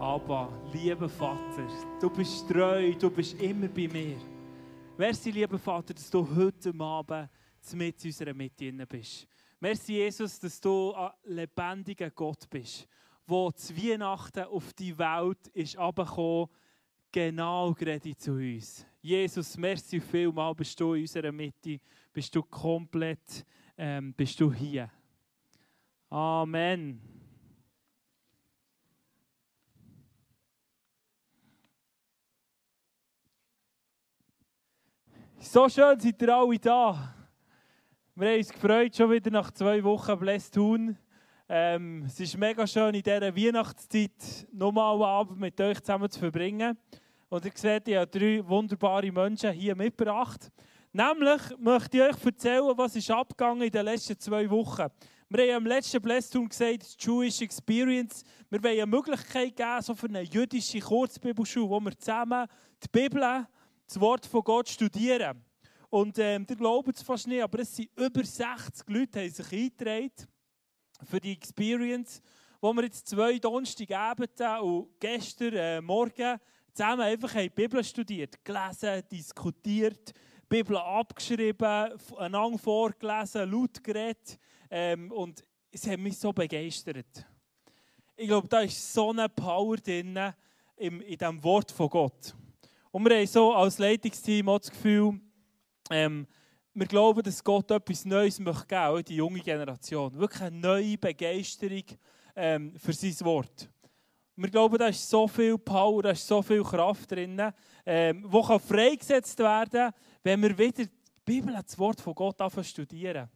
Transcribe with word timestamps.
Aber, 0.00 0.50
lieber 0.72 1.10
Vater, 1.10 1.68
du 2.00 2.08
bist 2.08 2.48
treu, 2.48 2.94
du 2.98 3.10
bist 3.10 3.38
immer 3.38 3.68
bei 3.68 3.86
mir. 3.86 4.16
Merci, 4.96 5.30
lieber 5.30 5.58
Vater, 5.58 5.92
dass 5.92 6.08
du 6.08 6.26
heute 6.34 6.72
Abend 6.78 7.28
mit 7.74 8.02
unserer 8.02 8.32
Mitte 8.32 8.72
bist. 8.86 9.28
Merci, 9.60 9.96
Jesus, 9.96 10.40
dass 10.40 10.58
du 10.58 10.94
ein 10.94 11.10
lebendiger 11.24 12.08
Gott 12.12 12.48
bist, 12.48 12.88
wo 13.26 13.50
zu 13.50 13.76
Weihnachten 13.76 14.44
auf 14.44 14.72
die 14.72 14.96
Welt 14.96 15.48
ist 15.48 15.76
abgekommen, 15.76 16.48
genau 17.12 17.74
gerade 17.74 18.16
zu 18.16 18.32
uns. 18.32 18.86
Jesus, 19.02 19.58
merci 19.58 20.00
vielmal, 20.00 20.54
bist 20.54 20.80
du 20.80 20.94
in 20.94 21.02
unserer 21.02 21.30
Mitte, 21.30 21.78
bist 22.10 22.34
du 22.34 22.42
komplett, 22.42 23.44
ähm, 23.76 24.14
bist 24.14 24.40
du 24.40 24.50
hier. 24.50 24.90
Amen. 26.08 27.09
So 35.42 35.70
schön 35.70 35.98
seid 35.98 36.20
ihr 36.20 36.36
alle 36.36 36.58
da. 36.58 37.14
Wir 38.14 38.28
haben 38.28 38.36
uns 38.36 38.52
gefreut, 38.52 38.94
schon 38.94 39.10
wieder 39.10 39.30
nach 39.30 39.50
zwei 39.50 39.82
Wochen 39.82 40.18
Blessed 40.18 40.52
Tun. 40.52 40.98
Ähm, 41.48 42.04
es 42.06 42.20
ist 42.20 42.36
mega 42.36 42.66
schön, 42.66 42.94
in 42.94 43.02
dieser 43.02 43.34
Weihnachtszeit 43.34 44.46
nochmal 44.52 44.92
einen 44.92 45.02
Abend 45.02 45.40
mit 45.40 45.58
euch 45.58 45.80
zusammen 45.80 46.10
zu 46.10 46.20
verbringen. 46.20 46.76
Und 47.30 47.46
ihr 47.46 47.52
seht, 47.54 47.88
ich 47.88 47.96
habe 47.96 48.06
drei 48.06 48.46
wunderbare 48.46 49.10
Menschen 49.10 49.52
hier 49.52 49.74
mitgebracht. 49.74 50.50
Nämlich 50.92 51.40
möchte 51.58 51.96
ich 51.96 52.02
euch 52.02 52.26
erzählen, 52.26 52.76
was 52.76 52.96
ist 52.96 53.10
abgegangen 53.10 53.62
in 53.62 53.70
den 53.70 53.86
letzten 53.86 54.18
zwei 54.18 54.48
Wochen. 54.50 54.88
Wir 55.30 55.54
haben 55.54 55.64
am 55.64 55.66
letzten 55.66 56.02
Blessed 56.02 56.34
Tun 56.34 56.50
gesagt, 56.50 56.96
Jewish 56.98 57.40
Experience. 57.40 58.24
Wir 58.50 58.62
wollen 58.62 58.74
eine 58.74 58.86
Möglichkeit 58.86 59.56
geben, 59.56 59.80
so 59.80 59.94
für 59.94 60.08
eine 60.08 60.20
jüdische 60.20 60.80
Kurzbibelschule, 60.80 61.70
wo 61.70 61.80
wir 61.80 61.98
zusammen 61.98 62.46
die 62.84 62.88
Bibel 62.92 63.46
das 63.90 64.00
Wort 64.00 64.24
von 64.24 64.44
Gott 64.44 64.68
studieren. 64.68 65.44
Und 65.88 66.16
ähm, 66.18 66.46
ihr 66.48 66.56
glaubt 66.56 66.94
es 66.94 67.02
fast 67.02 67.26
nicht, 67.26 67.42
aber 67.42 67.58
es 67.58 67.74
sind 67.74 67.90
über 67.96 68.22
60 68.22 68.88
Leute, 68.88 69.20
die 69.22 69.28
sich 69.30 69.52
eingetragen 69.52 70.12
für 71.02 71.20
die 71.20 71.32
Experience, 71.32 72.22
wo 72.60 72.72
wir 72.72 72.84
jetzt 72.84 73.08
zwei 73.08 73.38
Donnerstagabende 73.40 74.60
und 74.60 75.00
gestern 75.00 75.54
äh, 75.54 75.80
Morgen 75.80 76.38
zusammen 76.72 77.00
einfach 77.00 77.32
die 77.32 77.50
Bibel 77.50 77.82
studiert, 77.82 78.44
gelesen, 78.44 79.02
diskutiert, 79.10 80.12
Bibel 80.48 80.76
abgeschrieben, 80.76 81.98
einander 82.16 82.58
vorgelesen, 82.58 83.50
laut 83.50 83.82
geredet 83.82 84.38
ähm, 84.70 85.10
und 85.10 85.44
es 85.72 85.88
hat 85.88 85.98
mich 85.98 86.16
so 86.16 86.32
begeistert. 86.32 87.26
Ich 88.14 88.28
glaube, 88.28 88.46
da 88.46 88.60
ist 88.60 88.92
so 88.92 89.10
eine 89.10 89.28
Power 89.28 89.76
drin 89.78 90.16
in, 90.76 91.00
in 91.00 91.18
diesem 91.18 91.42
Wort 91.42 91.72
von 91.72 91.88
Gott. 91.88 92.34
Und 92.90 93.04
wir 93.04 93.16
haben 93.16 93.26
so 93.26 93.54
als 93.54 93.78
Leitungsteam 93.78 94.48
auch 94.48 94.58
das 94.58 94.70
Gefühl, 94.70 95.20
ähm, 95.90 96.26
wir 96.74 96.86
glauben, 96.86 97.22
dass 97.22 97.42
Gott 97.42 97.70
etwas 97.70 98.04
Neues 98.04 98.38
möchte 98.40 98.66
geben, 98.66 98.80
auch 98.80 99.02
die 99.02 99.16
junge 99.16 99.40
Generation. 99.40 100.16
Wirklich 100.18 100.42
eine 100.42 100.56
neue 100.56 100.98
Begeisterung 100.98 101.84
ähm, 102.34 102.74
für 102.76 102.92
sein 102.92 103.14
Wort. 103.20 103.68
Wir 104.36 104.48
glauben, 104.48 104.78
da 104.78 104.88
ist 104.88 105.08
so 105.08 105.28
viel 105.28 105.58
Power, 105.58 106.02
da 106.02 106.10
ist 106.10 106.26
so 106.26 106.42
viel 106.42 106.62
Kraft 106.62 107.10
drin, 107.12 107.40
ähm, 107.86 108.28
die 108.32 108.42
kann 108.42 108.60
freigesetzt 108.60 109.38
werden 109.38 109.92
wenn 110.22 110.42
wir 110.42 110.56
wieder 110.56 110.84
die 110.84 110.90
Bibel, 111.24 111.54
das 111.54 111.78
Wort 111.78 112.00
von 112.00 112.14
Gott 112.14 112.40
anfangen 112.40 112.64
studieren. 112.64 113.28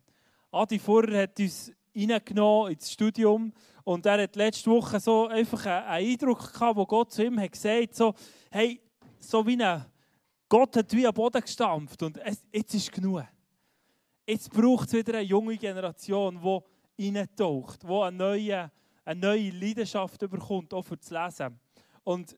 Adi 0.51 0.79
Furrer 0.79 1.23
hat 1.23 1.39
uns 1.39 1.73
reingenommen 1.97 2.73
ins 2.73 2.93
Studium 2.93 3.53
und 3.85 4.05
er 4.07 4.23
hat 4.23 4.37
letzte 4.37 4.71
Woche 4.71 5.01
so 5.01 5.29
einfach 5.29 5.65
einen 5.67 5.87
Eindruck 5.87 6.53
gehabt, 6.53 6.77
wo 6.77 6.87
Gott 6.87 7.13
zu 7.13 7.25
ihm 7.25 7.41
hat 7.41 7.53
gesagt 7.53 7.95
so, 7.95 8.15
hey, 8.51 8.81
so 9.31 9.47
wie 9.47 9.63
ein 9.63 9.85
Gott 10.49 10.77
hat 10.77 10.93
wie 10.93 11.07
am 11.07 11.15
Boden 11.15 11.41
gestampft 11.41 12.03
und 12.03 12.19
es, 12.19 12.45
jetzt 12.53 12.75
ist 12.75 12.93
genug. 12.93 13.25
Jetzt 14.27 14.51
braucht 14.51 14.89
es 14.89 14.95
wieder 14.95 15.15
eine 15.15 15.23
junge 15.23 15.57
Generation, 15.57 16.41
die 16.97 17.09
reintaucht, 17.09 17.83
die 17.83 17.89
eine 17.89 18.17
neue, 18.17 18.71
eine 19.05 19.21
neue 19.21 19.51
Leidenschaft 19.51 20.19
bekommt, 20.21 20.73
auch 20.73 20.83
für 20.83 20.97
das 20.97 21.11
Lesen. 21.11 21.59
Und 22.05 22.37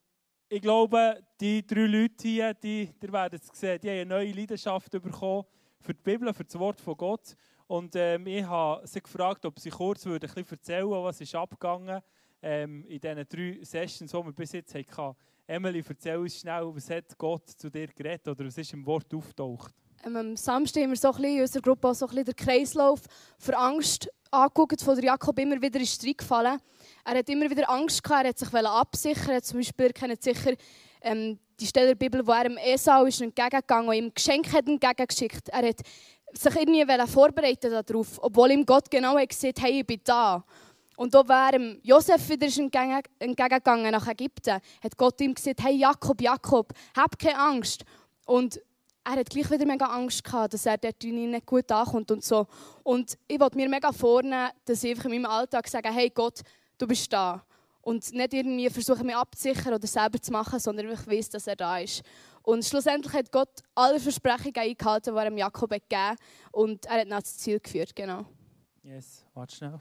ich 0.49 0.63
glaube, 0.63 1.23
die 1.41 1.67
drei 1.67 1.87
Leute 1.87 2.29
hier, 2.29 2.55
die, 2.55 2.91
die 3.01 3.13
werden 3.13 3.41
es 3.43 3.59
sehen, 3.59 3.81
die 3.81 3.91
haben 3.91 3.97
eine 3.97 4.07
neue 4.07 4.33
Leidenschaft 4.33 4.91
bekommen 4.91 5.45
für 5.81 5.95
die 5.95 6.03
Bibel, 6.03 6.33
für 6.33 6.45
das 6.45 6.59
Wort 6.59 6.81
von 6.81 6.97
Gott. 6.97 7.37
Und 7.67 7.95
ähm, 7.97 8.27
ich 8.27 8.45
habe 8.45 8.87
sie 8.87 9.01
gefragt, 9.01 9.45
ob 9.45 9.59
sie 9.59 9.71
kurz 9.71 10.07
würden, 10.07 10.29
ein 10.29 10.35
bisschen 10.35 10.59
erzählen 10.59 10.89
was 10.91 11.21
ist 11.21 11.35
abgegangen 11.35 12.01
ähm, 12.41 12.85
in 12.85 13.01
diesen 13.01 13.29
drei 13.29 13.65
Sessions, 13.65 14.11
die 14.11 14.17
wir 14.17 14.33
bis 14.33 14.53
jetzt 14.53 14.75
hatten. 14.75 15.17
Emily, 15.49 15.83
erzähl 15.89 16.17
uns 16.17 16.41
schnell, 16.41 16.75
was 16.75 16.91
hat 16.91 17.17
Gott 17.17 17.49
zu 17.51 17.71
dir 17.71 17.87
geredet 17.89 18.27
oder 18.27 18.45
was 18.45 18.59
ist 18.59 18.73
im 18.73 18.85
Wort 18.85 19.13
auftaucht? 19.15 19.73
Ähm, 20.05 20.17
am 20.17 20.37
Samstag 20.37 20.83
haben 20.83 20.91
wir 20.91 20.97
so 20.97 21.09
ein 21.09 21.15
bisschen 21.15 21.37
in 21.37 21.41
unserer 21.43 21.63
Gruppe 21.63 21.89
auch 21.89 21.95
so 21.95 22.07
ein 22.07 22.11
bisschen 22.11 22.25
den 22.25 22.37
Kreislauf 22.37 23.01
für 23.39 23.57
Angst 23.57 24.11
angeguckt, 24.33 24.83
von 24.83 25.01
Jakob 25.01 25.39
immer 25.39 25.63
wieder 25.63 25.79
in 25.79 25.87
Streit 25.87 26.19
gefallen. 26.19 26.59
Er 27.05 27.19
hat 27.19 27.29
immer 27.29 27.49
wieder 27.49 27.71
Angst 27.71 28.03
gehabt, 28.03 28.25
er 28.25 28.29
hat 28.31 28.39
sich 28.39 28.53
absichern 28.53 29.43
Zum 29.43 29.59
Beispiel 29.61 29.93
kennt 29.93 30.21
sicher 30.21 30.55
ähm, 31.01 31.39
die 31.61 31.67
Stelle 31.67 31.89
der 31.89 31.95
Bibel, 31.95 32.27
wo 32.27 32.33
er 32.33 32.45
dem 32.45 32.57
Esau 32.57 33.05
ist 33.05 33.21
entgegengegangen 33.21 33.89
und 33.89 33.95
ihm 33.95 34.13
Geschenk 34.13 34.53
hat 34.53 34.67
entgegengeschickt. 34.67 35.49
Er 35.51 35.69
hat 35.69 35.81
sich 36.33 36.57
irgendwie 36.57 37.07
vorbereitet 37.07 37.89
darauf, 37.89 38.19
obwohl 38.21 38.51
ihm 38.51 38.67
Gott 38.67 38.91
genau 38.91 39.17
hat 39.17 39.29
gesagt, 39.29 39.63
hey, 39.63 39.81
ich 39.81 39.87
bin 39.87 40.01
da. 40.05 40.45
Und 40.97 41.15
da 41.15 41.27
wäre 41.29 41.79
Josef 41.83 42.29
wieder 42.29 42.47
entgegengegangen 42.47 43.91
nach 43.91 44.09
Ägypten, 44.09 44.61
hat 44.83 44.97
Gott 44.97 45.21
ihm 45.21 45.35
gesagt, 45.35 45.63
hey 45.63 45.77
Jakob, 45.77 46.21
Jakob, 46.21 46.73
hab 46.97 47.19
keine 47.19 47.39
Angst. 47.39 47.85
Und 48.25 48.61
er 49.05 49.13
hat 49.21 49.31
gleich 49.31 49.49
wieder 49.51 49.67
mega 49.67 49.87
Angst 49.87 50.25
gehabt, 50.25 50.55
dass 50.55 50.67
er 50.67 50.79
dort 50.79 51.03
nicht 51.03 51.47
gut 51.47 51.71
ankommt 51.71 52.11
und 52.11 52.25
so. 52.25 52.47
Und 52.83 53.17
ich 53.29 53.39
wollte 53.39 53.57
mir 53.57 53.69
mega 53.69 53.93
vornehmen, 53.93 54.51
dass 54.65 54.83
ich 54.83 54.91
einfach 54.91 55.05
in 55.05 55.13
meinem 55.13 55.27
Alltag 55.27 55.69
sage, 55.69 55.91
hey 55.91 56.11
Gott, 56.11 56.41
du 56.77 56.87
bist 56.87 57.13
da. 57.13 57.45
Und 57.83 58.13
nicht 58.13 58.35
irgendwie 58.35 58.69
versuchen, 58.69 59.07
mich 59.07 59.15
abzusichern 59.15 59.75
oder 59.75 59.87
selber 59.87 60.21
zu 60.21 60.33
machen, 60.33 60.59
sondern 60.59 60.91
ich 60.91 61.07
weiß, 61.07 61.31
dass 61.31 61.47
er 61.47 61.55
da 61.55 61.79
ist. 61.79 62.03
Und 62.43 62.65
schlussendlich 62.65 63.13
hat 63.13 63.31
Gott 63.31 63.61
alle 63.77 64.01
Versprechungen 64.01 64.57
eingehalten, 64.57 65.15
die 65.15 65.21
er 65.21 65.33
Jakob 65.33 65.71
gegeben 65.71 66.03
hat. 66.03 66.19
Und 66.51 66.85
er 66.87 67.01
hat 67.03 67.09
nach 67.09 67.21
das 67.21 67.39
Ziel 67.39 67.61
geführt, 67.61 67.95
genau. 67.95 68.25
Yes, 68.83 69.25
warte 69.35 69.55
schnell. 69.55 69.81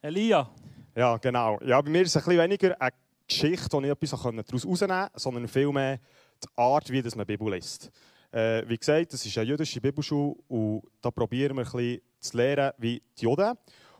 Elia. 0.00 0.48
Ja, 0.94 1.16
genau. 1.16 1.58
Ja, 1.64 1.80
bei 1.80 1.90
mir 1.90 2.02
ist 2.02 2.14
es 2.14 2.28
ein 2.28 2.38
weniger 2.38 2.80
eine 2.80 2.92
Geschichte, 3.26 3.72
wo 3.72 3.80
ich 3.80 3.90
etwas 3.90 4.10
daraus 4.10 4.64
herausnehmen 4.64 4.96
konnte, 5.00 5.20
sondern 5.20 5.48
vielmehr 5.48 5.98
die 6.42 6.48
Art, 6.54 6.90
wie 6.90 7.02
man 7.16 7.26
Bibel 7.26 7.52
liest. 7.52 7.90
Äh, 8.30 8.62
wie 8.68 8.76
gesagt, 8.78 9.12
das 9.12 9.26
ist 9.26 9.36
eine 9.36 9.48
jüdische 9.48 9.80
Bibelschule 9.80 10.36
und 10.46 10.82
da 11.00 11.10
probieren 11.10 11.56
wir 11.56 11.74
ein 11.74 12.00
zu 12.20 12.36
lernen, 12.36 12.72
wie 12.78 13.02
die 13.18 13.24
Juden. 13.24 13.54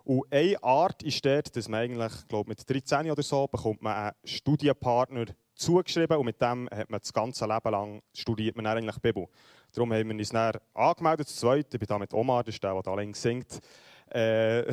Und 0.04 0.24
eine 0.30 0.62
Art 0.62 1.02
ist 1.02 1.24
dort, 1.24 1.54
dass 1.56 1.68
man 1.68 1.80
eigentlich, 1.80 2.28
glaube 2.28 2.48
mit 2.48 2.70
13 2.70 3.10
oder 3.10 3.22
so, 3.22 3.48
bekommt 3.48 3.82
man 3.82 3.94
einen 3.94 4.12
Studienpartner 4.24 5.26
zugeschrieben 5.56 6.16
und 6.16 6.26
mit 6.26 6.40
dem 6.40 6.68
hat 6.70 6.88
man 6.90 7.00
das 7.00 7.12
ganze 7.12 7.44
Leben 7.44 7.70
lang 7.70 8.02
studiert 8.14 8.56
man 8.56 8.66
eigentlich 8.66 8.98
Bibel. 8.98 9.26
Darum 9.72 9.92
haben 9.92 10.08
wir 10.08 10.16
uns 10.16 10.28
dann 10.28 10.58
angemeldet, 10.74 11.26
das 11.26 11.36
zweite, 11.36 11.76
ich 11.76 11.80
bin 11.80 11.88
da 11.88 11.98
mit 11.98 12.14
Omar, 12.14 12.44
das 12.44 12.54
ist 12.54 12.62
der, 12.62 12.72
der 12.74 12.82
da 12.82 12.94
links 12.94 13.20
singt. 13.20 13.60
Äh, 14.10 14.72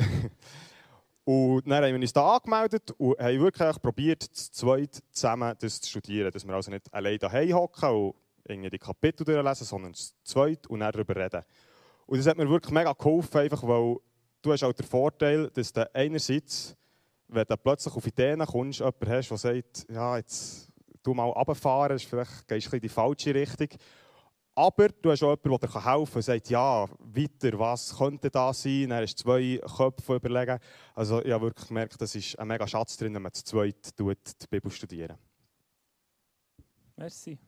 Und 1.28 1.68
dann 1.68 1.82
haben 1.82 1.92
wir 1.92 2.00
uns 2.00 2.12
da 2.12 2.36
angemeldet 2.36 2.92
und 2.98 3.18
haben 3.18 3.40
wirklich 3.40 3.82
probiert, 3.82 4.22
zu 4.22 4.52
zweit 4.52 5.02
zusammen 5.10 5.54
das 5.58 5.80
zu 5.80 5.90
studieren. 5.90 6.30
Dass 6.30 6.46
wir 6.46 6.54
also 6.54 6.70
nicht 6.70 6.86
allein 6.94 7.18
daheim 7.18 7.52
hocken 7.52 7.90
und 7.90 8.14
irgendwie 8.44 8.70
die 8.70 8.78
Kapitel 8.78 9.24
durchlesen, 9.24 9.66
sondern 9.66 9.92
zu 9.92 10.12
zweit 10.22 10.68
und 10.68 10.78
dann 10.78 10.92
darüber 10.92 11.16
reden. 11.16 11.42
Und 12.06 12.18
das 12.18 12.28
hat 12.28 12.36
mir 12.36 12.48
wirklich 12.48 12.72
mega 12.72 12.92
geholfen, 12.92 13.38
einfach 13.38 13.60
weil 13.64 13.96
du 14.40 14.52
hast 14.52 14.62
auch 14.62 14.72
den 14.72 14.86
Vorteil, 14.86 15.50
dass 15.50 15.72
du 15.72 15.92
einerseits, 15.92 16.76
wenn 17.26 17.44
du 17.44 17.56
plötzlich 17.56 17.96
auf 17.96 18.06
Ideen 18.06 18.46
kommst, 18.46 18.78
jemanden 18.78 19.08
hast, 19.08 19.28
der 19.28 19.36
sagt, 19.36 19.86
ja, 19.90 20.18
jetzt 20.18 20.70
du 21.02 21.12
mal 21.12 21.24
runterfahren, 21.24 21.98
vielleicht 21.98 22.46
gehst 22.46 22.70
du 22.70 22.76
in 22.76 22.82
die 22.82 22.88
falsche 22.88 23.34
Richtung. 23.34 23.68
Aber 24.58 24.88
du 24.88 25.10
hast 25.10 25.22
auch 25.22 25.36
jemanden, 25.36 25.50
der 25.50 25.68
dir 25.68 25.84
helfen 25.84 26.12
kann 26.12 26.16
und 26.16 26.22
sagt, 26.22 26.48
ja, 26.48 26.86
weiter, 26.98 27.58
was 27.58 27.94
könnte 27.98 28.30
da 28.30 28.54
sein? 28.54 28.88
Dann 28.88 29.02
hast 29.02 29.16
du 29.16 29.24
zwei 29.24 29.60
Köpfe 29.76 30.14
überlegen. 30.14 30.58
Also 30.94 31.22
ich 31.22 31.30
habe 31.30 31.44
wirklich 31.44 31.68
gemerkt, 31.68 32.00
das 32.00 32.14
ist 32.14 32.38
ein 32.38 32.48
mega 32.48 32.66
Schatz 32.66 32.96
drin, 32.96 33.12
wenn 33.14 33.20
man 33.20 33.34
zu 33.34 33.44
zweit 33.44 34.00
die 34.00 34.46
Bibel 34.48 34.70
studieren. 34.70 35.18
Merci. 36.96 37.38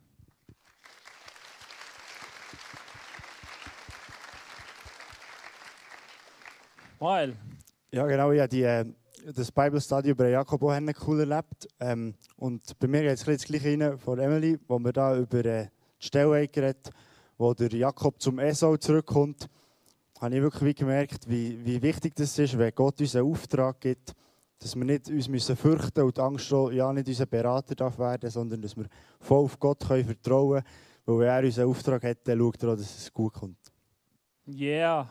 Weil. 6.98 7.36
Ja, 7.90 8.06
genau. 8.06 8.32
Ich 8.32 8.40
habe 8.40 8.48
die, 8.50 8.64
äh, 8.64 8.84
das 9.34 9.50
Bible 9.50 9.80
Study 9.80 10.10
über 10.10 10.28
Jakob 10.28 10.62
auch 10.62 10.78
cool 11.06 11.20
erlebt. 11.20 11.68
Ähm, 11.80 12.14
und 12.36 12.78
bei 12.78 12.86
mir 12.86 13.00
geht 13.00 13.12
es 13.12 13.24
das 13.24 13.44
Gleiche 13.44 13.80
rein 13.80 13.98
von 13.98 14.18
Emily, 14.18 14.58
wo 14.68 14.78
wir 14.78 14.92
da 14.92 15.16
über 15.16 15.42
äh, 15.42 15.68
die 16.00 16.06
Stelle 16.06 16.48
geredet, 16.48 16.90
wo 17.36 17.54
der 17.54 17.70
Jakob 17.70 18.20
zum 18.20 18.38
Esau 18.38 18.76
zurückkommt. 18.76 19.48
habe 20.20 20.34
ich 20.34 20.42
wirklich 20.42 20.76
gemerkt, 20.76 21.28
wie, 21.28 21.64
wie 21.64 21.80
wichtig 21.82 22.14
das 22.16 22.38
ist, 22.38 22.58
wenn 22.58 22.74
Gott 22.74 23.00
uns 23.00 23.14
einen 23.14 23.30
Auftrag 23.30 23.80
gibt, 23.80 24.14
dass 24.58 24.74
wir 24.74 24.84
nicht 24.84 25.08
uns 25.08 25.28
müssen 25.28 25.56
fürchten 25.56 26.02
und 26.02 26.18
Angst 26.18 26.50
haben, 26.50 26.74
ja 26.74 26.92
nicht 26.92 27.06
unser 27.06 27.26
Berater 27.26 27.74
darf 27.74 27.98
werden, 27.98 28.28
sondern 28.28 28.60
dass 28.60 28.76
wir 28.76 28.86
voll 29.20 29.44
auf 29.44 29.58
Gott 29.58 29.86
können 29.86 30.04
vertrauen 30.04 30.62
können, 30.62 30.74
weil 31.06 31.18
wenn 31.20 31.28
er 31.28 31.44
uns 31.44 31.58
einen 31.58 31.68
Auftrag 31.68 32.02
hat, 32.02 32.18
dann 32.24 32.38
schaut 32.38 32.62
er 32.62 32.68
auch, 32.70 32.76
dass 32.76 32.96
es 32.96 33.12
gut 33.12 33.34
kommt. 33.34 33.58
Yeah. 34.48 35.08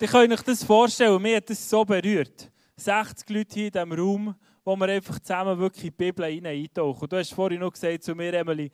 Ihr 0.00 0.08
könnt 0.08 0.32
euch 0.32 0.42
das 0.42 0.64
vorstellen, 0.64 1.20
mir 1.20 1.36
hat 1.36 1.50
das 1.50 1.68
so 1.68 1.84
berührt. 1.84 2.50
60 2.80 3.30
Leute 3.30 3.54
hier 3.54 3.66
in 3.66 3.72
diesem 3.72 3.92
Raum, 3.92 4.34
wo 4.64 4.76
wir 4.76 4.88
einfach 4.88 5.18
zusammen 5.20 5.58
wirklich 5.58 5.84
in 5.84 5.90
die 5.90 5.96
Bibel 5.96 6.24
eintauchen. 6.24 7.08
Du 7.08 7.16
hast 7.16 7.32
vorhin 7.32 7.60
noch 7.60 7.72
gesagt 7.72 8.02
zu 8.02 8.14
mir, 8.14 8.32
Emily, 8.34 8.70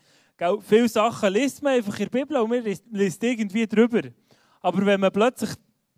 viele 0.60 0.88
Sachen 0.88 1.32
liest 1.32 1.62
man 1.62 1.74
einfach 1.74 1.98
in 1.98 2.08
der 2.08 2.18
Bibel 2.18 2.36
und 2.36 2.50
man 2.50 2.62
liest 2.90 3.22
irgendwie 3.22 3.66
drüber. 3.66 4.02
Aber 4.60 4.84
wenn 4.84 5.00
man 5.00 5.12
plötzlich 5.12 5.50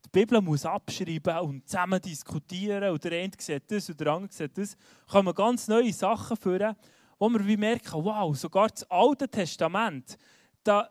die 0.04 0.10
Bibel 0.10 0.40
muss 0.40 0.64
abschreiben 0.64 1.38
und 1.38 1.68
zusammen 1.68 2.00
diskutieren 2.00 2.90
und 2.90 3.04
der 3.04 3.20
eine 3.20 3.32
sieht 3.38 3.70
das 3.70 3.90
und 3.90 4.00
der 4.00 4.12
andere 4.12 4.32
sieht 4.32 4.56
das, 4.56 4.76
kann 5.10 5.24
man 5.24 5.34
ganz 5.34 5.68
neue 5.68 5.92
Sachen 5.92 6.36
führen, 6.36 6.74
wo 7.18 7.28
man 7.28 7.46
wie 7.46 7.56
merken, 7.56 8.04
wow, 8.04 8.36
sogar 8.36 8.68
das 8.68 8.88
Alte 8.90 9.28
Testament, 9.28 10.16
da 10.62 10.88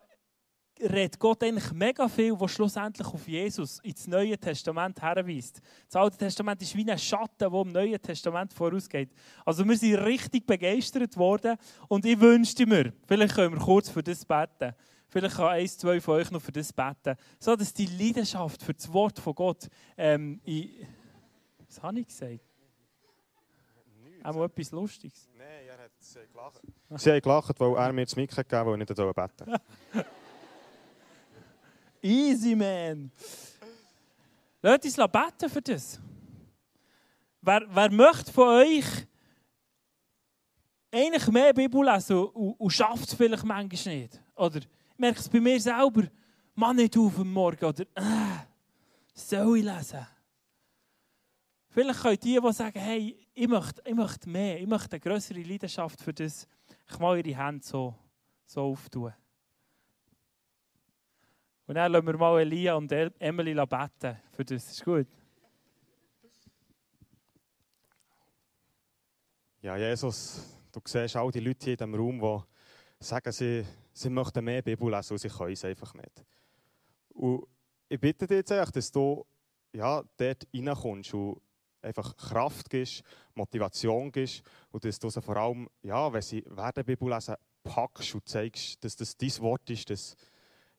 redet 0.82 1.20
Gott 1.20 1.44
eigentlich 1.44 1.72
mega 1.72 2.08
viel, 2.08 2.40
was 2.40 2.52
schlussendlich 2.52 3.08
auf 3.08 3.28
Jesus 3.28 3.80
ins 3.80 4.08
Neue 4.08 4.38
Testament 4.38 5.02
herweist. 5.02 5.62
Das 5.86 5.96
Alte 5.96 6.18
Testament 6.18 6.62
ist 6.62 6.76
wie 6.76 6.90
ein 6.90 6.98
Schatten, 6.98 7.52
der 7.52 7.62
im 7.62 7.72
Neuen 7.72 8.02
Testament 8.02 8.54
vorausgeht. 8.54 9.10
Also 9.46 9.68
wir 9.68 9.78
sind 9.78 9.96
richtig 9.96 10.46
begeistert 10.46 11.16
worden 11.18 11.58
und 11.88 12.06
ich 12.06 12.20
wünschte 12.20 12.66
mir, 12.66 12.94
vielleicht 13.06 13.36
können 13.36 13.56
wir 13.56 13.62
kurz 13.62 13.90
für 13.90 14.04
das 14.04 14.26
beten, 14.26 14.74
vielleicht 15.10 15.36
kann 15.36 15.48
eins, 15.48 15.78
zwei 15.78 16.00
von 16.00 16.16
euch 16.16 16.32
noch 16.32 16.42
für 16.42 16.52
das 16.52 16.72
beten, 16.72 17.16
so 17.40 17.56
dass 17.56 17.74
die 17.74 17.86
Leidenschaft 17.86 18.62
für 18.62 18.74
das 18.74 18.92
Wort 18.92 19.20
von 19.20 19.36
Gott 19.36 19.68
ähm, 19.98 20.40
in... 20.44 20.70
Was 21.68 21.84
habe 21.84 22.00
ich 22.00 22.08
gesagt? 22.08 22.40
Auch 24.24 24.44
etwas 24.44 24.72
Lustiges. 24.72 25.30
Nein, 25.38 25.48
er 25.68 25.86
hat 25.86 25.92
sie 26.00 26.20
gelacht. 26.32 26.62
Sie 26.96 27.12
haben 27.12 27.22
gelacht, 27.22 27.60
weil 27.60 27.76
er 27.76 27.94
mir 27.94 28.06
das 28.06 28.16
Mikro 28.16 28.42
gegeben 28.42 28.58
hat, 28.58 28.66
weil 28.66 28.82
ich 28.82 28.90
nicht 28.90 29.16
beten 29.16 30.06
Easy, 32.02 32.56
man. 32.56 33.12
Lasst 34.62 34.86
uns 34.86 34.96
beten 34.96 35.50
für 35.50 35.62
das. 35.62 36.00
Wer, 37.42 37.66
wer 37.70 37.92
möchte 37.92 38.32
von 38.32 38.48
euch 38.50 38.86
eigentlich 40.92 41.28
mehr 41.28 41.54
Bibel 41.54 41.86
lesen 41.86 42.18
und, 42.18 42.60
und 42.60 42.70
schafft 42.72 43.08
es 43.08 43.14
vielleicht 43.14 43.44
manchmal 43.44 43.96
nicht? 43.96 44.22
Oder 44.36 44.62
merkt 44.98 45.20
es 45.20 45.30
bei 45.30 45.40
mir 45.40 45.60
selber, 45.60 46.04
man 46.56 46.76
nicht 46.76 46.98
auf 46.98 47.20
am 47.20 47.32
Morgen 47.32 47.66
oder 47.66 47.84
äh, 47.96 48.46
soll 49.14 49.60
ich 49.60 49.64
lesen? 49.64 50.06
Vielleicht 51.70 52.02
könnt 52.02 52.26
ihr, 52.26 52.42
die 52.42 52.54
sagen, 52.54 52.80
hey, 52.80 53.28
ich 53.34 53.48
möchte, 53.48 53.82
ich 53.86 53.94
möchte 53.94 54.30
mehr, 54.30 54.60
ich 54.60 54.68
möchte 54.68 54.94
eine 54.94 55.00
größere 55.00 55.42
Leidenschaft 55.42 56.02
für 56.02 56.14
das, 56.14 56.48
ich 56.90 57.00
mal 57.00 57.18
ihre 57.18 57.38
Hände 57.38 57.64
so, 57.64 57.94
so 58.46 58.62
auftun. 58.62 59.14
Und 61.68 61.76
dann 61.76 61.92
lassen 61.92 62.08
wir 62.08 62.18
mal 62.18 62.40
Elia 62.40 62.76
und 62.76 62.90
Emily 62.92 63.54
beten 63.54 64.18
für 64.32 64.46
das. 64.46 64.72
Ist 64.72 64.86
gut? 64.86 65.08
Ja, 69.62 69.76
Jesus, 69.76 70.46
du 70.72 70.80
siehst 70.86 71.18
all 71.18 71.30
die 71.30 71.42
Leute 71.42 71.66
hier 71.66 71.74
in 71.74 71.78
diesem 71.78 71.96
Raum, 71.96 72.46
die 73.00 73.04
sagen, 73.06 73.34
sie, 73.34 73.66
sie 73.92 74.10
möchten 74.10 74.46
mehr 74.46 74.62
Bibel 74.62 74.90
lesen 74.90 75.14
und 75.14 75.20
sie 75.20 75.28
können 75.28 75.52
es 75.52 75.66
einfach 75.66 75.94
nicht. 75.94 76.24
Und 77.10 77.46
ich 77.90 78.00
bitte 78.00 78.28
dich 78.28 78.38
jetzt 78.38 78.52
eigentlich, 78.54 78.72
dass 78.72 78.92
du 78.94 79.26
ja, 79.74 80.02
dort 80.16 80.48
reinkommst 80.54 81.14
und 81.14 81.42
einfach 81.82 82.16
Kraft 82.16 82.70
gibst, 82.70 83.04
Motivation 83.34 84.10
gibst 84.10 84.42
und 84.72 84.86
dass 84.86 85.00
du 85.00 85.10
sie 85.10 85.22
vor 85.22 85.36
allem, 85.36 85.68
ja, 85.82 86.14
wenn 86.14 86.22
sie 86.22 86.46
werden 86.48 86.86
Bibel 86.86 87.10
lesen, 87.10 87.36
packst 87.62 88.16
und 88.16 88.26
zeigst, 88.26 88.82
dass 88.86 88.96
das 88.96 89.18
dein 89.18 89.38
Wort 89.40 89.70
ist, 89.70 89.90
dass 89.90 90.16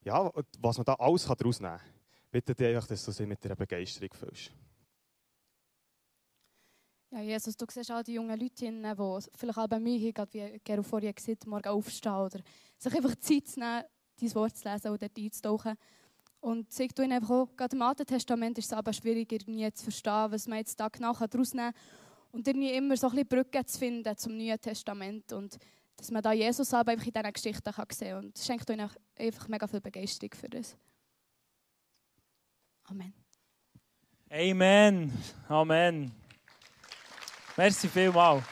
ja, 0.09 0.33
was 0.59 0.79
man 0.79 0.85
da 0.85 0.95
alles 0.95 1.25
daraus 1.25 1.61
nehmen 1.61 1.77
kann, 1.77 1.87
bitte 2.31 2.55
dich 2.55 2.67
einfach, 2.69 2.89
dass 2.89 3.05
du 3.05 3.13
sie 3.13 3.27
mit 3.27 3.45
einer 3.45 3.57
Begeisterung 3.57 4.11
fühlst. 4.13 4.51
Ja, 7.11 7.21
Jesus, 7.21 7.57
du 7.57 7.65
siehst 7.71 7.91
all 7.91 8.03
die 8.03 8.15
jungen 8.15 8.39
Leute, 8.39 8.71
die 8.71 9.39
vielleicht 9.39 9.59
auch 9.59 9.67
bei 9.67 9.79
mir 9.79 9.99
hier, 9.99 10.13
wie 10.31 10.61
Gero 10.63 10.83
vorhin 10.83 11.15
gesagt 11.15 11.47
morgen 11.47 11.69
aufstehen 11.69 12.13
oder 12.13 12.41
sich 12.79 12.95
einfach 12.95 13.17
Zeit 13.17 13.47
zu 13.47 13.61
nehmen, 13.61 13.85
dein 14.21 14.35
Wort 14.35 14.57
zu 14.57 14.69
lesen 14.69 14.91
oder 14.91 15.09
einzutauchen. 15.17 15.75
Und 16.41 16.71
zeig 16.71 16.95
du 16.95 17.03
ihnen 17.03 17.13
einfach 17.13 17.31
auch, 17.31 17.57
gerade 17.57 17.77
im 17.77 17.83
Alten 17.83 18.07
Testament 18.07 18.59
ist 18.59 18.67
es 18.67 18.73
aber 18.73 18.93
schwierig, 18.93 19.33
irgendwie 19.33 19.73
zu 19.73 19.85
verstehen, 19.85 20.31
was 20.31 20.47
man 20.47 20.59
jetzt 20.59 20.79
da 20.79 20.89
genau 20.89 21.13
daraus 21.13 21.55
nehmen 21.55 21.73
kann. 21.73 21.83
Und 22.31 22.47
irgendwie 22.47 22.73
immer 22.73 22.97
so 22.97 23.09
ein 23.09 23.13
bisschen 23.13 23.29
Brücken 23.29 23.67
zu 23.67 23.79
finden 23.79 24.17
zum 24.17 24.37
Neuen 24.37 24.61
Testament. 24.61 25.33
Und 25.33 25.59
dass 25.99 26.13
man 26.13 26.23
da 26.23 26.33
Jesus 26.33 26.73
aber 26.73 26.93
einfach 26.93 27.07
in 27.07 27.13
diesen 27.13 27.33
Geschichten 27.33 27.73
kann 27.73 27.87
sehen 27.91 28.11
kann. 28.15 28.25
Und 28.25 28.39
es 28.39 28.47
schenkt 28.47 28.71
euch 28.71 28.91
einfach 29.19 29.49
mega 29.49 29.67
viel 29.67 29.81
Begeisterung 29.81 30.31
für 30.33 30.49
das. 30.49 30.77
Amen. 32.85 33.13
Amen. 34.31 35.13
Amen. 35.49 36.13
Merci 37.57 37.89
vielmals. 37.89 38.45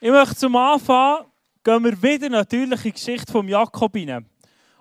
Ich 0.00 0.10
möchte 0.10 0.34
zum 0.36 0.56
Anfang 0.56 1.26
gehen 1.62 1.84
wir 1.84 2.02
wieder 2.02 2.28
natürlich 2.28 2.84
in 2.84 2.90
die 2.90 2.92
Geschichte 2.92 3.30
von 3.30 3.46
Jakob 3.46 3.94
hinein. 3.94 4.26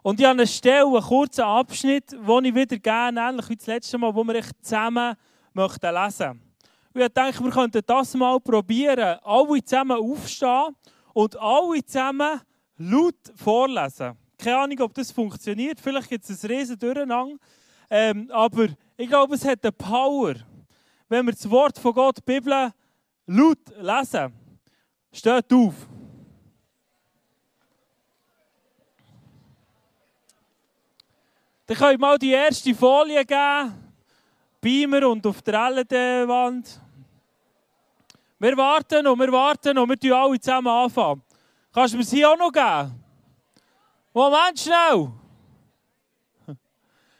Und 0.02 0.20
ich 0.20 0.26
habe 0.26 0.40
eine 0.40 0.48
Stelle, 0.48 0.88
einen 0.88 1.02
kurzen 1.02 1.42
Abschnitt, 1.42 2.12
den 2.12 2.46
ich 2.46 2.56
wieder 2.56 2.78
gerne, 2.78 3.20
ähnlich 3.20 3.50
wie 3.50 3.56
das 3.56 3.68
letzte 3.68 3.98
Mal, 3.98 4.16
wo 4.16 4.24
wir 4.24 4.42
zusammen 4.62 5.16
lesen 5.54 5.82
möchten. 5.84 6.50
Und 6.94 7.02
ich 7.02 7.08
dachte, 7.10 7.44
wir 7.44 7.52
könnten 7.52 7.82
das 7.86 8.14
mal 8.16 8.40
probieren. 8.40 9.18
Alle 9.24 9.64
zusammen 9.64 9.98
aufstehen 9.98 10.76
und 11.14 11.40
alle 11.40 11.86
zusammen 11.86 12.42
laut 12.78 13.16
vorlesen. 13.36 14.18
Keine 14.38 14.58
Ahnung, 14.58 14.80
ob 14.82 14.94
das 14.94 15.12
funktioniert. 15.12 15.80
Vielleicht 15.80 16.10
gibt 16.10 16.28
es 16.28 16.44
ein 16.44 16.52
riesen 16.52 16.78
Durcheinander. 16.78 17.38
Ähm, 17.90 18.30
aber 18.32 18.68
ich 18.98 19.08
glaube, 19.08 19.36
es 19.36 19.46
hat 19.46 19.64
eine 19.64 19.72
Power. 19.72 20.36
Wenn 21.08 21.26
wir 21.26 21.34
das 21.34 21.50
Wort 21.50 21.78
von 21.78 21.94
Gott, 21.94 22.18
die 22.18 22.22
Bibel, 22.22 22.72
laut 23.28 23.60
lesen. 23.80 24.34
Steht 25.13 25.54
auf. 25.54 25.74
Dann 31.65 31.77
könnt 31.77 31.92
ihr 31.94 32.00
mal 32.00 32.18
die 32.18 32.32
erste 32.32 32.74
Folie 32.75 33.25
geben. 33.25 33.74
Beamer 34.62 35.08
und 35.10 35.25
auf 35.25 35.42
der 35.42 35.72
LED-Wand. 35.72 36.80
Wir 38.41 38.57
warten 38.57 39.05
und 39.05 39.19
wir 39.19 39.31
warten 39.31 39.77
und 39.77 39.88
wir 39.88 40.00
tun 40.00 40.13
alle 40.13 40.39
zusammen 40.39 40.67
anfangen. 40.67 41.21
Kannst 41.71 41.93
du 41.93 42.00
mir 42.00 42.03
sie 42.03 42.25
auch 42.25 42.36
noch 42.36 42.51
geben? 42.51 42.91
Moment 44.12 44.60
schnell! 44.60 45.12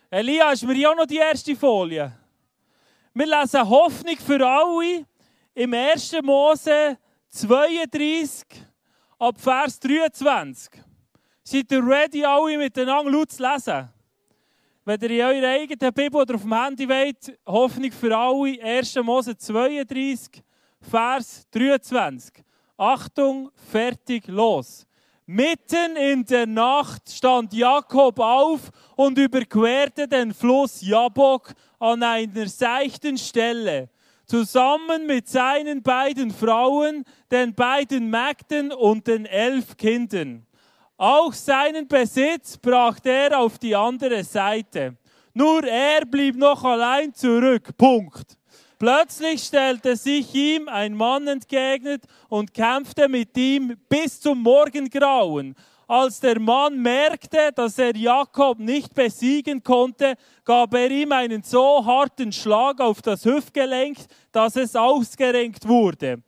Elia, 0.10 0.52
ist 0.52 0.64
mir 0.64 0.74
hier 0.74 0.90
auch 0.90 0.96
noch 0.96 1.06
die 1.06 1.18
erste 1.18 1.56
Folie. 1.56 2.12
Wir 3.14 3.26
lesen 3.28 3.70
Hoffnung 3.70 4.18
für 4.18 4.44
alle 4.44 5.06
im 5.54 5.72
1. 5.76 6.24
Mose 6.24 6.98
32 7.30 8.48
ab 9.20 9.40
Vers 9.40 9.80
23. 9.80 10.72
Seid 11.44 11.72
ihr 11.72 11.88
ready, 11.88 12.26
alle 12.26 12.58
miteinander 12.58 13.12
laut 13.12 13.32
zu 13.32 13.44
lesen? 13.44 13.90
Wenn 14.86 15.02
ihr 15.02 15.12
in 15.12 15.44
eurer 15.44 15.52
eigenen 15.52 15.94
Bibel 15.94 16.20
oder 16.20 16.34
auf 16.34 16.42
dem 16.42 16.54
Handy 16.56 16.90
wollt, 16.90 17.38
Hoffnung 17.46 17.92
für 17.92 18.18
alle, 18.18 18.60
1. 18.60 18.96
Mose 19.04 19.38
32, 19.38 20.44
Vers 20.82 21.48
23. 21.52 22.44
Achtung, 22.78 23.52
fertig, 23.72 24.28
los. 24.28 24.86
Mitten 25.26 25.96
in 25.96 26.26
der 26.26 26.48
Nacht 26.48 27.10
stand 27.10 27.54
Jakob 27.54 28.20
auf 28.20 28.72
und 28.96 29.18
überquerte 29.18 30.08
den 30.08 30.34
Fluss 30.34 30.82
Jabok 30.82 31.54
an 31.80 32.04
einer 32.04 32.48
seichten 32.48 33.18
Stelle, 33.18 33.90
zusammen 34.26 35.06
mit 35.06 35.30
seinen 35.30 35.82
beiden 35.84 36.32
Frauen, 36.32 37.06
den 37.32 37.54
beiden 37.54 38.10
Mägden 38.10 38.74
und 38.74 39.08
den 39.08 39.26
elf 39.26 39.78
Kindern. 39.78 40.46
Auch 40.98 41.34
seinen 41.34 41.88
Besitz 41.88 42.58
brachte 42.58 43.10
er 43.10 43.40
auf 43.40 43.58
die 43.58 43.76
andere 43.76 44.24
Seite. 44.24 44.98
Nur 45.34 45.64
er 45.64 46.06
blieb 46.06 46.36
noch 46.36 46.64
allein 46.64 47.14
zurück. 47.14 47.70
Punkt. 47.78 48.38
Plötzlich 48.82 49.44
stellte 49.44 49.96
sich 49.96 50.34
ihm 50.34 50.68
ein 50.68 50.96
Mann 50.96 51.28
entgegnet 51.28 52.02
und 52.30 52.52
kämpfte 52.52 53.08
mit 53.08 53.38
ihm 53.38 53.78
bis 53.88 54.20
zum 54.20 54.42
Morgengrauen. 54.42 55.54
Als 55.88 56.20
der 56.20 56.40
Mann 56.40 56.82
merkte, 56.82 57.52
dass 57.54 57.78
er 57.78 57.96
Jakob 57.96 58.58
nicht 58.58 58.96
besiegen 58.96 59.62
konnte, 59.62 60.16
gab 60.44 60.74
er 60.74 60.90
ihm 60.90 61.12
einen 61.12 61.44
so 61.44 61.86
harten 61.86 62.32
Schlag 62.32 62.82
auf 62.82 63.04
das 63.04 63.24
Hüftgelenk, 63.24 64.00
dass 64.32 64.56
es 64.56 64.76
ausgerenkt 64.76 65.68
wurde. 65.68 66.24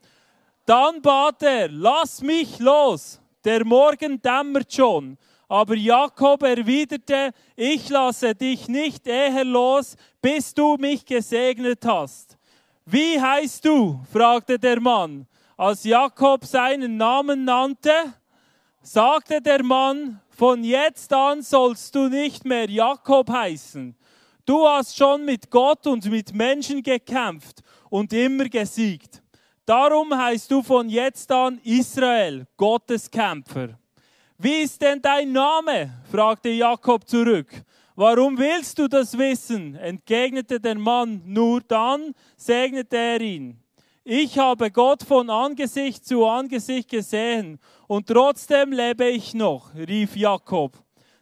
Dann 0.67 1.01
bat 1.01 1.41
er, 1.41 1.69
lass 1.69 2.21
mich 2.21 2.59
los, 2.59 3.19
der 3.43 3.65
Morgen 3.65 4.21
dämmert 4.21 4.71
schon. 4.71 5.17
Aber 5.47 5.75
Jakob 5.75 6.43
erwiderte, 6.43 7.31
ich 7.55 7.89
lasse 7.89 8.35
dich 8.35 8.67
nicht 8.67 9.07
eher 9.07 9.43
los, 9.43 9.95
bis 10.21 10.53
du 10.53 10.77
mich 10.77 11.03
gesegnet 11.03 11.83
hast. 11.83 12.37
Wie 12.85 13.19
heißt 13.19 13.63
du? 13.65 14.01
fragte 14.11 14.59
der 14.59 14.79
Mann. 14.79 15.25
Als 15.55 15.83
Jakob 15.85 16.45
seinen 16.45 16.97
Namen 16.97 17.45
nannte, 17.45 17.91
sagte 18.81 19.41
der 19.41 19.63
Mann, 19.63 20.19
von 20.29 20.63
jetzt 20.63 21.13
an 21.13 21.41
sollst 21.41 21.95
du 21.95 22.09
nicht 22.09 22.43
mehr 22.43 22.69
Jakob 22.69 23.29
heißen. 23.29 23.95
Du 24.45 24.67
hast 24.67 24.97
schon 24.97 25.23
mit 25.23 25.49
Gott 25.49 25.87
und 25.87 26.05
mit 26.09 26.33
Menschen 26.33 26.83
gekämpft 26.83 27.61
und 27.89 28.11
immer 28.11 28.45
gesiegt. 28.45 29.21
Darum 29.65 30.13
heißt 30.13 30.51
du 30.51 30.61
von 30.61 30.89
jetzt 30.89 31.31
an 31.31 31.61
Israel, 31.63 32.45
Gottes 32.57 33.09
Kämpfer. 33.09 33.79
Wie 34.37 34.63
ist 34.63 34.81
denn 34.81 35.01
dein 35.01 35.31
Name? 35.31 36.03
fragte 36.11 36.49
Jakob 36.49 37.07
zurück. 37.07 37.47
Warum 37.95 38.37
willst 38.37 38.79
du 38.79 38.87
das 38.87 39.15
wissen? 39.17 39.75
entgegnete 39.75 40.59
der 40.59 40.75
Mann. 40.75 41.21
Nur 41.25 41.61
dann 41.61 42.13
segnete 42.35 42.97
er 42.97 43.21
ihn. 43.21 43.59
Ich 44.03 44.37
habe 44.37 44.71
Gott 44.71 45.03
von 45.03 45.29
Angesicht 45.29 46.05
zu 46.05 46.25
Angesicht 46.25 46.89
gesehen 46.89 47.59
und 47.87 48.07
trotzdem 48.07 48.73
lebe 48.73 49.07
ich 49.07 49.33
noch, 49.33 49.73
rief 49.75 50.15
Jakob. 50.15 50.73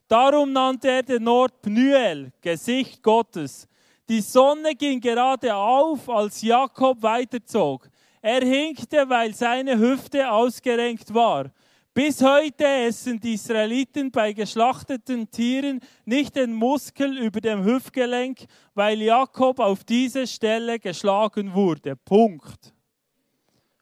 Darum 0.07 0.51
nannte 0.51 0.89
er 0.89 1.03
den 1.03 1.27
Ort 1.27 1.61
Pnuel, 1.61 2.31
Gesicht 2.41 3.03
Gottes. 3.03 3.67
Die 4.09 4.21
Sonne 4.21 4.73
ging 4.73 4.99
gerade 4.99 5.53
auf, 5.53 6.09
als 6.09 6.41
Jakob 6.41 7.03
weiterzog. 7.03 7.87
Er 8.21 8.41
hinkte, 8.41 9.07
weil 9.07 9.33
seine 9.33 9.77
Hüfte 9.77 10.31
ausgerenkt 10.31 11.13
war. 11.13 11.51
Bis 11.93 12.21
heute 12.21 12.65
essen 12.65 13.19
die 13.19 13.33
Israeliten 13.33 14.11
bei 14.11 14.31
geschlachteten 14.31 15.29
Tieren 15.29 15.81
nicht 16.05 16.37
den 16.37 16.53
Muskel 16.53 17.17
über 17.17 17.41
dem 17.41 17.65
Hüftgelenk, 17.65 18.45
weil 18.73 19.01
Jakob 19.01 19.59
auf 19.59 19.83
diese 19.83 20.25
Stelle 20.25 20.79
geschlagen 20.79 21.53
wurde. 21.53 21.97
Punkt. 21.97 22.73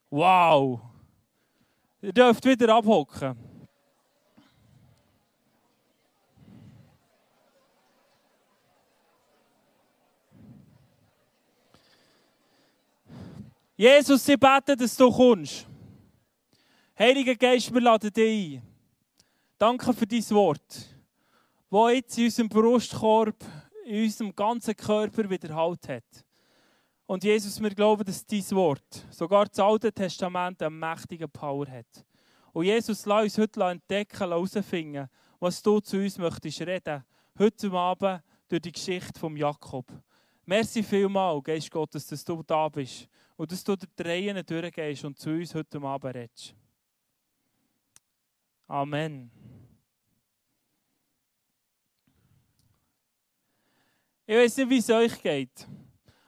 Wow. 0.10 0.82
Ihr 2.02 2.12
dürft 2.12 2.44
wieder 2.46 2.74
abhocken. 2.74 3.38
Jesus, 13.78 14.26
sie 14.26 14.36
beten, 14.36 14.78
dass 14.78 14.98
du 14.98 15.12
kommst. 15.12 15.69
Heiliger 17.02 17.36
Geist, 17.36 17.74
wir 17.74 17.80
laden 17.80 18.12
dich 18.12 18.58
ein. 18.58 18.62
Danke 19.58 19.94
für 19.94 20.06
dein 20.06 20.30
Wort, 20.32 20.90
das 21.72 21.94
jetzt 21.94 22.18
in 22.18 22.26
unserem 22.26 22.50
Brustkorb, 22.50 23.38
in 23.86 24.04
unserem 24.04 24.36
ganzen 24.36 24.76
Körper 24.76 25.30
wieder 25.30 25.56
Halt 25.56 25.88
hat. 25.88 26.26
Und 27.06 27.24
Jesus, 27.24 27.62
wir 27.62 27.70
glauben, 27.70 28.04
dass 28.04 28.26
dein 28.26 28.52
Wort, 28.52 29.06
sogar 29.12 29.46
das 29.46 29.60
Alte 29.60 29.94
Testament, 29.94 30.62
eine 30.62 30.72
mächtige 30.72 31.30
Power 31.30 31.68
hat. 31.68 32.06
Und 32.52 32.66
Jesus, 32.66 33.06
lass 33.06 33.24
uns 33.24 33.38
heute 33.38 33.64
entdecken, 33.64 34.18
herausfinden, 34.18 35.08
was 35.40 35.62
du 35.62 35.80
zu 35.80 36.00
uns 36.00 36.18
möchtest 36.18 36.60
reden. 36.60 37.06
Heute 37.38 37.72
Abend 37.72 38.22
durch 38.50 38.62
die 38.62 38.74
Geschichte 38.74 39.18
von 39.18 39.38
Jakob. 39.38 39.86
Merci 40.46 40.84
vielmal, 40.84 41.42
Geist 41.42 41.72
Gottes, 41.72 42.08
dass 42.08 42.26
du 42.26 42.44
da 42.44 42.68
bist 42.68 43.08
und 43.38 43.50
dass 43.50 43.64
du 43.64 43.78
die 43.78 43.88
Tränen 43.96 44.46
durchgehst 44.46 45.06
und 45.06 45.18
zu 45.18 45.30
uns 45.30 45.56
heute 45.56 45.82
Abend 45.82 46.14
redest. 46.14 46.56
Amen. 48.70 49.32
Ich 54.28 54.36
weiß 54.36 54.58
nicht, 54.58 54.70
wie 54.70 54.78
es 54.78 54.90
euch 54.92 55.20
geht. 55.24 55.68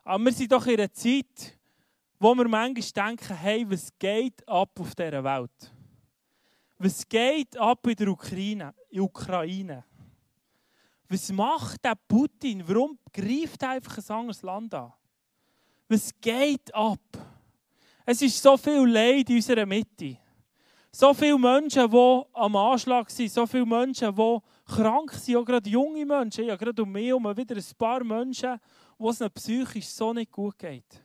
Aber 0.04 0.26
wir 0.26 0.32
sind 0.32 0.52
doch 0.52 0.66
in 0.66 0.80
einer 0.80 0.92
Zeit, 0.92 1.60
wo 2.18 2.34
wir 2.34 2.48
manchmal 2.48 3.10
denken, 3.10 3.38
hey, 3.38 3.70
was 3.70 3.92
geht 4.00 4.48
ab 4.48 4.72
auf 4.80 4.96
dieser 4.96 5.24
Welt? 5.24 5.72
Was 6.80 7.08
geht 7.08 7.56
ab 7.58 7.86
in 7.86 7.96
der 7.96 8.08
Ukraine? 8.08 8.74
In 8.90 9.02
Ukraine? 9.02 9.86
Was 11.10 11.32
macht 11.32 11.86
der 11.86 11.94
Putin? 12.08 12.68
Warum 12.68 12.98
greift 13.14 13.62
er 13.62 13.70
einfach 13.70 14.00
ein 14.00 14.16
anderes 14.16 14.42
Land 14.42 14.74
an? 14.74 14.92
Was 15.88 16.12
geht 16.20 16.74
ab? 16.74 17.00
Es 18.04 18.20
ist 18.24 18.42
so 18.42 18.58
viel 18.58 18.88
Leid 18.88 19.30
in 19.30 19.36
unserer 19.36 19.68
Mitte. 19.68 20.18
So 20.94 21.14
viele 21.14 21.40
Menschen, 21.40 21.90
die 21.90 22.22
am 22.34 22.56
Anschlag 22.56 23.10
sind, 23.10 23.32
so 23.32 23.48
viele 23.48 23.66
Menschen, 23.66 24.14
die 24.14 24.40
krank 24.66 25.14
sind, 25.14 25.38
auch 25.38 25.46
gerade 25.46 25.70
junge 25.70 26.06
Menschen. 26.06 26.46
Ja, 26.46 26.56
gerade 26.58 26.84
um 26.84 26.92
mich 26.92 27.08
herum 27.08 27.36
wieder 27.36 27.56
ein 27.56 27.78
paar 27.78 28.04
Menschen, 28.04 28.60
wo 28.98 29.10
es 29.10 29.22
ihnen 29.22 29.32
psychisch 29.32 29.88
so 29.88 30.12
nicht 30.14 30.32
gut 30.32 30.60
geht. 30.60 31.02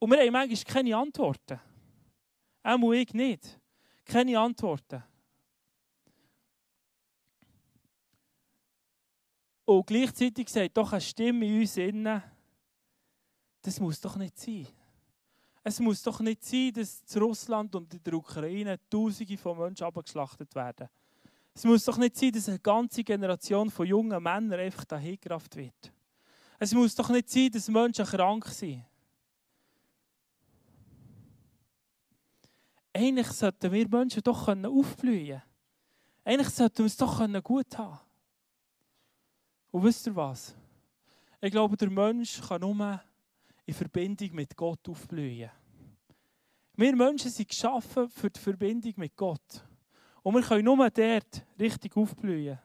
Und 0.00 0.10
wir 0.10 0.18
haben 0.18 0.32
manchmal 0.32 0.74
keine 0.74 0.96
Antworten. 0.96 1.60
Auch 2.62 2.92
ich 2.92 3.14
nicht. 3.14 3.60
Keine 4.04 4.38
Antworten. 4.38 5.02
Und 9.64 9.86
gleichzeitig 9.86 10.48
sagt 10.48 10.76
doch 10.76 10.92
eine 10.92 11.00
Stimme 11.00 11.46
in 11.46 11.60
uns 11.60 11.76
innen, 11.76 12.22
das 13.60 13.78
muss 13.78 14.00
doch 14.00 14.16
nicht 14.16 14.38
sein. 14.38 14.66
Es 15.68 15.80
muss 15.80 16.02
doch 16.02 16.18
nicht 16.20 16.42
sein, 16.46 16.72
dass 16.72 17.02
in 17.14 17.20
Russland 17.20 17.74
und 17.74 17.92
in 17.92 18.02
der 18.02 18.14
Ukraine 18.14 18.80
Tausende 18.88 19.36
von 19.36 19.58
Menschen 19.58 19.84
abgeschlachtet 19.84 20.54
werden. 20.54 20.88
Es 21.52 21.62
muss 21.62 21.84
doch 21.84 21.98
nicht 21.98 22.16
sein, 22.16 22.32
dass 22.32 22.48
eine 22.48 22.58
ganze 22.58 23.04
Generation 23.04 23.70
von 23.70 23.86
jungen 23.86 24.22
Männern 24.22 24.58
einfach 24.58 24.86
dahingerafft 24.86 25.54
wird. 25.56 25.92
Es 26.58 26.72
muss 26.72 26.94
doch 26.94 27.10
nicht 27.10 27.28
sein, 27.28 27.50
dass 27.50 27.68
Menschen 27.68 28.06
krank 28.06 28.46
sind. 28.46 28.82
Eigentlich 32.94 33.28
sollten 33.28 33.70
wir 33.70 33.88
Menschen 33.90 34.22
doch 34.22 34.48
aufblühen 34.48 35.26
können. 35.26 35.42
Eigentlich 36.24 36.48
sollten 36.48 36.78
wir 36.78 36.86
es 36.86 36.96
doch 36.96 37.42
gut 37.42 37.76
haben 37.76 38.00
Und 39.70 39.84
wisst 39.84 40.06
ihr 40.06 40.16
was? 40.16 40.54
Ich 41.42 41.50
glaube, 41.50 41.76
der 41.76 41.90
Mensch 41.90 42.40
kann 42.40 42.62
nur 42.62 43.02
in 43.68 43.74
Verbindung 43.74 44.34
mit 44.34 44.56
Gott 44.56 44.88
aufblühen. 44.88 45.50
Wir 46.74 46.96
Menschen 46.96 47.30
sind 47.30 47.50
geschaffen 47.50 48.08
für 48.08 48.30
die 48.30 48.40
Verbindung 48.40 48.94
mit 48.96 49.14
Gott. 49.14 49.62
Und 50.22 50.34
wir 50.36 50.42
können 50.42 50.64
nur 50.64 50.88
dort 50.88 51.46
richtig 51.60 51.94
aufblühen. 51.94 52.58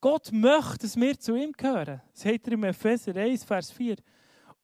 Gott 0.00 0.30
möchte, 0.30 0.78
dass 0.78 0.94
wir 0.96 1.18
zu 1.18 1.34
ihm 1.34 1.50
gehören. 1.50 2.00
Das 2.12 2.22
sagt 2.22 2.46
er 2.46 2.52
im 2.52 2.62
Epheser 2.62 3.16
1, 3.16 3.42
Vers 3.42 3.72
4. 3.72 3.96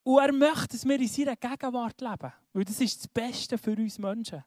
Und 0.04 0.22
er 0.22 0.32
möchte, 0.32 0.68
dass 0.68 0.84
wir 0.84 1.00
in 1.00 1.08
seiner 1.08 1.34
Gegenwart 1.34 2.00
leben. 2.00 2.32
Weil 2.52 2.64
das 2.64 2.80
ist 2.80 2.98
das 2.98 3.08
Beste 3.08 3.58
für 3.58 3.72
uns 3.72 3.98
Menschen. 3.98 4.44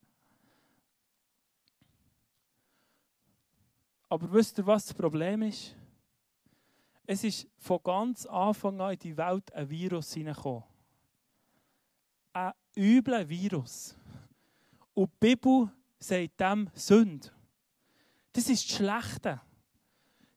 Aber 4.08 4.32
wisst 4.32 4.58
ihr, 4.58 4.66
was 4.66 4.86
das 4.86 4.94
Problem 4.94 5.42
ist? 5.42 5.76
Es 7.06 7.24
ist 7.24 7.48
von 7.58 7.80
ganz 7.84 8.26
Anfang 8.26 8.80
an 8.80 8.94
in 8.94 9.00
die 9.00 9.18
Welt 9.18 9.54
ein 9.54 9.70
Virus 9.70 10.14
hineingekommen. 10.14 10.64
Ein 12.32 12.54
übler 12.78 13.28
Virus. 13.28 13.96
Und 14.94 15.12
die 15.12 15.36
Bibel 15.36 15.72
sagt 16.00 16.40
dem 16.40 16.70
Sünde. 16.74 17.30
Das 18.32 18.50
ist 18.50 18.70
das 18.70 18.78
Schlechte. 18.78 19.42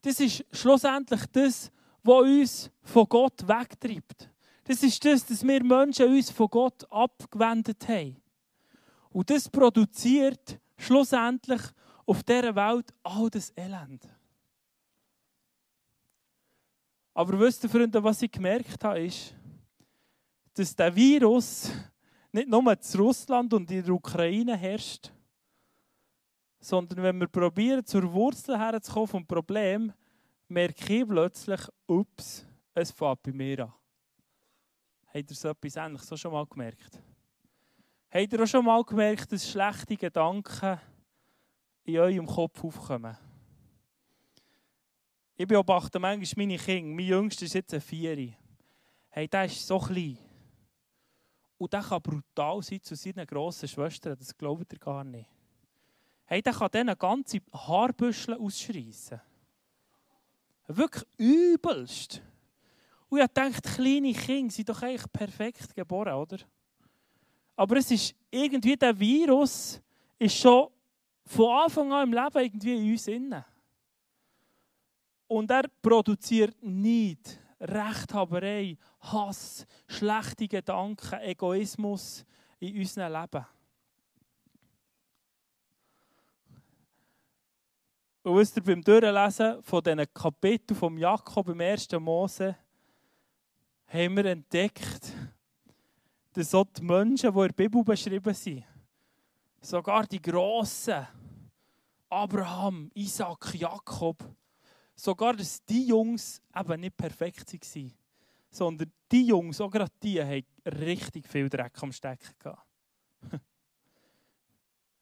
Das 0.03 0.21
ist 0.21 0.45
schlussendlich 0.53 1.25
das, 1.33 1.71
was 2.03 2.23
uns 2.23 2.71
von 2.83 3.09
Gott 3.09 3.47
wegtreibt. 3.47 4.31
Das 4.65 4.83
ist 4.83 5.05
das, 5.05 5.25
dass 5.25 5.47
wir 5.47 5.63
Menschen 5.63 6.09
uns 6.09 6.31
von 6.31 6.49
Gott 6.49 6.91
abgewendet 6.91 7.87
haben. 7.89 8.21
Und 9.11 9.31
das 9.31 9.49
produziert 9.49 10.61
schlussendlich 10.77 11.63
auf 12.05 12.23
dieser 12.25 12.55
Welt 12.55 12.93
all 13.03 13.31
das 13.31 13.51
Elend. 13.57 14.16
Aber 17.17 17.41
wisst 17.41 17.65
ihr, 17.65 17.71
Freunde, 17.71 18.05
was 18.05 18.21
ich 18.21 18.31
gemerkt 18.31 18.85
habe, 18.85 19.01
ist, 19.07 19.35
dass 20.53 20.77
der 20.77 20.95
Virus 20.95 21.73
nicht 22.31 22.47
nur 22.47 22.61
in 22.71 23.01
Russland 23.01 23.55
und 23.55 23.71
in 23.71 23.83
der 23.83 23.95
Ukraine 23.95 24.55
herrscht, 24.55 25.11
sondern 26.61 27.03
wenn 27.03 27.19
wir 27.19 27.29
probieren, 27.29 27.87
zur 27.87 28.13
Wurzel 28.13 28.59
herzukommen 28.59 29.09
vom 29.09 29.27
Problem, 29.27 29.95
merke 30.47 30.95
ich 30.95 31.09
plötzlich, 31.09 31.61
ups, 31.87 32.45
es 32.75 32.91
fängt 32.91 33.23
bei 33.23 33.33
mir 33.33 33.65
an. 33.65 33.73
Habt 35.07 35.31
ihr 35.31 35.37
so 35.37 35.49
etwas 35.49 35.77
Ähnliches 35.77 36.09
so 36.09 36.19
schon 36.19 36.33
mal 36.33 36.45
gemerkt? 36.45 37.01
Habt 38.11 38.31
ihr 38.31 38.43
auch 38.43 38.47
schon 38.47 38.63
mal 38.67 38.85
gemerkt, 38.85 39.33
dass 39.33 39.51
schlechte 39.51 39.97
Gedanken 39.97 40.79
in 41.85 41.97
eurem 41.97 42.27
Kopf 42.27 42.63
aufkommen. 42.63 43.17
Ich 45.39 45.47
beobachte 45.47 45.99
manchmal 45.99 46.47
meine 46.47 46.59
Kinder. 46.59 46.95
Mein 46.95 47.07
Jüngster 47.07 47.45
ist 47.45 47.55
jetzt 47.55 47.75
ein 47.75 47.81
Vieri. 47.81 48.35
Hey, 49.11 49.29
der 49.29 49.45
ist 49.45 49.67
so 49.67 49.79
klein. 49.79 50.17
Und 51.59 51.73
der 51.73 51.83
kann 51.83 52.01
brutal 52.01 52.63
sein 52.63 52.83
zu 52.83 52.95
seinen 52.95 53.27
grossen 53.27 53.69
Schwestern. 53.69 54.17
Das 54.19 54.37
glaubt 54.37 54.73
ihr 54.73 54.79
gar 54.79 55.05
nicht. 55.05 55.29
Hey, 56.25 56.41
der 56.41 56.55
kann 56.55 56.71
denen 56.71 56.99
ganze 56.99 57.41
Haarbüschel 57.53 58.35
ausschreissen. 58.35 59.21
Wirklich 60.69 61.05
übelst. 61.19 62.23
Und 63.09 63.21
ich 63.21 63.27
dachte, 63.27 63.61
kleine 63.61 64.13
Kinder 64.15 64.53
sind 64.53 64.69
doch 64.69 64.83
eigentlich 64.83 65.13
perfekt 65.13 65.75
geboren, 65.75 66.15
oder? 66.15 66.39
Aber 67.55 67.77
es 67.77 67.91
ist 67.91 68.15
irgendwie, 68.31 68.77
der 68.77 68.99
Virus 68.99 69.81
ist 70.19 70.37
schon 70.37 70.69
von 71.25 71.63
Anfang 71.63 71.93
an 71.93 72.09
im 72.09 72.15
Leben 72.15 72.39
irgendwie 72.39 72.75
in 72.75 72.93
uns 72.93 73.07
innen. 73.07 73.45
Und 75.29 75.51
er 75.51 75.65
produziert 75.83 76.57
Neid, 76.63 77.41
Rechthaberei, 77.61 78.77
Hass, 79.01 79.67
schlechte 79.89 80.47
Gedanken, 80.47 81.21
Egoismus 81.21 82.25
in 82.61 82.79
unserem 82.79 83.13
Leben. 83.13 83.47
Und 88.23 88.37
wisst 88.37 88.57
ihr, 88.57 88.63
beim 88.63 88.83
Durchlesen 88.83 89.63
von 89.63 89.83
diesen 89.83 90.13
Kapiteln 90.13 90.77
vom 90.77 90.99
Jakob 90.99 91.49
im 91.49 91.61
1. 91.61 91.93
Mose 91.93 92.57
haben 93.87 94.17
wir 94.17 94.25
entdeckt, 94.27 95.13
dass 96.33 96.55
auch 96.55 96.67
die 96.77 96.83
Menschen, 96.83 97.33
die 97.33 97.39
in 97.39 97.47
der 97.47 97.55
Bibel 97.55 97.85
beschrieben 97.85 98.35
sind, 98.35 98.65
sogar 99.61 100.07
die 100.07 100.21
Grossen, 100.21 101.07
Abraham, 102.09 102.91
Isaac, 102.95 103.55
Jakob, 103.55 104.17
sogar 104.97 105.35
dass 105.35 105.65
die 105.65 105.87
Jungs 105.87 106.43
eben 106.59 106.81
nicht 106.81 106.97
perfekt 106.97 107.53
waren, 107.53 107.93
sondern 108.51 108.91
die 109.13 109.27
Jungs, 109.27 109.61
auch 109.61 109.71
gerade 109.71 109.93
die, 110.03 110.21
haben 110.21 110.45
richtig 110.67 111.29
viel 111.29 111.49
Dreck 111.49 111.81
am 111.83 111.93
Stecken 111.93 112.35
gehabt. 112.39 112.67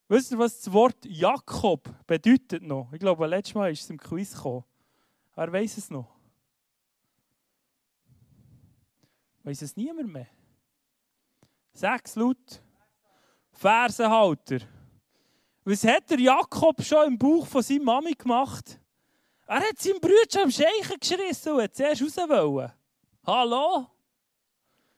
Wisst 0.08 0.32
ihr, 0.32 0.38
was 0.38 0.60
das 0.60 0.72
Wort 0.72 1.04
Jakob 1.06 1.88
bedeutet 2.06 2.62
noch? 2.62 2.92
Ich 2.92 2.98
glaube, 2.98 3.26
letztes 3.26 3.54
Mal 3.54 3.72
ist 3.72 3.84
es 3.84 3.90
im 3.90 3.98
Quiz 3.98 4.34
gekommen. 4.34 4.64
Wer 5.34 5.52
weiß 5.52 5.78
es 5.78 5.90
noch? 5.90 6.14
Weiß 9.42 9.62
es 9.62 9.76
niemand 9.76 10.12
mehr? 10.12 10.28
Sechs 11.72 12.16
laut. 12.16 12.62
Fersenhalter. 13.52 14.60
Was 15.64 15.84
hat 15.84 16.10
der 16.10 16.20
Jakob 16.20 16.82
schon 16.82 17.06
im 17.06 17.18
Bauch 17.18 17.46
von 17.46 17.62
seiner 17.62 17.84
Mami 17.84 18.12
gemacht? 18.12 18.80
Er 19.46 19.60
hat 19.60 19.78
seinen 19.78 20.00
Bruder 20.00 20.42
am 20.42 20.50
Scheichen 20.50 20.98
geschrissen 20.98 21.52
und 21.52 21.62
hat 21.62 21.74
zuerst 21.74 22.02
raus 22.02 22.16
wollen. 22.16 22.72
Hallo? 23.26 23.86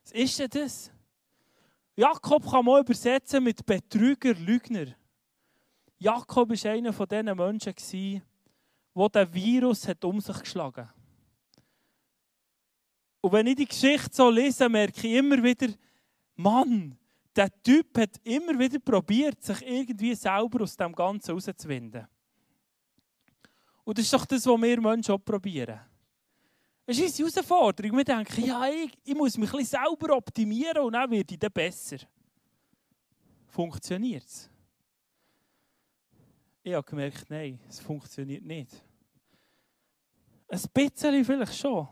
Was 0.02 0.12
ist 0.12 0.38
denn 0.38 0.50
das? 0.50 0.92
Jakob 1.96 2.48
kann 2.48 2.64
man 2.64 2.82
übersetzen 2.82 3.42
mit 3.42 3.64
Betrüger, 3.66 4.34
Lügner. 4.34 4.94
Jakob 5.98 6.50
war 6.50 6.70
einer 6.70 6.92
von 6.92 7.08
diesen 7.08 7.36
Menschen, 7.36 8.22
der 8.94 9.08
den 9.08 9.34
Virus 9.34 9.88
um 10.04 10.20
sich 10.20 10.38
geschlagen 10.38 10.86
hat. 10.86 10.94
Und 13.20 13.32
wenn 13.32 13.46
ich 13.48 13.56
die 13.56 13.66
Geschichte 13.66 14.14
so 14.14 14.30
lese, 14.30 14.68
merke 14.68 15.08
ich 15.08 15.14
immer 15.14 15.42
wieder, 15.42 15.68
Mann, 16.36 16.96
der 17.34 17.50
Typ 17.62 17.98
hat 17.98 18.20
immer 18.22 18.56
wieder 18.58 18.78
probiert, 18.78 19.42
sich 19.42 19.66
irgendwie 19.66 20.14
selber 20.14 20.62
aus 20.62 20.76
dem 20.76 20.92
Ganzen 20.92 21.36
herauszuwinden. 21.36 22.06
Und 23.86 23.96
das 23.96 24.04
ist 24.06 24.12
doch 24.12 24.26
das, 24.26 24.44
was 24.44 24.60
wir 24.60 24.80
Menschen 24.80 25.14
auch 25.14 25.24
probieren. 25.24 25.78
Es 26.84 26.98
ist 26.98 27.20
unsere 27.20 27.46
Herausforderung. 27.46 27.96
Wir 27.96 28.04
denken, 28.04 28.44
ja, 28.44 28.68
ich, 28.68 28.98
ich 29.04 29.14
muss 29.14 29.38
mich 29.38 29.48
ein 29.52 29.58
bisschen 29.58 29.78
selber 29.80 30.16
optimieren 30.16 30.78
und 30.78 30.92
dann 30.92 31.08
werde 31.08 31.34
ich 31.34 31.38
dann 31.38 31.52
besser. 31.52 31.98
Funktioniert 33.46 34.24
es? 34.24 34.50
Ich 36.64 36.74
habe 36.74 36.84
gemerkt, 36.84 37.30
nein, 37.30 37.60
es 37.68 37.78
funktioniert 37.78 38.42
nicht. 38.42 38.72
Ein 40.48 40.62
bisschen 40.74 41.24
vielleicht 41.24 41.56
schon. 41.56 41.86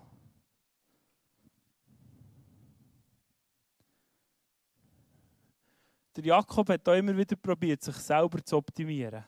Der 6.17 6.25
Jakob 6.25 6.69
hat 6.71 6.89
auch 6.89 6.95
immer 6.95 7.17
wieder 7.17 7.37
probiert, 7.37 7.85
sich 7.85 7.97
selber 7.97 8.45
zu 8.45 8.57
optimieren. 8.57 9.25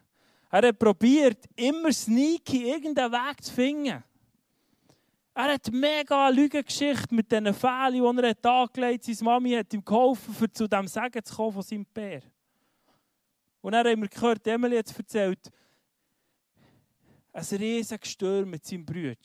Er 0.50 0.68
hat 0.68 0.78
probiert, 0.78 1.44
immer 1.56 1.92
sneaky 1.92 2.70
irgendeinen 2.70 3.12
Weg 3.12 3.42
zu 3.42 3.52
finden. 3.52 4.02
Er 5.35 5.52
hat 5.52 5.70
mega 5.70 6.28
Lügengeschichte 6.30 7.14
mit 7.14 7.30
diesen 7.30 7.52
Fehlen, 7.52 7.92
die 7.92 8.22
er 8.22 8.30
hat 8.30 8.46
angelegt 8.46 9.06
hat. 9.06 9.16
Seine 9.16 9.30
Mami 9.30 9.52
hat 9.52 9.74
ihm 9.74 9.85
geholfen, 9.85 10.35
um 10.40 10.54
zu 10.54 10.66
dem 10.66 10.87
Sagen 10.88 11.22
zu 11.22 11.35
kommen 11.35 11.52
von 11.52 11.62
seinem 11.62 11.85
Bär. 11.85 12.22
Und 13.61 13.72
dann 13.72 13.87
haben 13.87 14.00
wir 14.00 14.09
gehört, 14.09 14.46
Emily 14.46 14.76
hat 14.78 14.96
erzählt, 14.96 15.50
ein 17.32 17.44
riesiges 17.44 18.09
Sturm 18.09 18.48
mit 18.48 18.64
seinem 18.64 18.87
Bruder. 18.87 19.16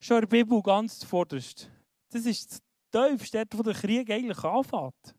Schon 0.00 0.16
in 0.16 0.20
der 0.22 0.26
Bibel 0.26 0.60
ganz 0.60 0.98
zuvorderst. 0.98 1.70
Das 2.10 2.26
ist 2.26 2.60
das 2.90 3.10
tiefste, 3.10 3.44
wo 3.52 3.62
der 3.62 3.74
Krieg 3.74 4.10
eigentlich 4.10 4.42
anfängt. 4.42 5.14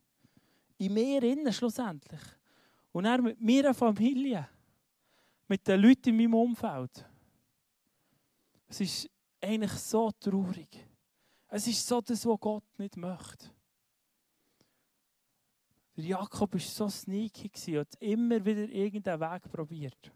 In 0.80 0.94
mir 0.94 1.24
innen 1.24 1.54
schlussendlich. 1.54 2.22
Und 2.92 3.06
er 3.06 3.22
mit 3.22 3.40
meiner 3.40 3.74
Familie. 3.74 4.50
Mit 5.48 5.68
den 5.68 5.82
Leuten 5.82 6.10
in 6.10 6.18
meinem 6.18 6.34
Umfeld. 6.34 7.06
Es 8.68 8.82
ist 8.82 9.10
eigentlich 9.42 9.72
so 9.72 10.12
traurig. 10.12 10.86
Es 11.48 11.68
ist 11.68 11.88
so 11.88 12.02
das, 12.02 12.26
was 12.26 12.40
Gott 12.40 12.80
nicht 12.80 12.98
möchte. 12.98 13.50
Jakob 15.96 16.54
war 16.54 16.60
so 16.60 16.90
sneaky 16.90 17.78
und 17.78 17.80
hat 17.80 17.96
immer 18.02 18.44
wieder 18.46 18.70
irgendeinen 18.70 19.20
Weg 19.20 19.52
probiert. 19.52 20.12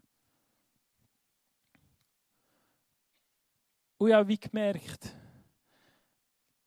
Und 3.98 4.08
ich 4.08 4.14
habe 4.14 4.28
wie 4.28 4.38
gemerkt, 4.38 5.16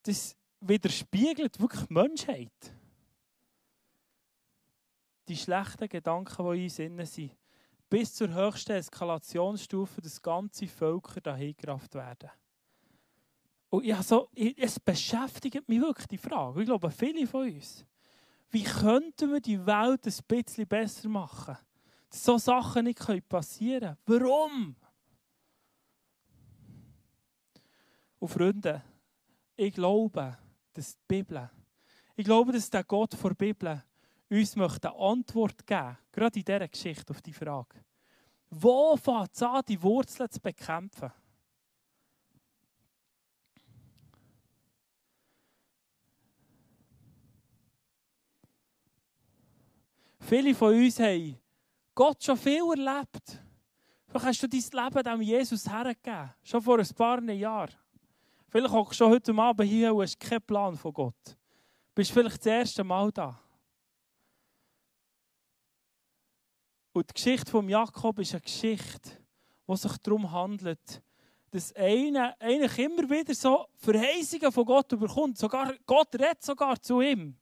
das 0.04 0.36
widerspiegelt 0.60 1.60
wirklich 1.60 1.86
die 1.86 1.94
Menschheit. 1.94 2.74
Die 5.28 5.38
schlechten 5.38 5.88
Gedanken, 5.88 6.46
die 6.54 6.84
in 6.84 7.00
uns 7.00 7.14
sind, 7.14 7.45
bis 7.96 8.14
zur 8.14 8.28
höchsten 8.34 8.74
Eskalationsstufe, 8.74 10.02
dass 10.02 10.22
ganze 10.22 10.68
Völker 10.68 11.22
dahin 11.22 11.56
gerafft 11.56 11.96
werden. 11.96 12.30
Und 13.70 13.86
ich 13.86 13.96
so, 14.02 14.30
es 14.36 14.78
beschäftigt 14.82 15.70
mich 15.70 15.80
wirklich 15.80 16.08
die 16.08 16.18
Frage. 16.18 16.60
Ich 16.60 16.66
glaube, 16.66 16.92
viele 16.92 17.26
von 17.26 17.50
uns. 17.50 17.86
Wie 18.50 18.66
könnten 18.66 19.32
wir 19.32 19.40
die 19.40 19.66
Welt 19.66 20.06
ein 20.06 20.14
bisschen 20.28 20.68
besser 20.68 21.08
machen? 21.08 21.58
Dass 22.10 22.22
so 22.22 22.38
Sachen 22.38 22.84
nicht 22.84 23.00
passieren 23.30 23.96
können. 24.06 24.22
Warum? 24.22 24.76
Und 28.20 28.28
Freunde, 28.28 28.84
ich 29.56 29.74
glaube, 29.74 30.38
dass 30.74 30.98
die 30.98 31.04
Bibel, 31.08 31.50
ich 32.18 32.26
glaube, 32.26 32.52
dass 32.52 32.70
der 32.70 32.84
Gott 32.84 33.14
vor 33.14 33.30
der 33.30 33.36
Bibel 33.36 33.82
uns 34.30 34.56
möchte 34.56 34.92
eine 34.92 35.00
Antwort 35.00 35.66
geben, 35.66 35.98
gerade 36.12 36.40
in 36.40 36.46
dieser 36.46 36.68
Geschichte 36.68 37.12
auf 37.12 37.22
die 37.22 37.34
Frage. 37.34 37.84
Wo 38.50 38.96
fängt 38.96 39.34
es 39.34 39.44
an, 39.44 39.62
die 39.68 39.82
Wurzeln 39.82 40.30
zu 40.30 40.40
bekämpfen? 40.40 41.12
Viele 50.20 50.56
von 50.56 50.74
uns 50.74 51.00
haben 51.00 51.38
Gott 51.94 52.24
schon 52.24 52.38
viel 52.38 52.64
erlebt. 52.72 53.40
Vielleicht 54.08 54.26
hast 54.26 54.44
du 54.44 54.48
dein 54.48 54.86
Leben 54.86 55.04
dem 55.04 55.22
Jesus 55.22 55.70
hergegeben, 55.70 56.34
schon 56.42 56.62
vor 56.62 56.80
ein 56.80 56.88
paar 56.96 57.22
Jahren. 57.22 57.76
Vielleicht 58.48 58.74
auch 58.74 58.92
schon 58.94 59.12
heute 59.12 59.36
Abend 59.36 59.70
hier 59.70 59.94
und 59.94 60.02
hast 60.02 60.20
keinen 60.20 60.42
Plan 60.42 60.76
von 60.78 60.94
Gott. 60.94 61.26
Du 61.28 61.36
bist 61.94 62.12
vielleicht 62.12 62.40
das 62.40 62.46
erste 62.46 62.84
Mal 62.84 63.12
da. 63.12 63.40
Und 66.96 67.10
die 67.10 67.14
Geschichte 67.14 67.52
von 67.52 67.68
Jakob 67.68 68.20
ist 68.20 68.32
eine 68.32 68.40
Geschichte, 68.40 69.10
die 69.68 69.76
sich 69.76 69.98
darum 69.98 70.32
handelt, 70.32 71.04
dass 71.52 71.76
einer 71.76 72.38
eigentlich 72.40 72.80
immer 72.80 73.10
wieder 73.10 73.36
so 73.36 73.66
Verheißungen 73.76 74.50
von 74.50 74.64
Gott 74.64 74.90
überkommt. 74.94 75.38
Sogar, 75.38 75.74
Gott 75.86 76.16
redet 76.16 76.42
sogar 76.42 76.82
zu 76.82 77.02
ihm. 77.02 77.36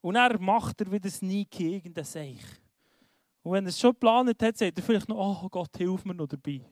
Und 0.00 0.14
er 0.14 0.38
macht 0.38 0.80
er 0.80 0.92
wieder 0.92 1.10
sneaky 1.10 1.74
irgendein 1.74 2.04
Seich. 2.04 2.44
Und 3.42 3.50
wenn 3.50 3.64
er 3.64 3.70
es 3.70 3.80
schon 3.80 3.94
geplant 3.94 4.40
hat, 4.40 4.56
sagt 4.56 4.78
er 4.78 4.84
vielleicht 4.84 5.08
noch, 5.08 5.42
oh 5.42 5.48
Gott, 5.48 5.76
hilf 5.76 6.04
mir 6.04 6.14
noch 6.14 6.28
dabei. 6.28 6.64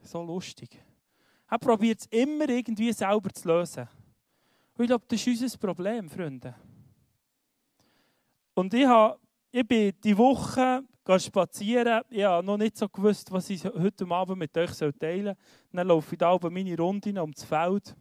So 0.00 0.24
lustig. 0.24 0.76
Er 1.48 1.58
probiert 1.58 2.00
es 2.00 2.06
immer 2.06 2.48
irgendwie 2.48 2.92
selber 2.92 3.32
zu 3.32 3.46
lösen. 3.46 3.88
Und 4.74 4.82
ich 4.82 4.88
glaube, 4.88 5.04
das 5.06 5.24
ist 5.24 5.40
unser 5.40 5.58
Problem, 5.58 6.10
Freunde. 6.10 6.52
Und 8.54 8.74
ich, 8.74 8.84
habe, 8.84 9.21
ich 9.52 9.68
bin 9.68 9.92
die 10.02 10.16
Woche 10.16 10.82
spazieren. 11.18 12.02
Ich 12.08 12.24
habe 12.24 12.44
noch 12.44 12.56
nicht 12.56 12.76
so 12.76 12.88
gewusst, 12.88 13.30
was 13.30 13.50
ich 13.50 13.64
heute 13.64 14.06
Abend 14.08 14.38
mit 14.38 14.56
euch 14.56 14.70
teilen 14.98 15.24
soll. 15.26 15.36
Dann 15.72 15.88
laufe 15.88 16.14
ich 16.14 16.18
da 16.18 16.32
oben 16.32 16.54
meine 16.54 16.76
Runde 16.76 17.22
um 17.22 17.32
das 17.32 17.44
Feld. 17.44 17.94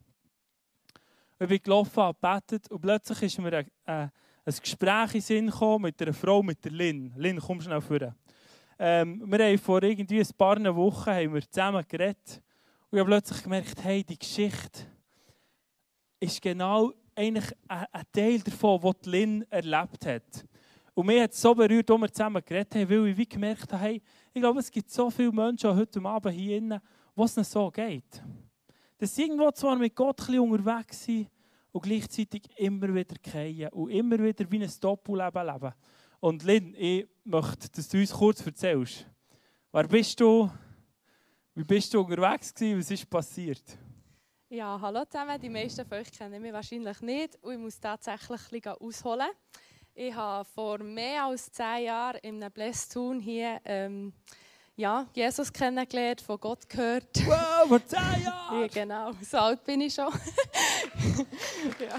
Ich 1.39 1.47
bin 1.47 1.61
gelaufen, 1.61 2.03
habe 2.03 2.17
gebetet 2.21 2.71
und 2.71 2.79
plötzlich 2.79 3.23
ist 3.23 3.39
mir 3.39 3.51
ein, 3.51 3.67
ein, 3.83 4.11
ein 4.45 4.55
Gespräch 4.61 5.15
in 5.15 5.21
Sinn 5.21 5.47
gekommen 5.47 5.83
mit 5.83 6.01
einer 6.01 6.13
Frau, 6.13 6.41
mit 6.41 6.63
der 6.63 6.71
Lynn. 6.71 7.13
Lynn, 7.17 7.39
komm 7.39 7.59
schnell 7.59 7.81
vor. 7.81 8.15
Ähm, 8.79 9.21
wir 9.25 9.45
haben 9.45 9.57
vor 9.57 9.83
irgendwie 9.83 10.21
ein 10.21 10.27
paar 10.37 10.57
Wochen 10.75 11.11
haben 11.11 11.33
wir 11.33 11.41
zusammen 11.49 11.83
geredet 11.87 12.41
und 12.89 12.97
ich 12.97 12.99
habe 12.99 13.09
plötzlich 13.09 13.43
gemerkt, 13.43 13.83
hey, 13.83 14.03
die 14.03 14.17
Geschichte 14.17 14.85
ist 16.19 16.41
genau 16.41 16.93
eigentlich 17.15 17.51
ein, 17.67 17.85
Teil 18.13 18.39
davon, 18.39 18.81
was 18.83 18.95
Lynn 19.05 19.45
erlebt 19.49 20.05
hat. 20.05 20.45
Und 21.01 21.07
mir 21.07 21.23
hat 21.23 21.31
es 21.31 21.41
so 21.41 21.55
berührt, 21.55 21.89
als 21.89 21.99
wir 21.99 22.13
zusammen 22.13 22.43
geredet 22.45 22.75
haben, 22.75 22.87
weil 22.87 23.07
ich 23.07 23.17
wie 23.17 23.25
gemerkt 23.27 23.73
habe, 23.73 23.81
hey, 23.81 24.01
ich 24.31 24.39
glaube, 24.39 24.59
es 24.59 24.69
gibt 24.69 24.91
so 24.91 25.09
viele 25.09 25.31
Menschen 25.31 25.75
heute 25.75 25.99
Abend 25.99 26.35
hier 26.35 26.59
drin, 26.59 26.79
wo 27.15 27.23
es 27.23 27.35
nicht 27.35 27.49
so 27.49 27.71
geht. 27.71 28.21
Dass 28.99 29.15
sie 29.15 29.23
irgendwo 29.23 29.49
zwar 29.49 29.77
mit 29.77 29.95
Gott 29.95 30.19
ein 30.19 30.25
bisschen 30.27 30.39
unterwegs 30.41 31.03
sind 31.03 31.27
und 31.71 31.81
gleichzeitig 31.81 32.43
immer 32.55 32.93
wieder 32.93 33.15
fallen 33.23 33.69
und 33.69 33.89
immer 33.89 34.19
wieder 34.19 34.45
wie 34.51 34.63
ein 34.63 34.71
Doppelleben 34.79 35.47
leben. 35.47 35.73
Und 36.19 36.43
Lynn, 36.43 36.75
ich 36.77 37.07
möchte, 37.23 37.67
dass 37.67 37.89
du 37.89 37.97
uns 37.97 38.13
kurz 38.13 38.45
erzählst. 38.45 39.07
Wer 39.71 39.87
bist 39.87 40.19
du? 40.19 40.51
Wie 41.55 41.63
bist 41.63 41.91
du 41.95 42.01
unterwegs 42.01 42.53
gewesen? 42.53 42.77
Was 42.77 42.91
ist 42.91 43.09
passiert? 43.09 43.63
Ja, 44.49 44.79
hallo 44.79 45.03
zusammen. 45.05 45.41
Die 45.41 45.49
meisten 45.49 45.83
von 45.83 45.97
euch 45.97 46.11
kennen 46.11 46.39
mich 46.39 46.53
wahrscheinlich 46.53 47.01
nicht 47.01 47.39
und 47.41 47.53
ich 47.53 47.59
muss 47.59 47.79
tatsächlich 47.79 48.39
ein 48.39 48.61
bisschen 48.61 48.73
ausholen. 48.73 49.31
Ich 49.93 50.15
habe 50.15 50.45
vor 50.45 50.77
mehr 50.77 51.25
als 51.25 51.51
zehn 51.51 51.83
Jahren 51.83 52.17
in 52.21 52.41
einem 52.41 52.51
Blästun 52.51 53.19
hier 53.19 53.59
ähm, 53.65 54.13
ja, 54.77 55.05
Jesus 55.13 55.51
kennengelernt, 55.51 56.21
von 56.21 56.39
Gott 56.39 56.67
gehört. 56.69 57.09
Wow, 57.25 57.67
vor 57.67 57.85
zehn 57.85 57.99
Jahren! 58.23 58.61
ja, 58.61 58.67
genau, 58.67 59.11
so 59.21 59.37
alt 59.37 59.61
bin 59.65 59.81
ich 59.81 59.93
schon. 59.93 60.07
ja. 61.79 61.97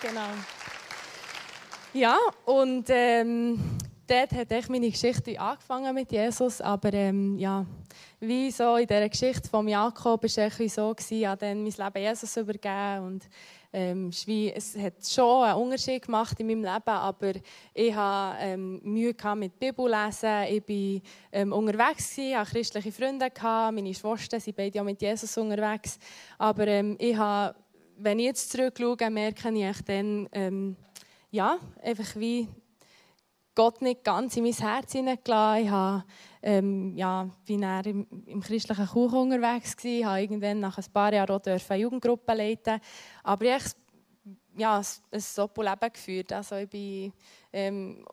Genau. 0.00 0.28
Ja, 1.92 2.16
und 2.46 2.86
ähm, 2.88 3.78
dort 4.06 4.32
hat 4.32 4.50
echt 4.50 4.70
meine 4.70 4.90
Geschichte 4.90 5.38
angefangen 5.38 5.94
mit 5.94 6.10
Jesus, 6.10 6.62
aber 6.62 6.92
ähm, 6.94 7.38
ja, 7.38 7.66
wie 8.20 8.50
so 8.50 8.76
in 8.76 8.86
dieser 8.86 9.08
Geschichte 9.10 9.48
von 9.48 9.68
Jakob 9.68 10.22
war 10.22 10.24
es 10.24 10.74
so, 10.74 10.94
gewesen, 10.94 11.14
ich 11.14 11.26
habe 11.26 11.40
dann 11.40 11.62
mein 11.62 11.72
Leben 11.72 11.98
Jesus 11.98 12.36
übergeben 12.38 13.06
und 13.06 13.28
ähm, 13.76 14.10
es 14.54 14.76
hat 14.78 15.06
schon 15.06 15.44
einen 15.44 15.58
Unterschied 15.58 16.02
gemacht 16.02 16.40
in 16.40 16.46
meinem 16.46 16.64
Leben, 16.64 16.88
aber 16.88 17.32
ich 17.74 17.94
hatte 17.94 18.38
ähm, 18.40 18.80
Mühe 18.82 19.14
mit 19.34 19.58
Bibellesen, 19.58 20.44
ich 20.48 20.62
war 20.66 21.02
ähm, 21.32 21.52
unterwegs, 21.52 22.16
gewesen, 22.16 22.36
hatte 22.38 22.50
christliche 22.50 22.92
Freunde, 22.92 23.30
gehabt, 23.30 23.74
meine 23.74 23.92
Schwestern 23.92 24.40
sind 24.40 24.56
beide 24.56 24.80
auch 24.80 24.84
mit 24.84 25.02
Jesus 25.02 25.36
unterwegs, 25.36 25.98
aber 26.38 26.66
ähm, 26.68 26.96
ich 26.98 27.16
habe 27.16 27.54
wenn 27.98 28.18
ich 28.18 28.26
jetzt 28.26 28.50
zurückschaue, 28.50 29.10
merke 29.10 29.48
ich 29.48 29.82
dann, 29.82 30.28
ähm, 30.32 30.76
ja, 31.30 31.58
einfach 31.82 32.16
wie 32.16 32.48
Gott 33.56 33.82
nicht 33.82 34.04
ganz 34.04 34.36
in 34.36 34.44
mein 34.44 34.52
Herz 34.52 34.92
hineingelassen. 34.92 35.64
Ich 35.64 35.70
habe, 35.70 36.04
ähm, 36.42 36.96
ja, 36.96 37.28
bin 37.44 37.62
im, 37.62 38.06
im 38.26 38.40
christlichen 38.40 38.86
Kuchen 38.86 39.32
unterwegs 39.32 39.76
gewesen, 39.76 40.06
habe 40.06 40.20
irgendwann 40.20 40.60
nach 40.60 40.78
ein 40.78 40.84
paar 40.92 41.12
Jahren 41.12 41.34
auch 41.34 41.42
eine 41.44 41.80
Jugendgruppe 41.80 42.34
leiten. 42.34 42.80
Aber 43.24 43.44
ich 43.46 43.52
habe 43.52 43.64
ja, 44.58 44.80
ein 45.10 45.20
Sopo-Leben 45.20 45.92
geführt. 45.92 46.32
Also 46.32 46.56
ich 46.56 46.68
bin 46.68 47.12
ähm, 47.52 48.04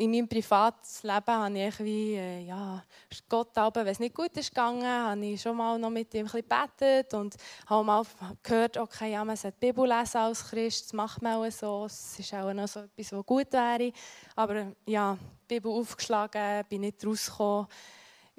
in 0.00 0.10
meinem 0.10 0.26
Privatleben 0.28 1.26
habe 1.26 1.58
ich 1.58 1.78
wie, 1.80 2.14
äh, 2.14 2.40
ja, 2.46 2.82
Gott 3.28 3.56
aber, 3.58 3.84
wenn 3.84 3.92
es 3.92 3.98
nicht 3.98 4.14
gut 4.14 4.34
ist 4.34 4.48
gegangen, 4.48 4.82
habe 4.82 5.26
ich 5.26 5.42
schon 5.42 5.56
mal 5.56 5.78
noch 5.78 5.90
mit 5.90 6.14
ihm 6.14 6.26
ein 6.26 6.32
gebetet 6.32 7.12
und 7.12 7.36
habe 7.66 7.84
mal 7.84 8.02
gehört, 8.42 8.78
okay, 8.78 9.12
ja, 9.12 9.22
man 9.24 9.36
sollte 9.36 9.58
die 9.60 9.66
Bibel 9.66 9.86
lesen 9.86 10.16
als 10.16 10.48
Christ, 10.48 10.86
das 10.86 10.92
macht 10.94 11.20
man 11.20 11.34
auch 11.34 11.50
so, 11.50 11.84
es 11.84 12.18
ist 12.18 12.32
auch 12.32 12.52
noch 12.54 12.66
so 12.66 12.80
etwas, 12.80 13.12
was 13.12 13.26
gut 13.26 13.52
wäre. 13.52 13.92
Aber 14.36 14.72
ja, 14.86 15.18
die 15.42 15.54
Bibel 15.54 15.70
aufgeschlagen, 15.70 16.64
bin 16.70 16.80
nicht 16.80 17.04
rausgekommen. 17.04 17.66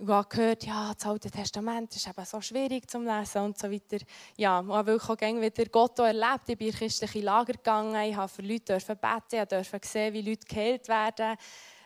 Ich 0.04 0.08
habe 0.08 0.28
gehört, 0.30 0.66
ja, 0.66 0.92
das 0.96 1.06
Alte 1.06 1.30
Testament 1.30 1.96
ist 1.96 2.08
eben 2.08 2.26
so 2.26 2.42
schwierig 2.42 2.90
zu 2.90 2.98
lesen 2.98 3.44
und 3.44 3.60
so 3.60 3.72
weiter. 3.72 4.04
Ja, 4.36 4.60
ich 4.60 4.68
habe 4.68 4.94
wirklich 4.94 5.10
auch 5.12 5.42
wieder 5.42 5.66
Gott 5.66 6.00
erlebt. 6.00 6.48
Ich 6.50 6.58
bin 6.58 6.70
in 6.70 6.74
christliche 6.74 7.22
Lager 7.22 7.54
gegangen, 7.54 8.10
ich 8.10 8.16
durfte 8.16 8.36
für 8.36 8.42
Leute 8.42 8.80
beten, 8.96 9.44
ich 9.44 9.48
durfte 9.48 9.80
sehen, 9.84 10.14
wie 10.16 10.24
Leute 10.24 10.48
geheilt 10.48 10.88
werden. 10.88 11.38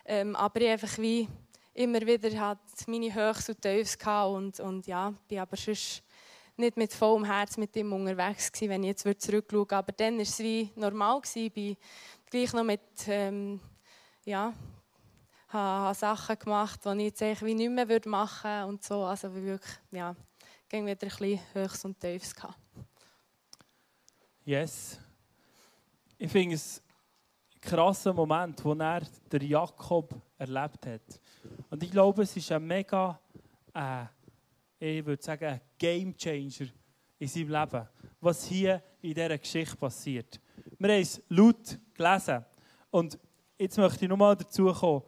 Ähm, 0.06 0.34
aber 0.34 0.60
ich 0.62 0.68
einfach 0.70 0.96
wie 0.96 1.28
immer 1.74 2.00
wieder 2.00 2.40
hat 2.40 2.58
meine 2.86 3.14
Höchst 3.14 3.50
und 3.50 3.60
Tiefs 3.60 3.98
und, 4.06 4.60
und 4.60 4.86
ja, 4.86 5.12
bin 5.28 5.40
aber 5.40 5.58
sonst 5.58 6.02
nicht 6.56 6.78
mit 6.78 6.94
vollem 6.94 7.24
Herz 7.24 7.58
mit 7.58 7.76
ihm 7.76 7.92
unterwegs 7.92 8.50
gewesen, 8.50 8.70
wenn 8.70 8.82
ich 8.84 9.04
jetzt 9.04 9.22
zurückschaue. 9.22 9.72
Aber 9.72 9.92
dann 9.92 10.14
war 10.14 10.22
es 10.22 10.38
wie 10.38 10.70
normal. 10.74 11.20
Gewesen. 11.20 11.44
Ich 11.44 11.52
bin 11.52 11.76
gleich 12.30 12.52
noch 12.54 12.64
mit 12.64 12.80
ähm, 13.08 13.60
ja, 14.24 14.54
habe, 15.48 15.94
Sachen 15.94 16.38
gemacht, 16.38 16.80
die 16.84 16.88
ich 16.90 17.04
jetzt 17.04 17.22
eigentlich 17.22 17.54
nicht 17.54 17.70
mehr 17.70 18.00
machen 18.06 18.50
würde 18.50 18.66
und 18.66 18.84
so. 18.84 19.04
Also 19.04 19.32
wirklich, 19.34 19.78
ja, 19.90 20.14
ging 20.68 20.86
wieder 20.86 21.06
ein 21.06 21.08
bisschen 21.08 21.40
Höchst 21.52 21.84
und 21.84 22.00
Tiefs. 22.00 22.34
Yes. 24.44 24.98
Ich 26.18 26.30
finde 26.30 26.54
es 26.54 26.82
ein 27.54 27.60
krasser 27.60 28.12
Moment, 28.12 28.64
wo 28.64 28.72
er 28.74 29.02
der 29.30 29.42
Jakob 29.42 30.14
erlebt 30.38 30.86
hat. 30.86 31.20
Und 31.70 31.82
ich 31.82 31.90
glaube, 31.90 32.22
es 32.22 32.36
ist 32.36 32.50
ein 32.52 32.66
mega, 32.66 33.18
äh, 33.74 34.04
ich 34.78 35.04
würde 35.04 35.22
sagen, 35.22 35.44
ein 35.46 35.60
Game 35.78 36.16
Changer 36.16 36.68
in 37.18 37.28
seinem 37.28 37.50
Leben, 37.50 37.88
was 38.20 38.44
hier 38.44 38.82
in 39.00 39.14
dieser 39.14 39.38
Geschichte 39.38 39.76
passiert. 39.76 40.40
Wir 40.78 40.92
haben 40.92 41.02
es 41.02 41.22
laut 41.28 41.78
gelesen. 41.94 42.44
Und 42.90 43.18
jetzt 43.58 43.78
möchte 43.78 44.04
ich 44.04 44.08
nochmal 44.08 44.36
dazu 44.36 44.72
kommen, 44.72 45.02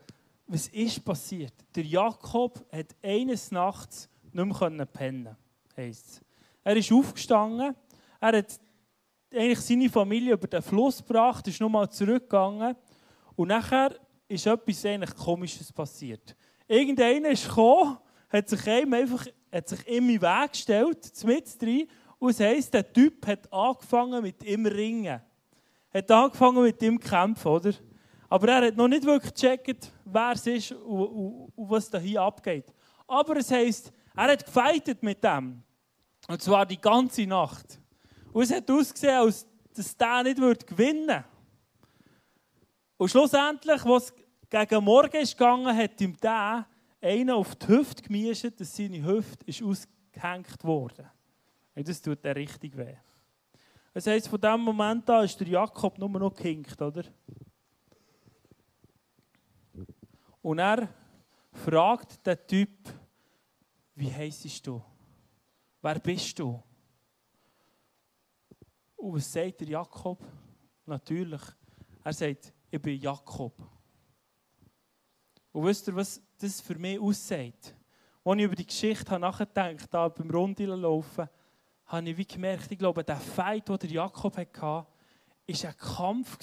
was 0.48 0.68
ist 0.68 1.04
passiert? 1.04 1.52
Der 1.74 1.84
Jakob 1.84 2.64
hat 2.72 2.96
eines 3.02 3.50
Nachts 3.50 4.08
nicht 4.32 4.60
mehr 4.60 4.86
pennen 4.86 5.36
heisst 5.76 6.22
Er 6.64 6.76
ist 6.76 6.90
aufgestanden, 6.90 7.74
er 8.20 8.38
hat 8.38 8.60
eigentlich 9.32 9.60
seine 9.60 9.88
Familie 9.88 10.32
über 10.32 10.48
den 10.48 10.62
Fluss 10.62 10.98
gebracht, 10.98 11.46
ist 11.46 11.60
nochmal 11.60 11.90
zurückgegangen 11.90 12.74
und 13.36 13.48
nachher 13.48 13.94
ist 14.26 14.46
etwas 14.46 14.84
eigentlich 14.84 15.14
Komisches 15.14 15.72
passiert. 15.72 16.34
Irgendeiner 16.66 17.30
ist 17.30 17.46
gekommen, 17.48 17.98
hat 18.28 18.48
sich 18.48 18.66
ihm 18.66 18.92
einfach 18.92 19.26
hat 19.50 19.68
sich 19.68 19.86
in 19.88 20.08
den 20.08 20.20
Weg 20.20 20.52
gestellt, 20.52 21.24
mit 21.24 21.62
rein, 21.62 21.88
und 22.18 22.30
es 22.30 22.40
heisst, 22.40 22.74
der 22.74 22.92
Typ 22.92 23.26
hat 23.26 23.50
angefangen 23.52 24.22
mit 24.22 24.42
ihm 24.44 24.66
ringen. 24.66 25.20
Hat 25.94 26.10
angefangen 26.10 26.62
mit 26.62 26.82
ihm 26.82 26.98
kämpfen, 26.98 27.48
oder? 27.48 27.72
Aber 28.28 28.48
er 28.48 28.66
hat 28.66 28.76
noch 28.76 28.88
nicht 28.88 29.04
wirklich 29.04 29.32
gecheckt, 29.32 29.92
wer 30.04 30.32
es 30.32 30.46
ist 30.46 30.72
und, 30.72 31.06
und, 31.06 31.52
und 31.54 31.70
was 31.70 31.88
da 31.88 31.98
hier 31.98 32.22
abgeht. 32.22 32.66
Aber 33.06 33.36
es 33.36 33.50
heisst, 33.50 33.92
er 34.14 34.32
hat 34.32 34.44
gefeitet 34.44 35.02
mit 35.02 35.22
dem. 35.24 35.62
Und 36.26 36.42
zwar 36.42 36.66
die 36.66 36.80
ganze 36.80 37.26
Nacht. 37.26 37.80
Und 38.32 38.42
es 38.42 38.52
hat 38.52 38.70
ausgesehen, 38.70 39.14
als 39.14 39.46
dass 39.74 39.96
der 39.96 40.22
nicht 40.24 40.66
gewinnen 40.66 41.06
würde. 41.06 41.24
Und 42.98 43.08
schlussendlich, 43.08 43.84
was 43.84 44.12
gegen 44.50 44.84
Morgen 44.84 45.16
ist 45.16 45.38
gegangen, 45.38 45.74
hat 45.74 46.00
ihm 46.00 46.16
der 46.16 46.66
einen 47.00 47.30
auf 47.30 47.54
die 47.54 47.68
Hüfte 47.68 48.02
gemischt, 48.02 48.44
dass 48.58 48.76
seine 48.76 49.04
Hüfte 49.04 49.46
ist 49.46 49.62
ausgehängt 49.62 50.64
wurde. 50.64 51.08
Und 51.76 51.88
das 51.88 52.02
tut 52.02 52.24
er 52.24 52.34
richtig 52.34 52.76
weh. 52.76 52.96
Das 53.94 54.06
heisst, 54.06 54.28
von 54.28 54.40
dem 54.40 54.60
Moment 54.60 55.08
an 55.08 55.24
ist 55.24 55.38
der 55.38 55.48
Jakob 55.48 55.96
nur 55.96 56.08
noch 56.08 56.34
gehinkt, 56.34 56.80
oder? 56.82 57.04
Und 60.42 60.58
er 60.58 60.88
fragt 61.52 62.26
den 62.26 62.38
Typ, 62.46 62.70
wie 63.94 64.12
heisst 64.12 64.66
du? 64.66 64.82
Wer 65.82 65.98
bist 65.98 66.38
du? 66.38 66.62
Und 68.96 69.14
was 69.14 69.32
sagt 69.32 69.60
der 69.60 69.68
Jakob? 69.68 70.24
Natürlich, 70.86 71.42
er 72.02 72.12
sagt, 72.12 72.52
ich 72.70 72.80
bin 72.80 73.00
Jakob. 73.00 73.54
Und 75.52 75.64
wisst 75.64 75.88
ihr, 75.88 75.96
was 75.96 76.20
das 76.38 76.60
für 76.60 76.78
mich 76.78 76.98
aussagt? 76.98 77.74
Als 78.24 78.38
ich 78.38 78.44
über 78.44 78.54
die 78.54 78.66
Geschichte 78.66 79.18
nachgedacht 79.18 79.92
habe, 79.92 80.22
beim 80.22 80.30
Rundeln 80.30 80.80
laufen, 80.80 81.28
habe 81.86 82.10
ich 82.10 82.16
wie 82.16 82.26
gemerkt, 82.26 82.70
ich 82.70 82.78
glaube, 82.78 83.02
der 83.02 83.16
Fight, 83.16 83.68
den 83.68 83.90
Jakob 83.90 84.36
hatte, 84.36 84.60
war 84.60 84.86
ein 85.46 85.76
Kampf 85.76 86.38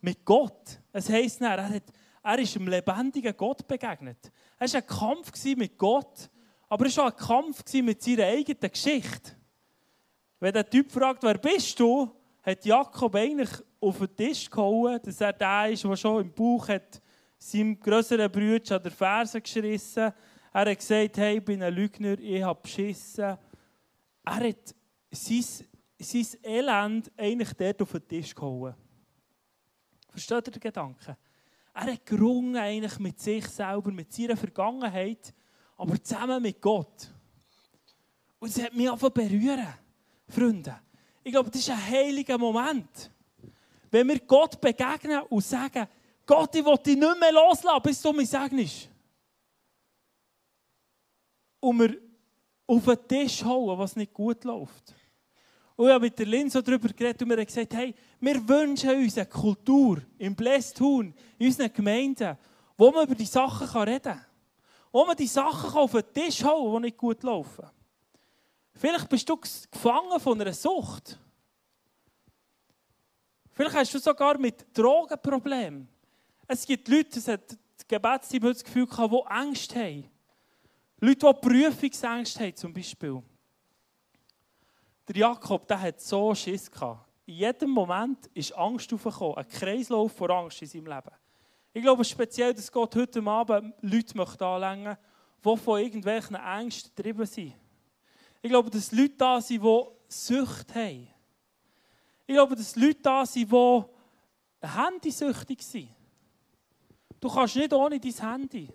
mit 0.00 0.24
Gott. 0.24 0.80
Es 0.92 1.08
heisst, 1.08 1.40
er 1.40 1.68
hat 1.68 1.92
er 2.26 2.40
ist 2.40 2.56
einem 2.56 2.66
lebendigen 2.66 3.36
Gott 3.36 3.66
begegnet. 3.68 4.32
Es 4.58 4.74
war 4.74 4.80
ein 4.80 4.86
Kampf 4.86 5.44
mit 5.56 5.78
Gott, 5.78 6.28
aber 6.68 6.86
es 6.86 6.96
war 6.96 7.04
auch 7.06 7.12
ein 7.12 7.16
Kampf 7.16 7.62
mit 7.74 8.02
seiner 8.02 8.24
eigenen 8.24 8.72
Geschichte. 8.72 9.36
Wenn 10.40 10.52
der 10.52 10.68
Typ 10.68 10.90
fragt, 10.90 11.22
wer 11.22 11.38
bist 11.38 11.78
du, 11.78 12.10
hat 12.42 12.64
Jakob 12.64 13.14
eigentlich 13.14 13.50
auf 13.80 13.98
den 13.98 14.16
Tisch 14.16 14.50
gehauen, 14.50 15.00
dass 15.04 15.20
er 15.20 15.32
der 15.32 15.70
ist, 15.70 15.84
der 15.84 15.96
schon 15.96 16.22
im 16.22 16.32
Bauch 16.32 16.68
hat, 16.68 17.00
seinem 17.38 17.78
größeren 17.78 18.30
Bruder 18.30 18.76
an 18.76 18.82
der 18.82 18.92
Ferse 18.92 19.40
geschrissen. 19.40 20.12
Er 20.52 20.70
hat 20.70 20.78
gesagt, 20.78 21.18
hey, 21.18 21.38
ich 21.38 21.44
bin 21.44 21.62
ein 21.62 21.72
Lügner, 21.72 22.18
ich 22.18 22.42
habe 22.42 22.60
beschissen. 22.60 23.24
Er 23.24 23.38
hat 24.24 24.74
sein, 25.12 25.44
sein 26.00 26.26
Elend 26.42 27.12
eigentlich 27.16 27.52
dort 27.52 27.82
auf 27.82 27.92
den 27.92 28.08
Tisch 28.08 28.34
gehauen. 28.34 28.74
Versteht 30.10 30.48
ihr 30.48 30.52
den 30.52 30.60
Gedanken? 30.60 31.16
Er 31.78 31.92
hat 31.92 32.06
gerungen 32.06 32.56
eigentlich 32.56 32.98
mit 32.98 33.20
sich 33.20 33.46
selber, 33.48 33.92
mit 33.92 34.10
seiner 34.10 34.34
Vergangenheit, 34.34 35.34
aber 35.76 36.02
zusammen 36.02 36.40
mit 36.40 36.58
Gott. 36.58 37.12
Und 38.38 38.48
es 38.48 38.62
hat 38.62 38.74
mich 38.74 38.90
einfach 38.90 39.10
berühren, 39.10 39.74
Freunde. 40.26 40.80
Ich 41.22 41.32
glaube, 41.32 41.50
das 41.50 41.60
ist 41.60 41.68
ein 41.68 41.86
heiliger 41.86 42.38
Moment. 42.38 43.10
Wenn 43.90 44.08
wir 44.08 44.20
Gott 44.20 44.58
begegnen 44.58 45.20
und 45.28 45.44
sagen, 45.44 45.86
Gott, 46.24 46.56
ich 46.56 46.64
will 46.64 46.78
dich 46.78 46.96
nicht 46.96 47.20
mehr 47.20 47.32
loslassen, 47.32 47.82
bis 47.82 48.00
du 48.00 48.10
mir 48.14 48.24
segnest. 48.24 48.88
Und 51.60 51.78
wir 51.78 51.98
auf 52.66 52.84
den 52.86 53.06
Tisch 53.06 53.44
hauen, 53.44 53.78
was 53.78 53.96
nicht 53.96 54.14
gut 54.14 54.44
läuft. 54.44 54.94
Und 55.76 55.86
ich 55.88 55.92
habe 55.92 56.04
mit 56.06 56.18
der 56.18 56.26
Lin 56.26 56.48
so 56.48 56.62
darüber 56.62 56.88
geredet 56.88 57.20
und 57.20 57.28
mir 57.28 57.44
gesagt, 57.44 57.74
hey, 57.74 57.94
wir 58.18 58.48
wünschen 58.48 58.90
uns 58.90 59.18
eine 59.18 59.26
Kultur 59.26 60.00
im 60.18 60.34
Blästun, 60.34 61.14
in 61.38 61.46
unseren 61.46 61.72
Gemeinden, 61.72 62.38
wo 62.78 62.90
man 62.90 63.04
über 63.04 63.14
die 63.14 63.26
Sachen 63.26 63.82
reden 63.82 64.02
kann. 64.02 64.24
Wo 64.90 65.04
man 65.04 65.16
die 65.16 65.26
Sachen 65.26 65.78
auf 65.78 65.92
den 65.92 66.12
Tisch 66.14 66.42
hauen 66.42 66.72
kann, 66.72 66.82
die 66.82 66.86
nicht 66.86 66.96
gut 66.96 67.22
laufen. 67.22 67.66
Vielleicht 68.72 69.08
bist 69.08 69.28
du 69.28 69.36
gefangen 69.36 70.18
von 70.18 70.40
einer 70.40 70.52
Sucht. 70.52 71.18
Vielleicht 73.52 73.76
hast 73.76 73.94
du 73.94 73.98
sogar 73.98 74.38
mit 74.38 74.66
Drogenproblemen. 74.76 75.88
Es 76.46 76.66
gibt 76.66 76.88
Leute, 76.88 77.10
das 77.14 77.28
hat 77.28 77.50
das 77.50 77.86
Gebetsteam 77.86 78.42
das 78.42 78.64
Gefühl 78.64 78.86
gehabt, 78.86 79.12
die 79.12 79.26
Angst 79.26 79.74
haben. 79.74 80.04
Leute, 81.00 81.26
die 81.26 81.48
Prüfungsängste 81.48 82.40
haben, 82.44 82.56
zum 82.56 82.72
Beispiel. 82.72 83.22
Der 85.08 85.16
Jakob, 85.16 85.68
der 85.68 85.80
hat 85.80 86.00
so 86.00 86.34
Schiss 86.34 86.70
gehabt. 86.70 87.06
In 87.26 87.34
jedem 87.34 87.70
Moment 87.70 88.26
ist 88.34 88.56
Angst 88.56 88.92
aufgekommen, 88.92 89.36
ein 89.36 89.48
Kreislauf 89.48 90.12
von 90.12 90.30
Angst 90.30 90.62
in 90.62 90.68
seinem 90.68 90.86
Leben. 90.86 91.10
Ich 91.72 91.82
glaube 91.82 92.04
speziell, 92.04 92.54
dass 92.54 92.70
Gott 92.72 92.94
heute 92.96 93.22
Abend 93.22 93.74
Leute 93.82 94.16
möchte 94.16 94.46
anlängen 94.46 94.96
die 95.44 95.56
von 95.56 95.80
irgendwelchen 95.80 96.34
Ängsten 96.34 96.90
getrieben 96.94 97.26
sind. 97.26 97.54
Ich 98.42 98.50
glaube, 98.50 98.68
dass 98.68 98.90
Leute 98.90 99.14
da 99.16 99.40
sind, 99.40 99.62
die 99.62 99.82
Sucht 100.08 100.74
haben. 100.74 101.08
Ich 102.26 102.34
glaube, 102.34 102.56
dass 102.56 102.74
Leute 102.74 103.00
da 103.02 103.24
sind, 103.24 103.52
die 103.52 103.82
handysüchtig 104.60 105.62
sind. 105.62 105.88
Du 107.20 107.28
kannst 107.28 107.54
nicht 107.54 107.72
ohne 107.72 108.00
dein 108.00 108.12
Handy. 108.12 108.68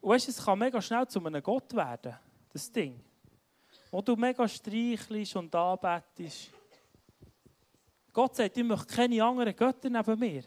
Und 0.00 0.10
weißt, 0.10 0.28
es 0.28 0.44
kann 0.44 0.58
mega 0.58 0.82
schnell 0.82 1.06
zu 1.08 1.24
einem 1.24 1.42
Gott 1.42 1.72
werden, 1.74 2.14
das 2.52 2.70
Ding 2.70 3.00
wo 3.94 4.02
du 4.02 4.16
mega 4.16 4.48
streichelst 4.48 5.36
und 5.36 5.54
anbetest. 5.54 6.50
Gott 8.12 8.34
sagt, 8.34 8.56
ich 8.56 8.64
möchte 8.64 8.92
keine 8.92 9.22
anderen 9.22 9.54
Götter 9.54 9.88
neben 9.88 10.18
mir. 10.18 10.42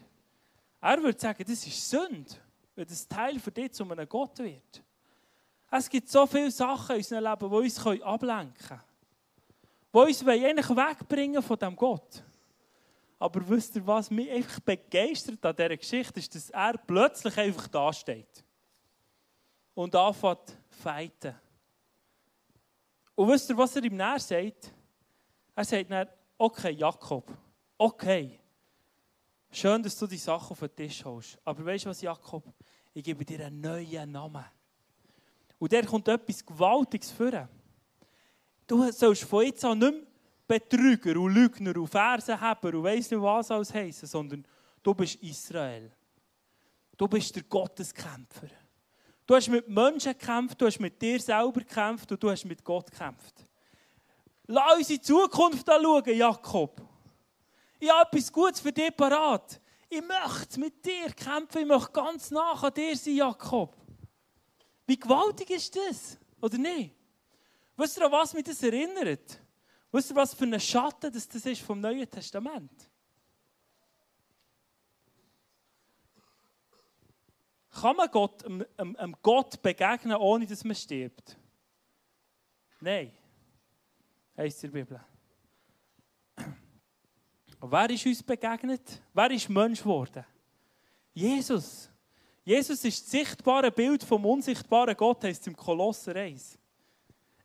Er 0.82 1.02
würde 1.02 1.18
sagen, 1.18 1.42
das 1.48 1.66
ist 1.66 1.88
Sünde, 1.88 2.30
wenn 2.74 2.86
das 2.86 3.08
Teil 3.08 3.40
für 3.40 3.50
dich 3.50 3.72
zu 3.72 3.90
einem 3.90 4.06
Gott 4.06 4.38
wird. 4.40 4.84
Es 5.70 5.88
gibt 5.88 6.10
so 6.10 6.26
viele 6.26 6.50
Sachen 6.50 6.96
in 6.96 6.98
unserem 6.98 7.24
Leben, 7.24 7.50
die 7.50 7.56
uns 7.56 8.02
ablenken 8.02 8.68
können. 8.68 8.82
Die 9.94 9.98
uns 9.98 10.26
eigentlich 10.26 10.68
wegbringen 10.68 11.42
von 11.42 11.58
diesem 11.58 11.76
Gott. 11.76 12.22
Aber 13.18 13.48
wisst 13.48 13.76
ihr, 13.76 13.86
was 13.86 14.10
mich 14.10 14.30
einfach 14.30 14.60
begeistert 14.60 15.42
an 15.46 15.56
dieser 15.56 15.76
Geschichte 15.78 16.20
ist, 16.20 16.34
dass 16.34 16.50
er 16.50 16.76
plötzlich 16.76 17.38
einfach 17.38 17.68
da 17.68 17.94
steht. 17.94 18.44
Und 19.72 19.96
anfängt 19.96 20.50
zu. 21.22 21.47
Und 23.18 23.26
wisst 23.30 23.50
ihr, 23.50 23.58
was 23.58 23.74
er 23.74 23.82
ihm 23.82 23.96
näher 23.96 24.20
sagt? 24.20 24.72
Er 25.56 25.64
sagt 25.64 25.90
dann, 25.90 26.06
okay, 26.38 26.70
Jakob, 26.70 27.36
okay, 27.76 28.38
schön, 29.50 29.82
dass 29.82 29.98
du 29.98 30.06
die 30.06 30.18
Sachen 30.18 30.52
auf 30.52 30.60
den 30.60 30.76
Tisch 30.76 31.04
holst. 31.04 31.36
Aber 31.44 31.64
weißt 31.64 31.86
du 31.86 31.88
was, 31.90 32.00
Jakob? 32.00 32.44
Ich 32.94 33.02
gebe 33.02 33.24
dir 33.24 33.44
einen 33.44 33.60
neuen 33.60 34.12
Namen. 34.12 34.44
Und 35.58 35.72
der 35.72 35.84
kommt 35.84 36.06
etwas 36.06 36.46
Gewaltiges 36.46 37.10
vor. 37.10 37.48
Du 38.68 38.88
sollst 38.92 39.24
von 39.24 39.44
jetzt 39.44 39.64
an 39.64 39.80
nicht 39.80 39.94
mehr 39.94 40.60
Betrüger 40.60 41.20
und 41.20 41.34
Lügner 41.34 41.76
und 41.76 41.88
Fersenheber 41.88 42.68
und 42.68 42.84
weiss 42.84 43.10
nicht 43.10 43.20
was 43.20 43.50
alles 43.50 43.74
heißen, 43.74 44.06
sondern 44.06 44.46
du 44.80 44.94
bist 44.94 45.16
Israel. 45.16 45.90
Du 46.96 47.08
bist 47.08 47.34
der 47.34 47.42
Gotteskämpfer. 47.42 48.46
Du 49.28 49.34
hast 49.34 49.48
mit 49.48 49.68
Menschen 49.68 50.12
gekämpft, 50.12 50.58
du 50.58 50.64
hast 50.64 50.80
mit 50.80 51.02
dir 51.02 51.20
selber 51.20 51.60
gekämpft 51.60 52.10
und 52.10 52.22
du 52.22 52.30
hast 52.30 52.46
mit 52.46 52.64
Gott 52.64 52.90
gekämpft. 52.90 53.44
Lass 54.46 54.78
uns 54.78 54.88
in 54.88 54.96
die 54.96 55.02
Zukunft 55.02 55.68
anschauen, 55.68 56.16
Jakob. 56.16 56.80
Ich 57.78 57.90
habe 57.90 58.08
etwas 58.10 58.32
Gutes 58.32 58.58
für 58.58 58.72
dich 58.72 58.96
parat. 58.96 59.60
Ich 59.90 60.00
möchte 60.00 60.58
mit 60.58 60.82
dir 60.82 61.12
kämpfen, 61.12 61.60
ich 61.60 61.66
möchte 61.66 61.92
ganz 61.92 62.30
nach 62.30 62.62
an 62.62 62.72
dir 62.72 62.96
sein, 62.96 63.16
Jakob. 63.16 63.76
Wie 64.86 64.98
gewaltig 64.98 65.50
ist 65.50 65.76
das? 65.76 66.16
Oder 66.40 66.56
nicht? 66.56 66.94
Wisst 67.76 67.98
ihr, 67.98 68.06
an 68.06 68.12
was 68.12 68.32
mich 68.32 68.44
das 68.44 68.62
erinnert? 68.62 69.42
Wisst 69.92 70.10
ihr, 70.10 70.16
was 70.16 70.32
für 70.32 70.44
ein 70.44 70.58
Schatten 70.58 71.12
das 71.12 71.26
ist 71.26 71.60
vom 71.60 71.82
Neuen 71.82 72.08
Testament? 72.08 72.87
Kann 77.80 77.96
man 77.96 78.10
Gott, 78.10 78.44
einem, 78.44 78.66
einem 78.76 79.16
Gott 79.22 79.62
begegnen, 79.62 80.16
ohne 80.16 80.46
dass 80.46 80.64
man 80.64 80.74
stirbt? 80.74 81.36
Nein. 82.80 83.12
Heißt 84.36 84.64
in 84.64 84.72
der 84.72 84.84
Bibel. 84.84 85.00
wer 87.60 87.90
ist 87.90 88.06
uns 88.06 88.22
begegnet? 88.22 89.00
Wer 89.14 89.30
ist 89.30 89.48
Mensch 89.48 89.80
geworden? 89.80 90.24
Jesus. 91.12 91.88
Jesus 92.44 92.84
ist 92.84 93.02
das 93.02 93.10
sichtbare 93.10 93.70
Bild 93.70 94.02
vom 94.02 94.24
unsichtbaren 94.24 94.96
Gott, 94.96 95.22
heißt 95.22 95.46
im 95.46 95.56
Kolosser 95.56 96.16
1. 96.16 96.58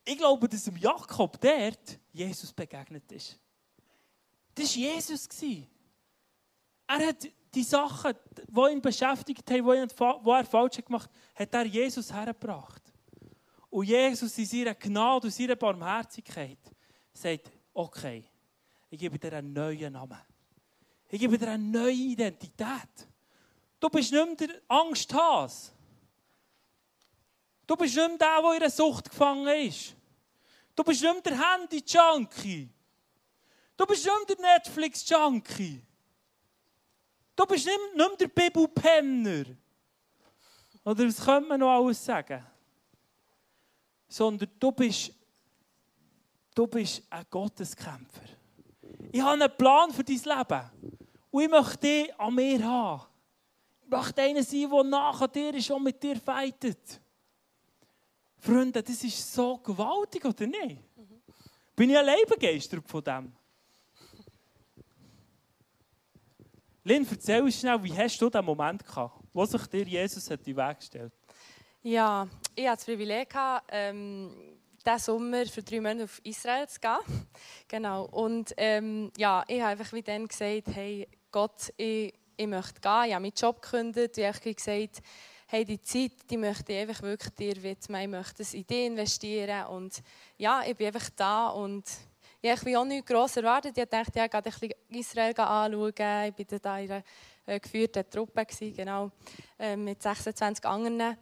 Ich 0.06 0.17
glaube, 0.17 0.50
dass 0.50 0.63
dem 0.63 0.78
Jakob 0.78 1.39
dort 1.39 2.00
Jesus 2.12 2.52
begegnet 2.54 3.12
ist. 3.12 3.39
Das 4.56 4.76
war 4.76 4.84
Jesus. 4.84 5.28
Er 6.88 7.08
hat 7.08 7.28
die 7.53 7.63
Sachen, 7.63 8.13
die 8.47 8.71
ihn 8.71 8.81
beschäftigt 8.81 9.49
haben, 9.49 9.87
die 9.87 10.29
er 10.29 10.45
falsch 10.45 10.77
gemacht 10.83 11.09
hat, 11.35 11.39
hat 11.39 11.53
er 11.53 11.65
Jesus 11.65 12.11
hergebracht. 12.11 12.81
Und 13.69 13.85
Jesus 13.85 14.37
in 14.37 14.45
seiner 14.45 14.75
Gnade 14.75 15.27
und 15.27 15.33
seiner 15.33 15.55
Barmherzigkeit 15.55 16.59
sagt, 17.11 17.51
okay, 17.73 18.23
ich 18.89 18.99
gebe 18.99 19.17
dir 19.17 19.33
einen 19.33 19.53
neuen 19.53 19.93
Namen. 19.93 20.19
Ich 21.09 21.19
gebe 21.19 21.37
dir 21.37 21.49
eine 21.49 21.63
neue 21.63 21.91
Identität. 21.91 23.07
Du 23.79 23.89
bist 23.89 24.11
nicht 24.11 24.25
mehr 24.25 24.47
der 24.47 24.61
Angsthase. 24.67 25.71
Du 27.65 27.75
bist 27.75 27.95
nicht 27.95 28.07
mehr 28.07 28.17
der, 28.17 28.41
der 28.41 28.51
in 28.51 28.61
einer 28.61 28.69
Sucht 28.69 29.09
gefangen 29.09 29.47
ist. 29.67 29.95
Du 30.75 30.83
bist 30.83 31.01
nicht 31.01 31.13
mehr 31.13 31.21
der 31.21 31.53
Handy-Junkie. 31.53 32.69
Du 33.75 33.85
bist 33.85 34.05
nicht 34.05 34.27
mehr 34.27 34.35
der 34.35 34.53
Netflix-Junkie. 34.55 35.81
Du 37.36 37.46
bist 37.46 37.65
nicht, 37.65 37.80
mehr 37.96 38.10
der 38.19 38.28
Bibelpenner. 38.28 39.46
Oder 40.86 41.08
was 41.08 41.24
könnte 41.24 41.50
man 41.50 41.60
noch 41.60 41.72
alles 41.72 42.04
sagen? 42.04 42.46
Sondern 44.08 44.50
du 44.60 44.72
bist, 44.72 45.12
du 46.54 46.67
bist 46.67 47.02
ein 47.10 47.26
Gotteskämpfer. 47.30 48.22
Ich 49.12 49.22
habe 49.22 49.43
einen 49.43 49.58
Plan 49.58 49.91
für 49.91 50.04
dein 50.04 50.15
Leben. 50.17 51.00
Und 51.32 51.43
ich 51.43 51.50
möchte 51.50 51.78
dich 51.78 52.19
an 52.19 52.36
mir 52.36 52.63
haben. 52.63 53.04
Ich 53.84 53.89
möchte 53.89 54.22
einer 54.22 54.43
sein, 54.43 54.69
der 54.69 54.84
nach 54.84 55.28
dir 55.28 55.54
ist 55.56 55.72
und 55.72 55.84
mit 55.84 56.02
dir 56.02 56.15
fightet. 56.19 57.02
Freunde, 58.38 58.84
das 58.84 59.04
ist 59.04 59.34
so 59.34 59.58
gewaltig, 59.58 60.26
oder 60.26 60.46
nicht? 60.46 60.82
Bin 61.76 61.89
ich 61.89 61.98
allein 61.98 62.26
begeistert 62.28 62.88
von 62.88 63.04
dem? 63.04 63.34
Lynn, 66.86 67.08
erzähl 67.10 67.41
uns 67.41 67.60
schnell, 67.60 67.82
wie 67.82 67.98
hast 67.98 68.22
du 68.22 68.30
den 68.30 68.43
Moment 68.43 68.86
gehabt, 68.86 69.17
wo 69.32 69.46
sich 69.46 69.65
dir 69.67 69.84
Jesus 69.84 70.28
in 70.28 70.43
den 70.43 70.58
Weg 70.58 70.80
gestellt 70.80 71.13
Ja, 71.82 72.28
ich 72.54 72.67
hatte 72.67 72.76
das 72.76 72.86
Privileg, 72.86 73.34
ähm, 73.69 74.60
diesen 74.86 75.00
Sommer 75.00 75.46
für 75.46 75.63
drei 75.63 75.80
Monate 75.80 76.04
auf 76.04 76.19
Israel 76.26 76.67
zu 76.67 76.82
gehen. 76.82 77.28
genau. 77.69 78.04
Und 78.08 78.54
ähm, 78.58 79.12
ja, 79.17 79.46
ich 79.48 79.62
habe 79.62 79.72
einfach 79.72 79.93
wie 79.93 80.02
dann 80.02 80.28
gesagt, 80.28 80.76
hey 80.76 81.08
Gott, 81.32 81.72
ich, 81.78 82.13
ich 82.36 82.48
möchte 82.48 82.82
gehen. 82.82 83.06
Ich 83.06 83.13
habe 83.13 83.22
meinen 83.22 83.34
Job 83.34 83.62
gekündigt. 83.62 84.17
Ich 84.17 84.26
habe 84.26 84.54
gesagt, 84.54 85.02
hey, 85.48 85.63
die 85.63 85.82
Zeit, 85.82 86.12
die 86.30 86.38
möchte 86.38 86.74
ich 86.74 86.80
einfach 86.80 87.02
wirklich 87.02 87.34
dir 87.36 87.63
widmen. 87.63 88.02
Ich 88.02 88.08
möchte 88.10 88.41
es 88.41 88.54
in 88.54 88.67
dich 88.67 88.88
investieren. 88.88 89.67
Und 89.67 90.04
ja, 90.38 90.63
ich 90.67 90.76
bin 90.76 90.88
einfach 90.88 91.10
da 91.15 91.48
und 91.48 91.86
ich 92.43 92.51
habe 92.51 92.77
auch 92.77 92.84
nichts 92.84 93.10
gross 93.10 93.38
erwartet. 93.38 93.77
Ich 93.77 93.86
dachte, 93.86 94.19
ja, 94.19 94.25
ich 94.25 94.32
gehe 94.32 94.41
ein 94.41 94.43
bisschen 94.43 94.71
Israel 94.89 95.34
anschauen. 95.39 96.34
Ich 96.38 96.51
war 96.51 96.60
da 96.60 96.77
in 96.77 96.91
einer 96.91 97.03
äh, 97.45 97.60
geführten 97.60 98.10
Truppe, 98.10 98.45
genau, 98.75 99.12
äh, 99.58 99.77
mit 99.77 100.03
26 100.03 100.65
anderen. 100.65 101.17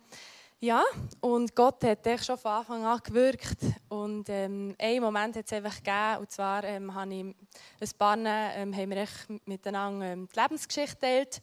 Ja, 0.59 0.83
und 1.19 1.55
Gott 1.55 1.83
hat 1.83 2.07
echt 2.07 2.25
schon 2.25 2.39
von 2.39 2.51
Anfang 2.51 2.83
an 2.83 2.99
gewirkt. 3.03 3.57
Und 3.89 4.29
ähm, 4.29 4.75
einen 4.79 5.03
Moment 5.03 5.35
hat 5.35 5.45
es 5.45 5.53
einfach 5.53 5.75
gegeben, 5.75 6.17
und 6.21 6.31
zwar 6.31 6.63
ähm, 6.63 6.93
habe 6.93 7.13
ich 7.13 7.23
ein 7.23 7.97
paar 7.99 8.17
ähm, 8.17 8.75
haben 8.75 8.89
wir 8.89 8.97
echt 8.97 9.27
miteinander 9.45 10.05
ähm, 10.07 10.27
die 10.33 10.39
Lebensgeschichte 10.39 10.95
geteilt. 10.95 11.41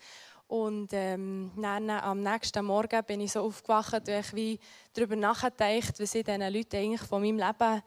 Und 0.49 0.93
ähm, 0.93 1.53
dann, 1.57 1.91
am 1.91 2.23
nächsten 2.23 2.65
Morgen 2.65 3.05
bin 3.05 3.21
ich 3.21 3.33
so 3.33 3.43
aufgewacht 3.43 3.95
und 3.95 4.09
ich 4.09 4.35
wie 4.35 4.59
darüber 4.95 5.15
nachgedacht, 5.15 6.01
was 6.01 6.15
ich 6.15 6.25
diesen 6.25 6.53
Leuten 6.53 6.77
eigentlich 6.77 7.03
von 7.03 7.23
meinem 7.23 7.37
Leben 7.37 7.83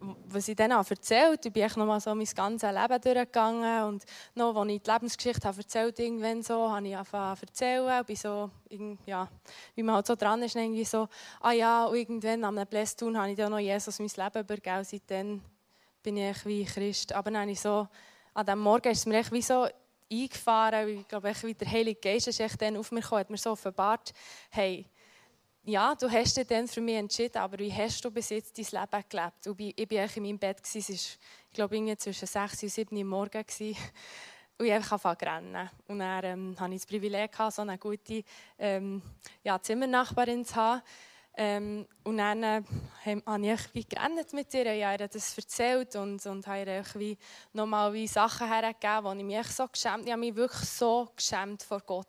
was 0.00 0.48
ich 0.48 0.56
dann 0.56 0.70
erzählt 0.70 1.44
habe, 1.44 1.50
bin 1.50 1.64
ich 1.64 1.76
noch 1.76 1.86
mal 1.86 2.00
so 2.00 2.14
mein 2.14 2.26
ganzes 2.26 2.70
Leben 2.70 3.00
durchgegangen 3.00 3.84
und 3.84 4.04
noch, 4.34 4.54
als 4.54 4.70
ich 4.70 4.82
die 4.82 4.90
Lebensgeschichte 4.90 5.48
habe 5.48 5.58
erzählt 5.58 5.98
irgendwann 5.98 6.42
so, 6.42 6.70
habe 6.70 6.86
ich 6.86 6.96
angefangen 6.96 7.36
zu 7.36 7.46
erzählen, 7.46 8.04
bin 8.04 8.16
so, 8.16 8.50
ja, 9.06 9.28
wie 9.74 9.82
man 9.82 9.96
halt 9.96 10.06
so 10.06 10.14
dran 10.14 10.42
ist, 10.42 10.54
irgendwie 10.54 10.84
so, 10.84 11.08
ah 11.40 11.52
ja, 11.52 11.88
irgendwann 11.92 12.44
am 12.44 12.66
Blästun 12.66 13.18
habe 13.18 13.30
ich 13.30 13.36
dann 13.36 13.50
noch 13.50 13.58
Jesus 13.58 13.98
mein 13.98 14.08
Leben 14.08 14.40
übergeben, 14.44 14.84
seitdem 14.84 15.42
bin 16.02 16.16
ich 16.16 16.46
wie 16.46 16.64
Christ. 16.64 17.12
Aber 17.12 17.30
dann 17.30 17.42
habe 17.42 17.50
ich 17.50 17.60
so, 17.60 17.88
an 18.34 18.46
diesem 18.46 18.60
Morgen 18.60 18.90
ist 18.90 18.98
es 18.98 19.06
mir 19.06 19.18
echt 19.18 19.32
wie 19.32 19.42
so 19.42 19.66
eingefahren, 20.10 20.88
ich 20.88 21.08
glaube, 21.08 21.32
wie 21.42 21.54
der 21.54 21.70
Heilige 21.70 22.00
Geist 22.00 22.28
ist 22.28 22.40
echt 22.40 22.62
dann 22.62 22.76
auf 22.76 22.92
mich 22.92 23.02
gekommen, 23.02 23.20
hat 23.20 23.30
mir 23.30 23.36
so 23.36 23.50
offenbart, 23.50 24.12
hey, 24.50 24.86
ja, 25.68 25.94
du 25.94 26.10
hast 26.10 26.34
dich 26.34 26.46
dann 26.46 26.66
für 26.66 26.80
mich 26.80 26.94
entschieden, 26.94 27.36
aber 27.36 27.58
wie 27.58 27.70
hast 27.70 28.02
du 28.02 28.10
bis 28.10 28.30
jetzt 28.30 28.56
dein 28.56 28.64
Leben 28.64 29.04
gelebt? 29.06 29.46
Und 29.46 29.60
ich 29.60 29.90
war 29.90 30.16
in 30.16 30.22
meinem 30.22 30.38
Bett, 30.38 30.60
es 30.62 30.74
war, 30.74 30.94
ich 30.94 31.18
glaube, 31.52 31.96
zwischen 31.98 32.26
6 32.26 32.62
und 32.62 32.68
7 32.70 32.96
Uhr 32.96 33.04
morgens. 33.04 33.60
Und 33.60 33.76
ich 34.66 34.72
einfach 34.72 35.04
angefangen 35.04 35.18
zu 35.18 35.26
rennen. 35.26 35.70
Und 35.86 35.98
dann 35.98 36.24
ähm, 36.24 36.56
hatte 36.58 36.74
ich 36.74 36.80
das 36.80 36.86
Privileg, 36.86 37.36
so 37.50 37.62
eine 37.62 37.76
gute 37.76 38.24
ähm, 38.58 39.02
ja, 39.44 39.60
Zimmernachbarin 39.60 40.42
zu 40.44 40.56
haben. 40.56 40.82
Ähm, 41.40 41.86
und 42.02 42.18
dann 42.18 42.42
äh, 42.42 42.62
habe 43.04 43.46
ich 43.46 43.60
wie 43.72 43.84
gerannt 43.84 44.32
mit 44.32 44.52
ihr, 44.54 44.74
ich 44.74 44.84
habe 44.84 45.04
ihr 45.04 45.06
das 45.06 45.38
erzählt 45.38 45.94
und, 45.94 46.26
und 46.26 46.44
habe 46.48 46.84
ihr 46.98 47.16
nochmal 47.52 48.08
Sachen 48.08 48.48
hergegeben, 48.48 49.04
wo 49.04 49.12
ich 49.12 49.22
mich 49.22 49.46
so 49.46 49.68
geschämt 49.68 50.04
Ich 50.04 50.10
habe 50.10 50.18
mich 50.18 50.34
wirklich 50.34 50.68
so 50.68 51.08
geschämt 51.14 51.62
vor 51.62 51.80
Gott. 51.86 52.08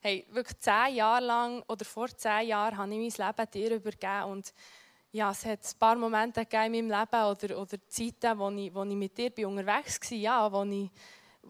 Hey, 0.00 0.24
wirklich 0.30 0.56
zehn 0.60 0.94
Jahre 0.94 1.24
lang 1.24 1.64
oder 1.66 1.84
vor 1.84 2.16
zehn 2.16 2.46
Jahren 2.46 2.78
habe 2.78 2.94
ich 2.94 3.18
mein 3.18 3.26
Leben 3.26 3.50
dir 3.50 3.74
übergeben 3.74 4.24
und 4.30 4.54
ja, 5.10 5.32
es 5.32 5.44
hat 5.44 5.64
ein 5.64 5.78
paar 5.80 5.96
Momente 5.96 6.42
in 6.42 6.48
meinem 6.72 6.90
Leben 6.90 7.24
oder, 7.24 7.60
oder 7.60 7.88
Zeiten, 7.88 8.38
wo 8.38 8.50
ich, 8.50 8.72
wo 8.72 8.84
ich 8.84 8.94
mit 8.94 9.18
dir 9.18 9.48
unterwegs 9.48 10.00
war, 10.00 10.16
ja, 10.16 10.52
wo 10.52 10.62
ich 10.62 10.90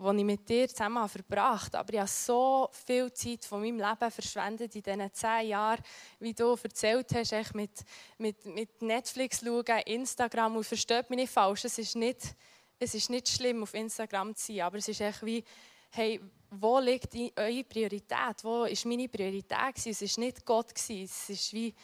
die 0.00 0.18
ich 0.18 0.24
mit 0.24 0.48
dir 0.48 0.68
zusammen 0.68 1.08
verbracht 1.08 1.74
habe. 1.74 1.78
Aber 1.78 1.92
ich 1.92 1.98
habe 1.98 2.08
so 2.08 2.68
viel 2.72 3.12
Zeit 3.12 3.44
von 3.44 3.60
meinem 3.60 3.78
Leben 3.78 4.10
verschwendet 4.10 4.74
in 4.74 4.82
diesen 4.82 5.12
zehn 5.12 5.48
Jahren, 5.48 5.82
wie 6.18 6.32
du 6.32 6.56
erzählt 6.62 7.06
hast, 7.14 7.54
mit, 7.54 7.84
mit, 8.18 8.44
mit 8.46 8.82
Netflix 8.82 9.40
schauen, 9.40 9.82
Instagram. 9.84 10.56
Und 10.56 10.64
versteht 10.64 11.10
mich 11.10 11.18
nicht 11.18 11.32
falsch, 11.32 11.64
es 11.64 11.78
ist 11.78 11.96
nicht, 11.96 12.34
es 12.78 12.94
ist 12.94 13.10
nicht 13.10 13.28
schlimm, 13.28 13.62
auf 13.62 13.74
Instagram 13.74 14.34
zu 14.34 14.52
sein, 14.52 14.62
aber 14.62 14.78
es 14.78 14.88
ist 14.88 15.00
echt 15.00 15.24
wie, 15.24 15.44
hey, 15.90 16.20
wo 16.50 16.78
liegt 16.78 17.14
eure 17.36 17.64
Priorität? 17.64 18.42
Wo 18.42 18.64
ist 18.64 18.86
meine 18.86 19.08
Priorität? 19.08 19.76
Es 19.76 20.00
war 20.00 20.24
nicht 20.24 20.44
Gott. 20.44 20.72
Es 20.76 21.30
ist 21.30 21.52
wie, 21.52 21.74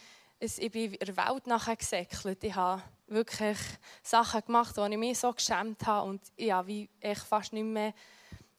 ich 0.40 0.70
bin 0.70 0.94
in 0.94 1.06
der 1.06 1.16
Welt 1.16 1.46
nachher 1.46 1.76
gesäckelt. 1.76 2.42
Ich 2.42 2.54
habe 2.54 2.82
wirklich 3.08 3.58
Sachen 4.02 4.42
gemacht, 4.44 4.76
die 4.76 4.92
ich 4.92 4.98
mich 4.98 5.18
so 5.18 5.32
geschämt 5.32 5.86
habe 5.86 6.08
und 6.08 6.20
ja, 6.36 6.66
wie 6.66 6.88
ich 7.00 7.18
fast 7.18 7.52
nicht 7.52 7.64
mehr, 7.64 7.94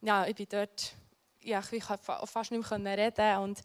ja, 0.01 0.25
ich 0.25 0.35
bin 0.35 0.47
dort, 0.49 0.93
ja, 1.41 1.61
ich 1.71 1.83
fast 1.83 2.51
nicht 2.51 2.77
mehr 2.79 2.97
reden 2.97 3.37
und 3.39 3.61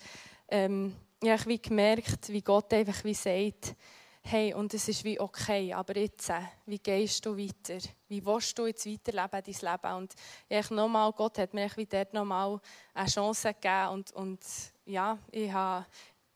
ähm, 0.49 0.97
ja, 1.23 1.35
ich 1.35 1.42
habe 1.42 1.59
gemerkt, 1.59 2.29
wie 2.29 2.42
Gott 2.42 2.73
einfach 2.73 3.05
wie 3.05 3.14
sagt, 3.14 3.77
hey, 4.23 4.55
und 4.55 4.73
es 4.73 4.88
ist 4.88 5.05
wie 5.05 5.18
okay, 5.18 5.73
aber 5.73 5.97
jetzt, 5.97 6.33
wie 6.66 6.79
gehst 6.79 7.27
du 7.27 7.37
weiter? 7.37 7.79
Wie 8.09 8.25
willst 8.25 8.57
du 8.59 8.66
jetzt 8.66 8.87
weiterleben, 8.87 9.42
dein 9.45 9.73
Leben? 9.73 9.97
Und 9.97 10.14
ich 10.49 10.71
nochmal, 10.71 11.12
Gott 11.12 11.38
hat 11.38 11.55
mir 11.55 11.71
wie 11.77 11.87
dort 11.87 12.12
nochmal 12.14 12.61
eine 12.95 13.09
Chance 13.09 13.53
gegeben 13.55 13.88
und, 13.88 14.12
und 14.12 14.40
ja, 14.85 15.18
ich 15.31 15.51
habe, 15.51 15.87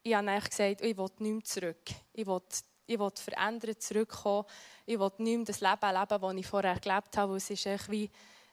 ich 0.03 0.15
habe 0.15 0.41
gesagt, 0.41 0.81
ich 0.81 0.97
will 0.97 1.11
nicht 1.19 1.33
mehr 1.33 1.45
zurück. 1.45 1.85
Ich 2.13 2.27
will 2.27 2.43
ich 2.87 2.99
will 2.99 3.11
verändert 3.15 3.83
zurückkommen. 3.83 4.45
Ich 4.85 4.99
will 4.99 5.11
nicht 5.19 5.37
mehr 5.37 5.45
das 5.45 5.61
Leben 5.61 5.99
leben, 5.99 6.23
das 6.23 6.35
ich 6.35 6.47
vorher 6.47 6.79
gelebt 6.79 7.17
habe. 7.17 7.37
Es 7.37 7.51
ist, 7.51 7.67
echt 7.67 7.89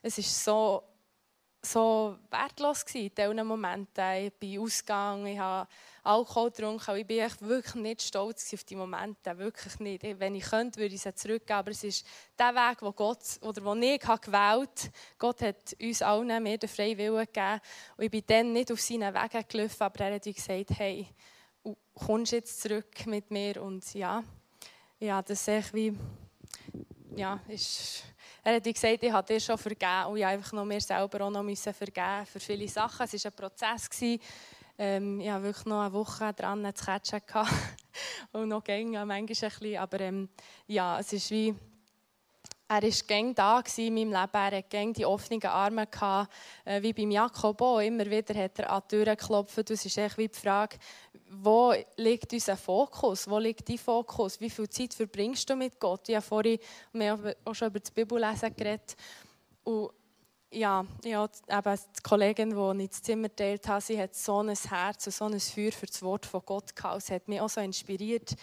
es 0.01 0.17
ist 0.17 0.43
so, 0.43 0.83
so 1.61 2.17
wertlos 2.29 2.85
gewesen, 2.85 3.05
in 3.05 3.15
diesen 3.15 3.47
Momenten. 3.47 4.25
Ich 4.25 4.33
bin 4.33 4.59
ausgegangen, 4.59 5.27
ich 5.27 5.39
habe 5.39 5.69
Alkohol 6.03 6.51
getrunken. 6.51 6.97
Ich 6.97 7.09
echt 7.09 7.41
wirklich 7.41 7.75
nicht 7.75 8.01
stolz 8.01 8.53
auf 8.53 8.63
die 8.65 8.75
Momente. 8.75 9.37
Wirklich 9.37 9.79
nicht. 9.79 10.03
Wenn 10.19 10.35
ich 10.35 10.43
könnte, 10.43 10.79
würde 10.79 10.93
ich 10.93 11.01
sie 11.01 11.15
zurückgeben. 11.15 11.59
Aber 11.59 11.71
es 11.71 11.83
ist 11.83 12.05
der 12.37 12.53
Weg, 12.53 12.79
den 12.79 12.95
Gott, 12.95 13.23
oder 13.41 13.61
den 13.61 13.83
ich 13.83 14.01
gewählt 14.01 14.25
habe. 14.33 14.69
Gott 15.17 15.41
hat 15.41 15.75
uns 15.79 16.01
allen 16.01 16.43
mehr 16.43 16.57
den 16.57 16.69
freien 16.69 16.97
Willen 16.97 17.25
gegeben. 17.25 17.61
Und 17.95 18.03
ich 18.03 18.11
bin 18.11 18.23
dann 18.27 18.51
nicht 18.51 18.71
auf 18.71 18.81
seinen 18.81 19.13
Wegen 19.13 19.47
gelaufen, 19.47 19.83
aber 19.83 19.99
er 20.05 20.15
hat 20.15 20.23
gesagt, 20.23 20.71
hey, 20.71 21.07
kommst 21.93 22.31
jetzt 22.31 22.61
zurück 22.61 23.05
mit 23.05 23.31
mir 23.31 23.61
und 23.61 23.93
ja, 23.93 24.23
ja 24.99 25.21
das 25.21 25.47
ist 25.47 25.73
wie, 25.73 25.97
ja, 27.15 27.39
ist, 27.47 28.03
er 28.43 28.55
hat 28.55 28.63
gesagt, 28.63 29.03
ich 29.03 29.11
habe 29.11 29.27
dir 29.27 29.39
schon 29.39 29.57
vergeben 29.57 30.07
und 30.07 30.17
ich 30.17 30.25
einfach 30.25 30.51
noch 30.53 30.65
mir 30.65 30.81
selber 30.81 31.25
auch 31.25 31.29
noch 31.29 31.43
müssen 31.43 31.73
vergeben 31.73 32.25
für 32.25 32.39
viele 32.39 32.67
Sachen. 32.67 33.05
Es 33.05 33.23
war 33.23 33.31
ein 33.31 33.35
Prozess. 33.35 33.89
Gewesen. 33.89 34.19
Ähm, 34.77 35.19
ich 35.19 35.29
hatte 35.29 35.43
wirklich 35.43 35.65
noch 35.65 35.81
eine 35.81 35.93
Woche 35.93 36.33
dran 36.33 36.69
zu 36.73 36.85
catchen 36.85 37.21
und 38.31 38.49
noch 38.49 38.63
gängig, 38.63 38.93
manchmal 38.93 39.17
ein 39.17 39.25
bisschen, 39.27 39.77
aber 39.77 39.99
ähm, 39.99 40.29
ja, 40.65 40.99
es 40.99 41.13
ist 41.13 41.29
wie, 41.29 41.55
er 42.73 42.83
war 42.83 43.07
gäng 43.07 43.35
da 43.35 43.63
in 43.77 43.93
meinem 43.93 44.11
Leben. 44.11 44.33
Er 44.33 44.45
hatte 44.45 44.63
gäng 44.63 44.93
die 44.93 45.05
offenen 45.05 45.43
Arme. 45.43 45.87
Gehabt, 45.87 46.31
äh, 46.65 46.81
wie 46.81 46.93
beim 46.93 47.11
Jakob 47.11 47.61
auch. 47.61 47.79
Immer 47.79 48.05
wieder 48.05 48.33
hat 48.35 48.59
er 48.59 48.71
an 48.71 48.81
die 48.83 48.95
Türen 48.95 49.17
geklopft. 49.17 49.69
Es 49.69 49.85
ist 49.85 49.97
echt 49.97 50.17
wie 50.17 50.27
die 50.27 50.39
Frage, 50.39 50.77
wo 51.29 51.73
liegt 51.97 52.33
unser 52.33 52.57
Fokus? 52.57 53.29
Wo 53.29 53.37
liegt 53.39 53.69
dein 53.69 53.77
Fokus? 53.77 54.39
Wie 54.39 54.49
viel 54.49 54.69
Zeit 54.69 54.93
verbringst 54.93 55.49
du 55.49 55.55
mit 55.55 55.79
Gott? 55.79 56.09
Ich 56.09 56.15
habe 56.15 56.25
vorhin 56.25 56.59
auch 57.45 57.53
schon 57.53 57.67
über 57.67 57.79
das 57.79 57.91
Bibellesen 57.91 58.55
geredet. 58.55 58.95
Und 59.63 59.91
ja, 60.51 60.85
ja 61.03 61.25
eben 61.25 61.79
die 61.97 62.01
Kollegin, 62.03 62.49
die 62.49 62.83
ich 62.83 62.89
das 62.89 63.01
Zimmer 63.01 63.35
teilt 63.35 63.67
habe, 63.67 63.81
sie 63.81 63.99
hat 63.99 64.15
so 64.15 64.41
ein 64.41 64.55
Herz 64.55 65.05
und 65.07 65.13
so 65.13 65.25
ein 65.25 65.39
Feuer 65.39 65.71
für 65.71 65.87
das 65.87 66.01
Wort 66.01 66.25
von 66.25 66.41
Gott 66.45 66.75
gehabt. 66.75 67.03
Sie 67.03 67.13
hat 67.13 67.27
mich 67.27 67.41
auch 67.41 67.49
so 67.49 67.61
inspiriert. 67.61 68.35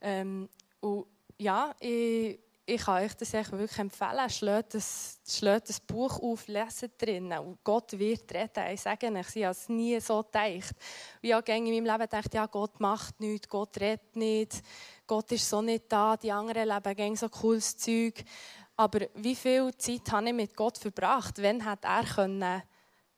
Ähm, 0.00 0.48
und 0.80 1.06
ja, 1.38 1.74
ich 1.80 2.38
ich 2.70 2.82
kann 2.82 3.02
euch 3.02 3.14
das 3.14 3.32
wirklich 3.32 3.78
empfehlen. 3.78 4.30
Schlägt 4.30 4.74
das, 4.74 5.18
schlägt 5.28 5.68
das 5.68 5.80
Buch 5.80 6.20
auf, 6.22 6.46
lesen 6.46 6.90
drinnen. 6.96 7.38
Und 7.40 7.64
Gott 7.64 7.98
wird 7.98 8.32
reden. 8.32 8.72
Ich 8.72 8.80
sage 8.80 9.08
euch, 9.08 9.34
ich 9.34 9.44
habe 9.44 9.52
es 9.52 9.68
nie 9.68 9.98
so 10.00 10.22
gedacht. 10.22 10.74
Ich 11.20 11.32
habe 11.32 11.52
in 11.52 11.64
meinem 11.64 11.84
Leben 11.84 11.98
gedacht, 11.98 12.32
ja, 12.32 12.46
Gott 12.46 12.78
macht 12.78 13.18
nichts, 13.20 13.48
Gott 13.48 13.78
redet 13.80 14.14
nicht, 14.14 14.62
Gott 15.06 15.32
ist 15.32 15.48
so 15.48 15.60
nicht 15.60 15.84
da, 15.88 16.16
die 16.16 16.30
anderen 16.30 16.68
leben 16.68 16.94
gegen 16.94 17.16
so 17.16 17.28
cooles 17.28 17.76
Zeug. 17.76 18.22
Aber 18.76 19.00
wie 19.14 19.34
viel 19.34 19.74
Zeit 19.76 20.12
habe 20.12 20.28
ich 20.28 20.34
mit 20.34 20.56
Gott 20.56 20.78
verbracht? 20.78 21.42
Wann 21.42 21.64
hat 21.64 21.84
er 21.84 22.04
können 22.04 22.62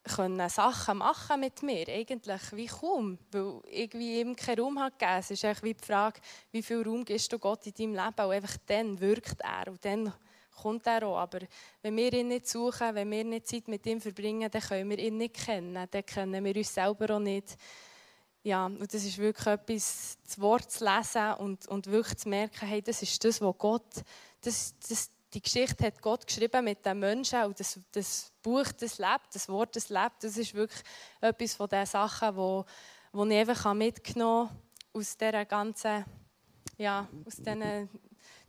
können 0.05 0.49
Sachen 0.49 0.99
machen 0.99 1.41
mit 1.41 1.63
mir, 1.63 1.89
eigentlich 1.89 2.41
wie 2.53 2.67
kaum, 2.67 3.19
weil 3.31 3.61
irgendwie 3.71 4.21
ihm 4.21 4.35
keinen 4.35 4.61
Raum 4.61 4.81
hat 4.81 4.99
gegeben. 4.99 5.19
Es 5.21 5.31
ist 5.31 5.45
eigentlich 5.45 5.63
wie 5.63 5.75
die 5.75 5.85
Frage, 5.85 6.21
wie 6.51 6.63
viel 6.63 6.83
Raum 6.83 7.05
gibst 7.05 7.33
du 7.33 7.39
Gott 7.39 7.67
in 7.67 7.75
deinem 7.75 7.95
Leben 7.95 8.27
und 8.27 8.33
einfach 8.33 8.57
dann 8.67 9.01
wirkt 9.01 9.41
er 9.41 9.69
und 9.69 9.85
dann 9.85 10.13
kommt 10.61 10.87
er 10.87 11.07
auch. 11.07 11.19
Aber 11.19 11.39
wenn 11.83 11.97
wir 11.97 12.13
ihn 12.13 12.29
nicht 12.29 12.49
suchen, 12.49 12.95
wenn 12.95 13.11
wir 13.11 13.25
nicht 13.25 13.47
Zeit 13.47 13.69
mit 13.69 13.87
ihm 13.87 14.01
verbringen, 14.01 14.51
dann 14.51 14.63
können 14.63 14.91
wir 14.91 14.99
ihn 14.99 15.17
nicht 15.17 15.35
kennen, 15.35 15.87
dann 15.91 16.07
kennen 16.07 16.45
wir 16.45 16.57
uns 16.57 16.75
selber 16.75 17.17
auch 17.17 17.21
nicht. 17.21 17.57
Ja, 18.45 18.67
und 18.67 18.93
das 18.93 19.05
ist 19.05 19.19
wirklich 19.19 19.47
etwas, 19.47 20.19
das 20.25 20.41
Wort 20.41 20.69
zu 20.69 20.85
lesen 20.85 21.35
und, 21.35 21.69
und 21.69 21.87
wirklich 21.87 22.19
zu 22.19 22.29
merken, 22.29 22.67
hey, 22.67 22.83
das 22.83 23.01
ist 23.01 23.25
das, 23.25 23.41
was 23.41 23.55
Gott, 23.57 24.03
das, 24.41 24.75
das, 24.89 25.12
die 25.35 25.41
Geschichte 25.41 25.87
hat 25.87 26.01
Gott 26.03 26.27
geschrieben 26.27 26.65
mit 26.65 26.85
den 26.85 26.99
Menschen 26.99 27.43
und 27.45 27.59
das, 27.59 27.79
das 27.91 28.33
Buch, 28.43 28.67
das 28.79 28.99
lebt, 28.99 29.35
das 29.35 29.49
Wort, 29.49 29.75
das 29.77 29.89
lebt. 29.89 30.23
Das 30.23 30.37
ist 30.37 30.55
wirklich 30.55 30.83
etwas 31.21 31.55
von 31.55 31.69
den 31.69 31.87
Sachen, 31.87 32.37
wo, 32.37 32.65
wo 33.13 33.25
ich 33.25 33.37
einfach 33.37 33.73
mitgenommen 33.73 34.51
habe 34.51 34.59
aus 34.93 35.17
dieser 35.17 35.45
ganzen, 35.45 36.05
ja, 36.77 37.09
aus 37.25 37.37
diesen 37.37 37.89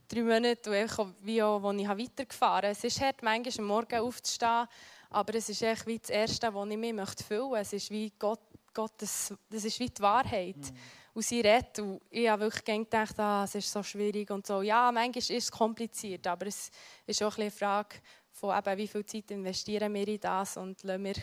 drei 0.07 0.21
Monaten, 0.21 0.71
wo, 0.71 1.07
wie 1.21 1.41
auch, 1.41 1.61
wo 1.61 1.71
ich 1.71 1.87
weitergefahren 1.87 2.63
habe. 2.63 2.67
Es 2.67 2.83
ist 2.83 3.01
hart, 3.01 3.23
manchmal 3.23 3.59
am 3.59 3.65
Morgen 3.65 3.99
aufzustehen, 3.99 4.67
aber 5.09 5.35
es 5.35 5.47
ist 5.49 5.61
echt 5.61 5.87
wie 5.87 5.99
das 5.99 6.09
Erste, 6.09 6.53
was 6.53 6.69
ich 6.69 6.77
mir 6.77 7.05
füllen 7.05 7.49
möchte. 7.49 7.61
Es 7.61 7.73
ist 7.73 7.91
wie 7.91 8.11
Gott, 8.19 8.41
Gott, 8.73 8.93
das, 8.97 9.33
das 9.49 9.63
ist 9.63 9.79
wie 9.79 9.89
die 9.89 10.01
Wahrheit. 10.01 10.57
Mhm. 10.57 10.77
Und 11.13 11.21
sie 11.21 11.41
redet. 11.41 11.79
Und 11.79 12.01
ich 12.09 12.27
habe 12.27 12.43
wirklich 12.43 12.63
gedacht, 12.63 13.19
ah, 13.19 13.43
es 13.43 13.55
ist 13.55 13.71
so 13.71 13.83
schwierig 13.83 14.31
und 14.31 14.47
so. 14.47 14.61
Ja, 14.61 14.91
manchmal 14.91 15.17
ist 15.17 15.29
es 15.31 15.51
kompliziert, 15.51 16.25
aber 16.27 16.47
es 16.47 16.71
ist 17.05 17.21
auch 17.21 17.37
eine 17.37 17.51
Frage 17.51 17.97
von 18.31 18.57
eben, 18.57 18.77
wie 18.77 18.87
viel 18.87 19.05
Zeit 19.05 19.31
investieren 19.31 19.93
wir 19.93 20.07
in 20.07 20.19
das 20.19 20.57
und 20.57 20.81
lassen 20.83 21.03
wir, 21.03 21.15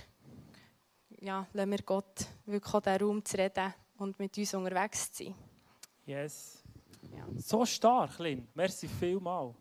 ja, 1.21 1.47
lassen 1.53 1.71
wir 1.71 1.83
Gott 1.83 2.27
wirklich 2.47 2.75
auch 2.75 2.81
den 2.81 3.03
Raum 3.03 3.25
zu 3.25 3.37
reden 3.37 3.75
und 3.99 4.19
mit 4.19 4.39
uns 4.39 4.55
unterwegs 4.55 5.13
zu 5.13 5.25
sein. 5.25 5.35
Yes. 6.07 6.63
Ja. 7.13 7.25
So 7.37 7.67
stark, 7.67 8.19
Lynn. 8.19 8.49
Merci 8.55 8.89
vielmal. 8.89 9.55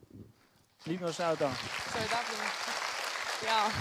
Bleib 0.83 1.01
noch 1.01 1.13
schnell 1.13 1.35
da. 1.37 1.49
Soll 1.49 2.01
ich 2.03 2.09
da 2.09 2.17
bleiben? 2.17 2.69
Ja. 3.45 3.71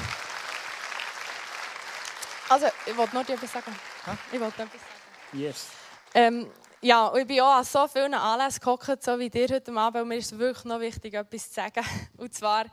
Also, 2.49 2.66
ich 2.86 2.96
wollte 2.96 3.14
noch 3.14 3.28
etwas 3.28 3.53
sagen. 3.53 3.74
Ha? 4.07 4.18
Ich 4.32 4.40
wollte 4.40 4.62
etwas 4.62 4.80
sagen. 4.80 5.40
Yes. 5.40 5.78
Ähm, 6.15 6.51
ja, 6.81 7.13
ich 7.17 7.27
bin 7.27 7.41
auch 7.41 7.57
an 7.57 7.65
so 7.65 7.87
vielen 7.89 8.15
Anlässen 8.15 8.61
gekommen, 8.61 8.99
so 9.01 9.19
wie 9.19 9.29
dir 9.29 9.49
heute 9.51 9.73
Abend, 9.73 10.03
und 10.03 10.09
mir 10.09 10.19
ist 10.19 10.39
wirklich 10.39 10.65
noch 10.65 10.81
wichtig, 10.81 11.15
etwas 11.15 11.49
zu 11.49 11.55
sagen. 11.55 11.85
Und 12.17 12.33
zwar, 12.33 12.67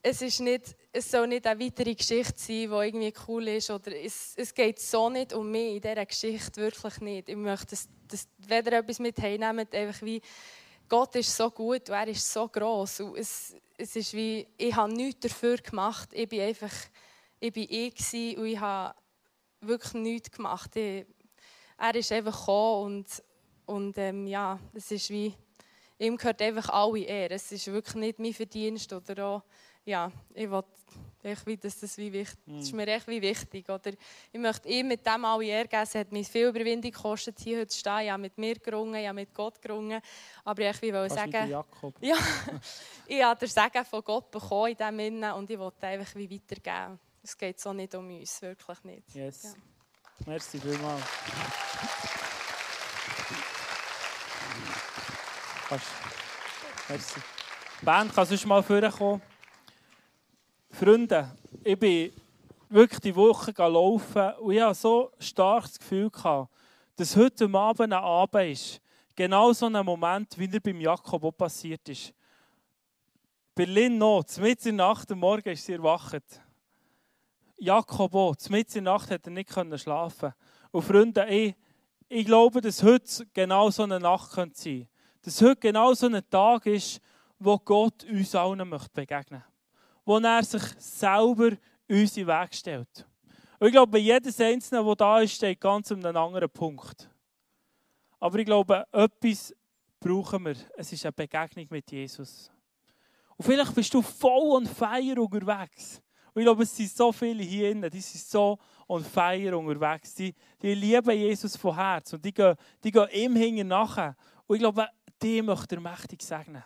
es, 0.00 0.22
ist 0.22 0.40
nicht, 0.40 0.76
es 0.92 1.10
soll 1.10 1.26
nicht 1.26 1.46
eine 1.46 1.64
weitere 1.64 1.94
Geschichte 1.94 2.34
sein, 2.36 2.46
die 2.46 2.64
irgendwie 2.64 3.12
cool 3.26 3.48
ist. 3.48 3.70
Oder 3.70 3.96
es, 3.96 4.34
es 4.36 4.54
geht 4.54 4.80
so 4.80 5.10
nicht 5.10 5.32
um 5.32 5.50
mich 5.50 5.76
in 5.76 5.80
dieser 5.80 6.06
Geschichte, 6.06 6.60
wirklich 6.60 7.00
nicht. 7.00 7.28
Ich 7.28 7.36
möchte, 7.36 7.66
dass, 7.66 7.88
dass 8.08 8.28
weder 8.38 8.78
etwas 8.78 8.98
mit 8.98 9.18
heimnehmt, 9.18 9.74
einfach 9.74 10.02
wie 10.02 10.20
Gott 10.88 11.14
ist 11.16 11.36
so 11.36 11.50
gut 11.50 11.88
und 11.88 11.94
er 11.94 12.08
ist 12.08 12.32
so 12.32 12.48
groß. 12.48 13.00
Und 13.00 13.18
es, 13.18 13.54
es 13.76 13.96
ist 13.96 14.12
wie, 14.12 14.46
ich 14.56 14.74
habe 14.74 14.92
nichts 14.92 15.20
dafür 15.20 15.56
gemacht. 15.56 16.10
Ich 16.12 16.28
bin 16.28 16.42
einfach, 16.42 16.72
ich 17.40 17.52
bin 17.52 17.66
ich 17.68 18.36
und 18.36 18.46
ich 18.46 18.60
habe 18.60 18.94
wirklich 19.60 19.94
nichts 19.94 20.30
gemacht. 20.30 20.76
Ich, 20.76 21.06
er 21.82 21.94
ist 21.96 22.12
einfach 22.12 22.38
gekommen 22.38 22.84
und, 22.84 23.22
und 23.66 23.98
ähm, 23.98 24.26
ja, 24.28 24.58
es 24.72 24.90
ist 24.92 25.10
wie, 25.10 25.34
ihm 25.98 26.16
gehört 26.16 26.40
einfach 26.40 26.68
alle 26.68 27.00
Ehre. 27.00 27.34
Es 27.34 27.50
ist 27.50 27.66
wirklich 27.66 27.96
nicht 27.96 28.18
mein 28.20 28.32
Verdienst 28.32 28.92
oder 28.92 29.26
auch, 29.26 29.42
ja, 29.84 30.12
ich 30.32 30.48
will 30.48 30.62
echt 31.24 31.44
wie, 31.44 31.56
dass 31.56 31.80
das, 31.80 31.98
wie 31.98 32.12
wichtig, 32.12 32.38
das 32.46 32.66
ist 32.66 32.72
mir 32.72 32.86
echt 32.86 33.08
wie 33.08 33.20
wichtig. 33.20 33.68
Oder 33.68 33.90
ich 34.32 34.38
möchte 34.38 34.68
ihm 34.68 34.88
mit 34.88 35.04
dem 35.04 35.24
alle 35.24 35.44
Ehre 35.44 35.66
geben. 35.66 35.82
Es 35.82 35.94
hat 35.96 36.12
mir 36.12 36.24
viel 36.24 36.48
Überwindung 36.48 36.92
gekostet, 36.92 37.40
hier 37.40 37.58
heute 37.58 37.68
zu 37.68 37.78
stehen. 37.80 38.12
Habe 38.12 38.22
mit 38.22 38.38
mir 38.38 38.54
gerungen, 38.60 39.04
habe 39.04 39.14
mit 39.14 39.34
Gott 39.34 39.60
gerungen. 39.60 40.00
Aber 40.44 40.62
ich 40.62 40.82
will 40.82 41.10
sagen, 41.10 41.50
ja, 42.00 42.16
ich 43.08 43.22
habe 43.24 43.40
den 43.40 43.48
Segen 43.48 43.84
von 43.84 44.04
Gott 44.04 44.30
bekommen 44.30 44.70
in 44.70 44.76
diesem 44.76 44.98
Innen 45.00 45.32
und 45.32 45.50
ich 45.50 45.58
wollte 45.58 45.86
einfach 45.86 46.14
wie 46.14 46.30
weitergeben. 46.30 47.00
Es 47.24 47.36
geht 47.36 47.58
so 47.58 47.72
nicht 47.72 47.92
um 47.96 48.08
uns, 48.08 48.40
wirklich 48.40 48.84
nicht. 48.84 49.14
Yes. 49.14 49.42
Ja. 49.42 49.71
Merci 50.26 50.58
vielmals. 50.60 51.02
Merci. 56.88 57.20
Band, 57.82 58.14
kannst 58.14 58.44
du 58.44 58.48
mal 58.48 58.62
vorkommen? 58.62 59.22
Freunde, 60.70 61.36
ich 61.64 61.78
bin 61.78 62.12
wirklich 62.68 63.00
die 63.00 63.16
Woche 63.16 63.52
laufen 63.56 64.32
und 64.40 64.52
ich 64.52 64.60
hatte 64.60 64.74
so 64.74 65.10
ein 65.10 65.22
starkes 65.22 65.78
Gefühl, 65.78 66.10
dass 66.96 67.16
heute 67.16 67.52
Abend 67.52 67.80
ein 67.80 67.92
Abend 67.92 68.52
ist. 68.52 68.80
Genau 69.16 69.52
so 69.52 69.66
ein 69.66 69.84
Moment, 69.84 70.38
wie 70.38 70.50
er 70.50 70.60
beim 70.60 70.80
Jakob 70.80 71.36
passiert 71.36 71.88
ist. 71.88 72.14
Berlin 73.54 73.98
noch, 73.98 74.24
mitten 74.38 74.68
in 74.68 74.76
der 74.78 74.86
Nacht, 74.86 75.10
am 75.10 75.18
Morgen 75.18 75.48
ist 75.48 75.66
sie 75.66 75.72
erwacht. 75.72 76.22
Jakob 77.62 78.14
auch. 78.14 78.34
Mitten 78.48 78.78
in 78.78 78.84
der 78.84 78.94
Nacht 78.94 79.10
hat 79.10 79.26
er 79.26 79.30
nicht 79.30 79.52
schlafen 79.80 80.34
Und 80.72 80.82
Freunde, 80.82 81.24
ich, 81.28 81.54
ich 82.08 82.26
glaube, 82.26 82.60
dass 82.60 82.82
heute 82.82 83.24
genau 83.32 83.70
so 83.70 83.84
eine 83.84 84.00
Nacht 84.00 84.32
sein 84.32 84.52
könnte. 84.52 84.88
Dass 85.22 85.40
heute 85.40 85.56
genau 85.56 85.94
so 85.94 86.06
ein 86.06 86.20
Tag 86.28 86.66
ist, 86.66 87.00
wo 87.38 87.56
Gott 87.58 88.04
uns 88.04 88.34
allen 88.34 88.68
möchte 88.68 88.90
begegnen 88.92 89.40
möchte. 89.40 89.52
Wo 90.04 90.18
er 90.18 90.42
sich 90.42 90.62
selber 90.78 91.52
uns 91.88 92.16
in 92.16 92.26
den 92.26 92.28
Weg 92.28 92.54
stellt. 92.54 93.06
Und 93.60 93.68
ich 93.68 93.72
glaube, 93.72 93.98
jedes 93.98 94.40
Einzelne, 94.40 94.84
der 94.84 94.96
da 94.96 95.20
ist, 95.20 95.34
steht 95.34 95.60
ganz 95.60 95.92
an 95.92 96.04
einem 96.04 96.16
anderen 96.16 96.50
Punkt. 96.50 97.08
Aber 98.18 98.38
ich 98.40 98.44
glaube, 98.44 98.84
etwas 98.90 99.54
brauchen 100.00 100.46
wir. 100.46 100.56
Es 100.76 100.92
ist 100.92 101.06
eine 101.06 101.12
Begegnung 101.12 101.68
mit 101.70 101.92
Jesus. 101.92 102.50
Und 103.36 103.44
vielleicht 103.44 103.72
bist 103.72 103.94
du 103.94 104.02
voll 104.02 104.56
und 104.56 104.68
feier 104.68 105.16
unterwegs. 105.16 106.02
Und 106.34 106.40
ich 106.40 106.46
glaube, 106.46 106.62
es 106.62 106.74
sind 106.74 106.90
so 106.90 107.12
viele 107.12 107.42
hier 107.42 107.70
innen, 107.70 107.90
die 107.90 108.00
sind 108.00 108.24
so 108.24 108.58
on 108.88 109.04
fire 109.04 109.56
unterwegs. 109.56 110.14
Die, 110.14 110.34
die 110.60 110.74
lieben 110.74 111.10
Jesus 111.10 111.56
von 111.56 111.74
Herzen 111.74 112.16
und 112.16 112.24
die 112.24 112.32
gehen, 112.32 112.54
die 112.82 112.90
gehen 112.90 113.08
ihm 113.12 113.36
hinten 113.36 113.68
nachher. 113.68 114.16
Und 114.46 114.56
ich 114.56 114.60
glaube, 114.60 114.88
die 115.22 115.42
möchte 115.42 115.76
er 115.76 115.80
mächtig 115.80 116.22
segnen. 116.22 116.64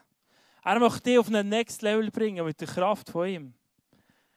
Er 0.65 0.79
möchte 0.79 1.03
dich 1.03 1.19
auf 1.19 1.33
ein 1.33 1.49
Next 1.49 1.83
Level 1.83 2.11
bringen 2.11 2.45
mit 2.45 2.61
der 2.61 2.69
Kraft 2.69 3.11
von 3.11 3.29
ihm. 3.29 3.55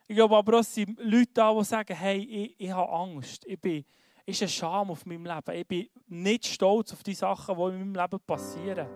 Ich 0.08 0.16
glaube 0.16 0.36
aber 0.36 0.60
es 0.60 0.74
sind 0.74 1.00
Leute 1.00 1.30
da, 1.34 1.54
die 1.54 1.64
sagen, 1.64 1.96
hey, 1.96 2.18
ich, 2.18 2.56
ich 2.60 2.72
habe 2.72 2.92
Angst. 2.92 3.46
Ich 3.46 3.60
bin, 3.60 3.86
ist 4.26 4.42
eine 4.42 4.50
Scham 4.50 4.90
auf 4.90 5.06
meinem 5.06 5.26
Leben. 5.26 5.52
Ich 5.54 5.68
bin 5.68 5.90
nicht 6.08 6.48
stolz 6.48 6.94
auf 6.94 7.04
die 7.04 7.14
Sachen, 7.14 7.56
die 7.56 7.62
in 7.62 7.94
meinem 7.94 7.96
Leben 7.96 8.20
passieren. 8.26 8.88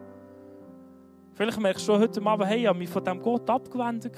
Vielleicht 1.35 1.59
merkst 1.59 1.87
du 1.87 1.97
heute 1.97 2.23
Abend, 2.23 2.47
hey, 2.47 2.61
ich 2.61 2.67
habe 2.67 2.77
mich 2.77 2.89
von 2.89 3.03
diesem 3.03 3.21
Gott 3.21 3.49
abgewendet. 3.49 4.15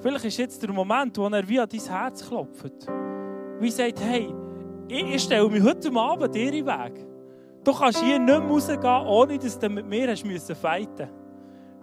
Vielleicht 0.00 0.24
ist 0.24 0.38
jetzt 0.38 0.62
der 0.62 0.72
Moment, 0.72 1.16
wo 1.18 1.26
er 1.26 1.48
wie 1.48 1.60
an 1.60 1.68
dein 1.68 1.80
Herz 1.80 2.26
klopft. 2.26 2.86
Wie 3.60 3.70
sagt, 3.70 4.00
hey, 4.00 4.32
ich 4.88 5.22
stelle 5.22 5.48
mich 5.48 5.62
heute 5.62 5.90
Abend 5.94 6.34
dir 6.34 6.52
in 6.52 6.66
Weg. 6.66 7.06
Du 7.64 7.72
kannst 7.72 8.02
hier 8.02 8.18
nicht 8.18 8.26
mehr 8.26 8.48
rausgehen, 8.48 9.06
ohne 9.06 9.38
dass 9.38 9.58
du 9.58 9.68
mit 9.68 9.86
mir 9.86 10.08
hast 10.08 10.24
müssen 10.24 10.54
fighten 10.54 11.08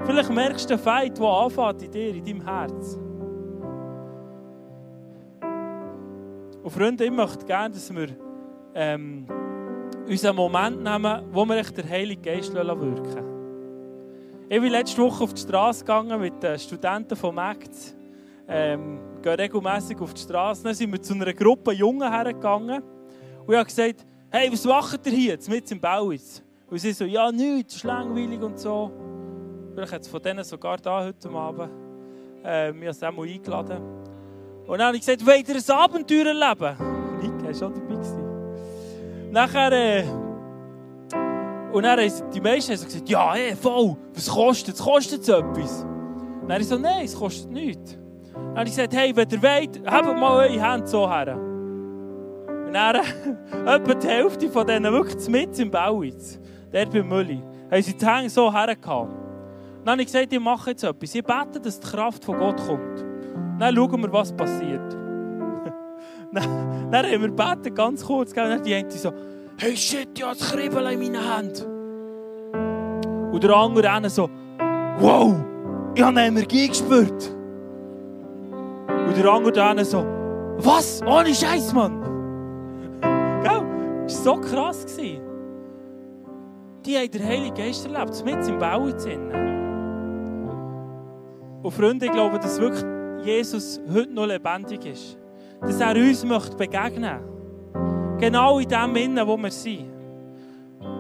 Vielleicht 0.04 0.30
merkst 0.30 0.70
du 0.70 0.76
den 0.76 0.84
Fight, 0.84 1.18
der 1.18 1.26
anfängt 1.26 1.84
in 1.84 1.92
dir, 1.92 2.16
in 2.16 2.26
deinem 2.26 2.42
Herz. 2.44 2.98
Und 6.64 6.70
Freunde, 6.70 7.06
ich 7.06 7.12
möchte 7.12 7.46
gerne, 7.46 7.74
dass 7.74 7.94
wir 7.94 8.08
ähm, 8.74 9.26
unseren 10.08 10.36
Moment 10.36 10.84
nehmen, 10.84 11.24
wo 11.32 11.46
wir 11.46 11.58
echt 11.58 11.78
den 11.78 11.90
Heiligen 11.90 12.22
Geist 12.22 12.54
wirken 12.54 13.24
Ich 14.50 14.60
bin 14.60 14.72
letzte 14.72 15.02
Woche 15.02 15.24
auf 15.24 15.34
die 15.34 15.42
Straße 15.42 15.82
gegangen 15.82 16.20
mit 16.20 16.42
den 16.44 16.60
Studenten 16.60 17.16
von 17.16 17.36
MACT 17.36 17.96
ähm, 18.48 19.00
gehen 19.22 19.34
regelmässig 19.34 20.00
auf 20.00 20.14
die 20.14 20.22
Straße. 20.22 20.64
Dann 20.64 20.74
sind 20.74 20.92
wir 20.92 21.02
zu 21.02 21.14
einer 21.14 21.34
Gruppe 21.34 21.74
Jungen 21.74 22.12
hergegangen 22.12 22.82
und 23.46 23.54
ich 23.54 23.58
habe 23.58 23.66
gesagt, 23.66 24.06
hey, 24.30 24.52
was 24.52 24.66
macht 24.66 25.06
ihr 25.06 25.12
hier, 25.12 25.32
jetzt 25.34 25.50
mit 25.50 25.70
im 25.72 25.80
Bauitz? 25.80 26.42
Und 26.70 26.80
sie 26.80 26.94
so, 26.94 27.06
ja, 27.06 27.32
nichts, 27.32 27.76
ist 27.76 27.84
langweilig 27.84 28.42
und 28.42 28.60
so. 28.60 28.92
Vielleicht 29.74 29.94
hat 29.94 30.02
es 30.02 30.08
von 30.08 30.22
denen 30.22 30.44
sogar 30.44 30.78
da 30.78 31.04
heute 31.04 31.30
Abend. 31.30 31.70
Ähm, 32.44 32.82
ich 32.82 32.88
habe 32.88 32.94
sie 32.94 33.08
auch 33.08 33.12
mal 33.14 33.28
eingeladen. 33.28 33.82
Und 34.66 34.80
dann 34.80 34.88
habe 34.88 34.98
ich 34.98 35.06
gesagt, 35.06 35.26
wollt 35.26 35.48
ihr 35.48 35.56
ein 35.56 35.84
Abenteuer 35.84 36.26
erleben? 36.26 37.20
Nick, 37.22 37.32
er 37.42 37.48
war 37.48 37.54
schon 37.54 37.74
dabei. 37.74 37.96
Nachher, 39.32 39.72
äh, 39.72 40.04
und 41.72 41.84
dann 41.84 42.00
haben 42.00 42.32
die 42.34 42.42
meisten 42.42 42.74
haben 42.74 42.86
gesagt, 42.86 43.10
ja, 43.10 43.34
hey, 43.34 43.56
voll, 43.56 43.98
was 44.14 44.30
kostet 44.30 44.76
es? 44.76 44.82
Kostet 44.82 45.22
es 45.22 45.30
etwas? 45.30 45.86
dann 46.42 46.52
habe 46.54 46.62
ich 46.62 46.68
so, 46.68 46.78
nein, 46.78 47.06
es 47.06 47.16
kostet 47.16 47.52
nichts. 47.52 47.98
Dann 48.36 48.58
habe 48.58 48.70
ich 48.70 48.76
gesagt, 48.76 48.94
hey, 48.94 49.16
wenn 49.16 49.30
ihr 49.30 49.42
wollt, 49.42 49.82
habt 49.86 50.20
mal 50.20 50.48
eure 50.48 50.72
Hände 50.72 50.88
so 50.88 51.10
her. 51.10 51.38
Und 51.38 52.74
dann, 52.74 52.96
etwa 53.66 53.94
die 53.94 54.08
Hälfte 54.08 54.50
von 54.50 54.68
denen 54.68 54.92
wirklich 54.92 55.28
mit 55.30 55.58
im 55.60 55.72
Bau 55.72 56.04
jetzt, 56.04 56.40
dort 56.72 56.92
beim 56.92 57.08
Mülli, 57.08 57.42
haben 57.72 57.82
sie 57.82 57.96
die 57.96 58.06
Hände 58.06 58.30
so 58.30 58.52
hergehauen. 58.54 59.26
Dann 59.84 59.92
habe 59.94 60.02
ich 60.02 60.08
gesagt, 60.08 60.34
ich 60.34 60.40
mache 60.40 60.72
jetzt 60.72 60.84
etwas. 60.84 61.14
Ich 61.14 61.24
bete, 61.24 61.60
dass 61.62 61.80
die 61.80 61.88
Kraft 61.88 62.26
von 62.26 62.38
Gott 62.40 62.58
kommt. 62.66 63.06
Dann 63.60 63.76
schauen 63.76 64.02
wir, 64.02 64.12
was 64.12 64.34
passiert. 64.34 64.94
dann, 66.34 67.06
haben 67.06 67.22
wir 67.22 67.30
gebeten, 67.30 67.76
ganz 67.76 68.04
kurz. 68.04 68.32
Und 68.32 68.38
dann 68.38 68.64
die 68.64 68.74
eine 68.74 68.90
so, 68.92 69.14
hey 69.58 69.78
shit, 69.78 70.22
habe 70.24 70.36
das 70.38 70.52
Kribbeln 70.52 70.88
in 70.88 71.00
meinen 71.00 71.36
Händen. 71.36 73.32
Und 73.32 73.44
der 73.44 73.56
andere 73.56 74.10
so, 74.10 74.30
wow, 75.00 75.36
ich 75.94 76.02
habe 76.02 76.18
eine 76.18 76.28
Energie 76.28 76.68
gespürt. 76.68 77.35
Und 79.08 79.18
der 79.18 79.32
andere 79.32 79.52
da 79.52 79.86
so, 79.86 80.06
was? 80.58 81.02
Ohne 81.06 81.34
Scheiß, 81.34 81.74
Mann! 81.74 82.02
Gell? 83.44 83.62
Das 84.04 84.26
war 84.26 84.36
so 84.36 84.42
krass. 84.42 84.86
Die 86.86 86.98
haben 86.98 87.12
den 87.12 87.24
Heiligen 87.24 87.56
Geist 87.56 87.86
erlebt, 87.88 88.24
mit 88.24 88.48
im 88.48 88.60
Bau 88.60 88.84
Und 91.64 91.72
Freunde, 91.72 92.06
ich 92.06 92.12
glaube, 92.12 92.38
dass 92.38 92.60
wirklich 92.60 92.86
Jesus 93.24 93.82
heute 93.92 94.14
noch 94.14 94.28
lebendig 94.28 94.86
ist. 94.86 95.18
Dass 95.62 95.80
er 95.80 95.96
uns 95.96 96.24
möchte 96.24 96.56
begegnen 96.56 97.20
Genau 98.20 98.60
in 98.60 98.70
dem 98.70 98.96
Innen, 98.96 99.28
wo 99.28 99.36
wir 99.36 99.50
sind. 99.50 99.92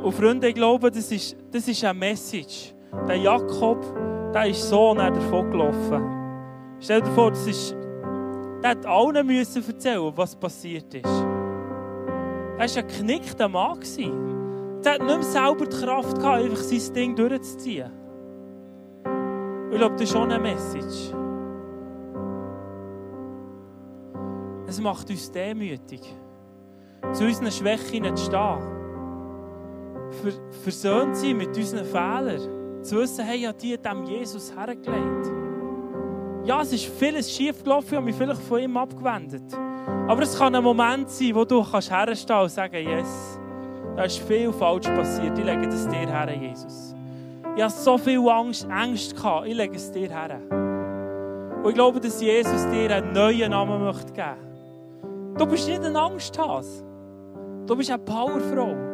Und 0.03 0.11
Freunde, 0.11 0.47
ich 0.49 0.55
glaube, 0.55 0.89
das 0.89 1.11
ist, 1.11 1.37
das 1.51 1.67
ist 1.67 1.83
eine 1.83 1.97
Message. 1.97 2.73
Der 3.07 3.17
Jakob, 3.17 3.85
der 4.33 4.47
ist 4.47 4.67
so 4.67 4.93
davon 4.95 5.51
gelaufen. 5.51 6.03
Stell 6.79 7.01
dir 7.01 7.11
vor, 7.11 7.29
das 7.29 7.45
ist 7.45 7.75
der 8.65 8.71
hat 8.71 8.85
allen 8.87 9.27
müssen 9.27 9.63
erzählen, 9.63 10.11
was 10.15 10.35
passiert 10.35 10.91
ist. 10.91 11.05
Er 11.05 12.57
war 12.57 12.61
ein 12.61 12.87
geknickter 12.87 13.47
Mann. 13.47 13.77
Er 14.83 14.93
hat 14.93 15.01
nicht 15.01 15.07
mehr 15.07 15.21
selber 15.21 15.67
die 15.67 15.77
Kraft 15.77 16.17
gehabt, 16.17 16.41
einfach 16.41 16.63
sein 16.63 16.93
Ding 16.95 17.15
durchzuziehen. 17.15 17.91
Ich 19.69 19.77
glaube, 19.77 19.93
das 19.93 20.01
ist 20.01 20.11
schon 20.13 20.31
eine 20.31 20.39
Message. 20.41 21.13
Es 24.65 24.81
macht 24.81 25.11
uns 25.11 25.31
demütig, 25.31 26.01
zu 27.13 27.23
unseren 27.23 27.51
Schwächen 27.51 28.15
zu 28.15 28.25
stehen. 28.25 28.57
Ver 30.09 30.31
versöhnt 30.63 31.15
sein 31.15 31.37
mit 31.37 31.55
unseren 31.55 31.85
Fehlern. 31.85 32.83
Zu 32.83 32.97
wissen, 32.97 33.25
hey, 33.25 33.37
ich 33.37 33.47
habe 33.47 33.57
die 33.59 33.77
dem 33.77 34.05
Jesus 34.05 34.51
hergelegt. 34.55 35.34
Ja, 36.45 36.61
es 36.61 36.71
ist 36.71 36.85
vieles 36.85 37.31
schief 37.31 37.63
gelaufen, 37.63 37.87
ich 37.89 37.95
habe 37.95 38.05
mich 38.05 38.15
vielleicht 38.15 38.41
von 38.43 38.59
ihm 38.59 38.77
abgewendet. 38.77 39.41
Aber 40.07 40.21
es 40.21 40.37
kann 40.37 40.53
ein 40.53 40.63
Moment 40.63 41.09
sein, 41.09 41.33
wo 41.33 41.43
du 41.43 41.63
kannst 41.63 41.89
herstehen 41.89 42.39
und 42.39 42.51
sagen, 42.51 42.87
yes, 42.87 43.39
da 43.95 44.03
ist 44.03 44.19
viel 44.19 44.53
falsch 44.53 44.87
passiert. 44.87 45.35
Ich 45.39 45.43
lege 45.43 45.67
das 45.67 45.87
dir 45.87 46.07
her, 46.07 46.29
Jesus. 46.39 46.93
Ich 47.55 47.63
hatte 47.63 47.73
so 47.73 47.97
viel 47.97 48.19
Angst, 48.29 48.67
Angst 48.69 49.15
gehabt. 49.15 49.47
Ich 49.47 49.55
lege 49.55 49.75
es 49.75 49.91
dir 49.91 50.07
her. 50.07 50.39
Und 51.63 51.69
ich 51.69 51.73
glaube, 51.73 51.99
dass 51.99 52.21
Jesus 52.21 52.69
dir 52.69 52.91
einen 52.91 53.11
neuen 53.11 53.49
Namen 53.49 53.83
möchte 53.83 54.13
geben. 54.13 55.33
Du 55.39 55.47
bist 55.47 55.67
nicht 55.67 55.83
ein 55.83 55.95
Angsthase. 55.95 56.83
Du 57.65 57.75
bist 57.75 57.89
eine 57.89 58.03
Powerfrau. 58.03 58.84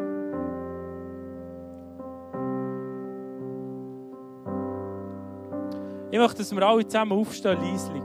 Ich 6.12 6.20
möchte, 6.20 6.40
dass 6.40 6.54
wir 6.54 6.62
alle 6.62 6.86
zusammen 6.86 7.14
aufstehen, 7.14 7.58
leislich. 7.62 8.04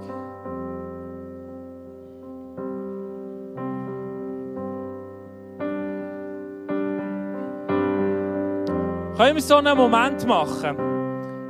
Können 9.16 9.34
wir 9.34 9.42
so 9.42 9.56
einen 9.56 9.76
Moment 9.76 10.24
machen? 10.24 10.76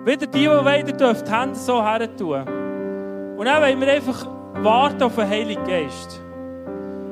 Wieder 0.06 0.26
die, 0.26 0.38
die 0.38 0.48
wollen, 0.48 0.96
dürfen 0.96 1.24
die 1.26 1.30
Hände 1.30 1.56
so 1.56 1.82
her 1.82 2.16
tun. 2.16 2.40
Und 3.36 3.44
dann 3.44 3.62
wollen 3.62 3.80
wir 3.80 3.92
einfach 3.92 4.26
warten 4.62 5.02
auf 5.02 5.16
den 5.16 5.28
Heiligen 5.28 5.64
Geist. 5.64 6.22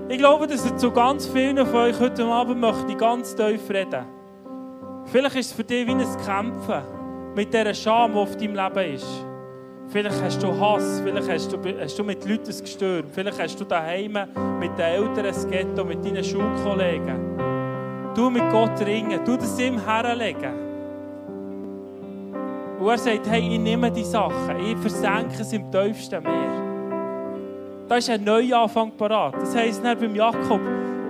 Ich 0.08 0.16
glaube, 0.16 0.46
dass 0.46 0.64
er 0.64 0.76
zu 0.76 0.90
ganz 0.90 1.26
vielen 1.26 1.66
von 1.66 1.76
euch 1.76 2.00
heute 2.00 2.24
Abend 2.24 2.60
möchte 2.60 2.94
ganz 2.94 3.34
tief 3.34 3.68
reden. 3.68 4.06
Vielleicht 5.06 5.36
ist 5.36 5.46
es 5.48 5.52
für 5.52 5.64
dich 5.64 5.86
wie 5.86 5.92
ein 5.92 6.06
Kämpfen 6.24 6.82
mit 7.34 7.52
dieser 7.52 7.74
Scham, 7.74 8.12
die 8.12 8.18
auf 8.18 8.36
deinem 8.36 8.54
Leben 8.54 8.94
ist. 8.94 9.26
Vielleicht 9.94 10.20
hast 10.24 10.42
du 10.42 10.48
Hass, 10.58 11.00
vielleicht 11.04 11.30
hast 11.30 11.52
du, 11.52 11.58
hast 11.80 11.96
du 11.96 12.02
mit 12.02 12.28
Leuten 12.28 12.46
gestört, 12.46 13.04
vielleicht 13.12 13.40
hast 13.40 13.60
du 13.60 13.64
daheim 13.64 14.18
mit 14.58 14.76
den 14.76 14.86
Eltern 14.86 15.26
ein 15.26 15.50
Ghetto, 15.50 15.84
mit 15.84 16.04
deinen 16.04 16.24
Schulkollegen. 16.24 18.12
Du 18.12 18.28
mit 18.28 18.42
Gott 18.50 18.80
ringen, 18.80 19.20
du 19.24 19.36
das 19.36 19.56
ihm 19.60 19.78
herlegen. 19.78 20.52
Und 22.80 22.88
er 22.88 22.98
sagt, 22.98 23.30
hey, 23.30 23.54
ich 23.54 23.60
nehme 23.60 23.88
die 23.92 24.02
Sachen, 24.02 24.58
ich 24.66 24.76
versenke 24.78 25.42
es 25.42 25.52
im 25.52 25.70
tiefsten 25.70 26.24
Meer. 26.24 27.86
Da 27.86 27.94
ist 27.94 28.10
ein 28.10 28.24
Neuanfang 28.24 28.90
parat. 28.96 29.36
Das 29.36 29.54
heisst, 29.54 29.84
dann 29.84 29.96
beim 29.96 30.16
Jakob, 30.16 30.60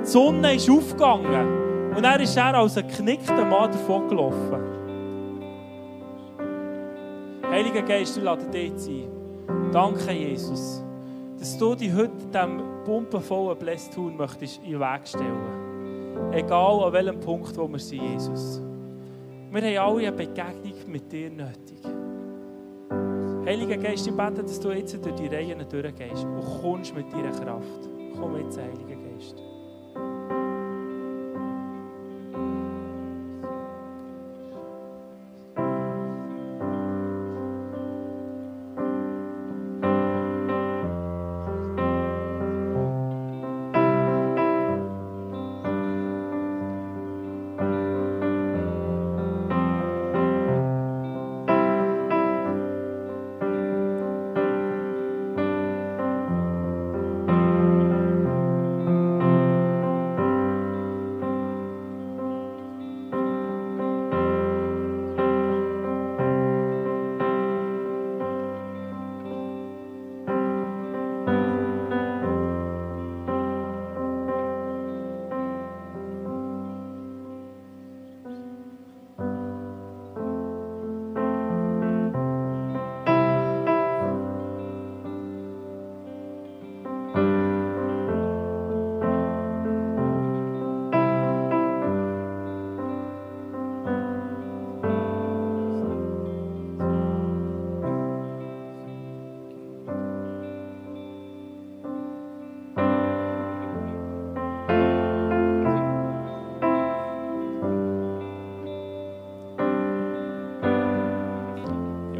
die 0.02 0.06
Sonne 0.06 0.56
ist 0.56 0.68
aufgegangen 0.68 1.94
und 1.96 2.04
er 2.04 2.20
ist 2.20 2.36
er 2.36 2.54
als 2.54 2.76
ein 2.76 2.86
geknickter 2.86 3.46
Mann 3.46 3.72
davon 3.72 4.06
gelaufen. 4.10 4.83
Heiliger 7.54 7.82
Geist, 7.82 8.16
du 8.16 8.20
lade 8.20 8.46
dich 8.46 8.72
ein. 8.88 9.70
Danke, 9.70 10.10
Jesus, 10.10 10.82
dass 11.38 11.56
du 11.56 11.76
dich 11.76 11.94
heute 11.94 12.10
diesem 12.26 12.60
pumpenvollen 12.84 13.56
Blästun 13.56 14.16
möchtest 14.16 14.60
in 14.64 14.72
den 14.72 14.80
Weg 14.80 15.06
stellen. 15.06 16.32
Egal 16.32 16.82
an 16.82 16.92
welchem 16.92 17.20
Punkt 17.20 17.56
wo 17.56 17.68
wir 17.68 17.78
sind, 17.78 18.02
Jesus. 18.02 18.60
Wir 19.52 19.62
haben 19.62 19.88
alle 19.88 20.08
eine 20.08 20.10
Begegnung 20.10 20.74
mit 20.88 21.12
dir 21.12 21.30
nötig. 21.30 21.78
Heiliger 23.46 23.76
Geist, 23.76 24.04
ich 24.04 24.12
bete, 24.12 24.42
dass 24.42 24.58
du 24.58 24.72
jetzt 24.72 25.06
durch 25.06 25.14
die 25.14 25.28
Reihen 25.28 25.64
durchgehst 25.68 26.24
und 26.24 26.60
kommst 26.60 26.92
mit 26.92 27.12
deiner 27.12 27.30
Kraft. 27.30 27.88
Komm 28.18 28.36
jetzt, 28.36 28.58
Heiliger 28.58 28.96
Geist. 28.96 29.03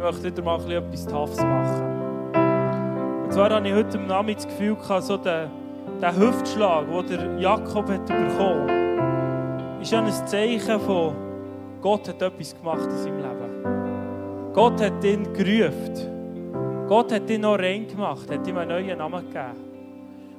Möchte 0.05 0.25
wieder 0.25 0.43
mal 0.43 0.71
etwas 0.71 1.07
Toughs 1.07 1.37
machen. 1.37 2.33
Und 3.23 3.33
zwar 3.33 3.49
hatte 3.49 3.67
ich 3.67 3.73
heute 3.73 3.99
Abend 4.13 4.37
das 4.37 4.47
Gefühl, 4.47 4.77
so 4.99 5.17
der, 5.17 5.49
der 5.99 6.15
Hüftschlag, 6.15 6.85
den 6.87 7.07
der 7.07 7.39
Jakob 7.39 7.89
hat 7.89 8.05
bekommen 8.05 8.69
hat, 8.69 9.81
ist 9.81 9.91
ja 9.91 10.01
ein 10.01 10.11
Zeichen 10.27 10.79
von, 10.79 11.15
Gott 11.81 12.07
hat 12.07 12.21
etwas 12.21 12.55
gemacht 12.55 12.85
in 12.85 12.97
seinem 12.97 13.17
Leben. 13.17 14.53
Gott 14.53 14.79
hat 14.79 15.03
ihn 15.03 15.33
gerufen. 15.33 16.87
Gott 16.87 17.11
hat 17.11 17.27
ihn 17.29 17.41
noch 17.41 17.57
rein 17.57 17.87
gemacht, 17.87 18.29
hat 18.29 18.47
ihm 18.47 18.57
einen 18.57 18.69
neuen 18.69 18.97
Namen 18.99 19.25
gegeben. 19.25 19.65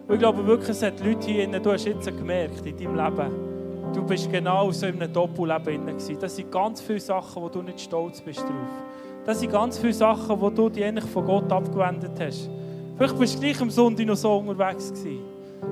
Und 0.06 0.14
ich 0.14 0.20
glaube 0.20 0.46
wirklich, 0.46 0.68
es 0.70 0.82
hat 0.82 1.04
Leute 1.04 1.26
hier, 1.26 1.48
du 1.58 1.72
hast 1.72 1.86
jetzt 1.86 2.06
gemerkt 2.06 2.64
in 2.64 2.76
deinem 2.76 2.94
Leben, 2.94 3.92
du 3.92 4.04
bist 4.04 4.30
genau 4.30 4.70
so 4.70 4.86
in 4.86 5.02
einem 5.02 5.12
Doppelleben 5.12 5.86
drin. 5.86 6.18
Das 6.20 6.36
sind 6.36 6.52
ganz 6.52 6.80
viele 6.80 7.00
Sachen, 7.00 7.42
wo 7.42 7.48
du 7.48 7.62
nicht 7.62 7.80
stolz 7.80 8.20
bist 8.20 8.42
drauf. 8.42 8.86
Das 9.27 9.41
sind 9.41 9.51
ganz 9.51 9.77
viele 9.77 9.93
Sachen, 9.93 10.41
wo 10.41 10.49
du 10.51 10.68
dich 10.68 10.85
eigentlich 10.85 11.05
von 11.11 11.24
Gott 11.24 11.51
abgewendet 11.51 12.12
hast. 12.20 12.49
Vielleicht 12.97 13.18
bist 13.18 13.35
du 13.35 13.41
gleich 13.41 13.61
am 13.61 13.70
Sonntag 13.70 14.07
noch 14.07 14.14
so 14.14 14.37
unterwegs 14.37 14.91
gewesen. 14.91 15.18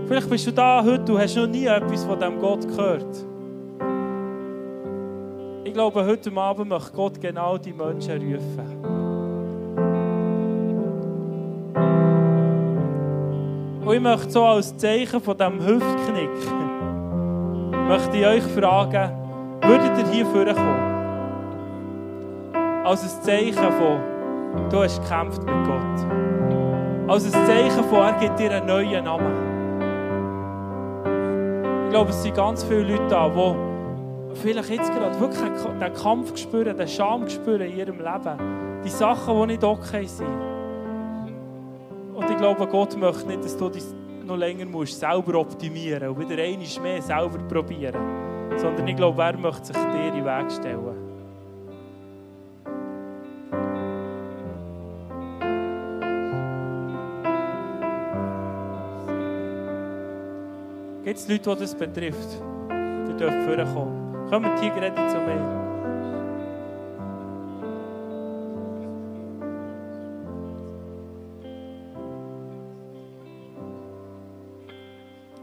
Vielleicht 0.08 0.28
bist 0.28 0.46
du 0.48 0.52
da 0.52 0.82
heute 0.84 1.12
und 1.12 1.20
hast 1.20 1.36
noch 1.36 1.46
nie 1.46 1.66
etwas 1.66 2.04
von 2.04 2.18
diesem 2.18 2.40
Gott 2.40 2.66
gehört. 2.66 3.24
Ich 5.62 5.72
glaube, 5.72 6.04
heute 6.04 6.36
Abend 6.36 6.68
möchte 6.68 6.92
Gott 6.92 7.20
genau 7.20 7.56
die 7.56 7.72
Menschen 7.72 8.20
rufen. 8.20 8.94
Und 13.86 13.94
ich 13.94 14.00
möchte 14.00 14.30
so 14.30 14.42
als 14.42 14.76
Zeichen 14.76 15.20
von 15.20 15.36
diesem 15.36 15.64
Hüftknick 15.64 16.30
möchte 17.88 18.16
ich 18.16 18.26
euch 18.26 18.42
fragen, 18.42 19.12
würdet 19.62 19.98
ihr 19.98 20.10
hier 20.10 20.26
vorkommen? 20.26 20.93
Als 22.84 23.02
ein 23.02 23.22
Zeichen 23.22 23.72
von, 23.72 24.68
du 24.68 24.82
hast 24.82 25.02
gekämpft 25.02 25.42
mit 25.42 25.54
Gott. 25.64 27.08
Als 27.08 27.24
ein 27.24 27.46
Zeichen 27.46 27.84
von, 27.84 27.98
er 27.98 28.12
gibt 28.20 28.38
dir 28.38 28.50
einen 28.50 28.66
neuen 28.66 29.04
Namen. 29.04 29.54
Ich 31.84 31.90
glaube, 31.90 32.10
es 32.10 32.22
sind 32.22 32.34
ganz 32.34 32.62
viele 32.62 32.82
Leute 32.82 33.06
da, 33.08 33.28
die 33.28 34.36
vielleicht 34.36 34.68
jetzt 34.68 34.92
gerade 34.92 35.18
wirklich 35.18 35.50
den 35.80 35.94
Kampf 35.94 36.36
spüren, 36.36 36.76
den 36.76 36.88
Scham 36.88 37.28
spüren 37.28 37.62
in 37.62 37.76
ihrem 37.78 37.98
Leben. 37.98 38.82
Die 38.84 38.90
Sachen, 38.90 39.40
die 39.40 39.46
nicht 39.46 39.64
okay 39.64 40.04
sind. 40.06 40.26
Und 42.14 42.30
ich 42.30 42.36
glaube, 42.36 42.66
Gott 42.66 42.96
möchte 42.98 43.26
nicht, 43.26 43.44
dass 43.44 43.56
du 43.56 43.70
dein 43.70 43.82
noch 44.26 44.36
länger 44.36 44.64
musst 44.64 44.98
selber 44.98 45.38
optimieren 45.38 46.08
und 46.08 46.18
wieder 46.18 46.42
einmal 46.42 46.66
mehr 46.82 47.02
selber 47.02 47.38
probieren. 47.48 47.94
Sondern 48.56 48.86
ich 48.88 48.96
glaube, 48.96 49.22
er 49.22 49.36
möchte 49.36 49.66
sich 49.66 49.76
dir 49.76 50.08
in 50.08 50.14
den 50.14 50.24
Weg 50.24 50.50
stellen. 50.50 51.03
Gibt 61.14 61.22
es 61.22 61.28
Leute, 61.28 61.54
die 61.54 61.60
das 61.60 61.74
betrifft? 61.76 62.42
Die 62.72 63.16
dürfen 63.16 63.44
vorkommen. 63.44 64.28
Kommt 64.28 64.58
hier 64.58 64.70
gerade 64.70 65.08
zu 65.12 65.18
mir. 65.18 65.60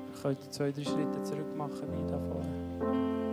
Ihr 0.07 0.21
könnt 0.21 0.53
zwei, 0.53 0.71
drei 0.73 0.83
Schritte 0.83 1.23
zurück 1.23 1.55
machen, 1.55 1.87
wie 1.93 2.11
da 2.11 2.19
vorne. 2.19 3.30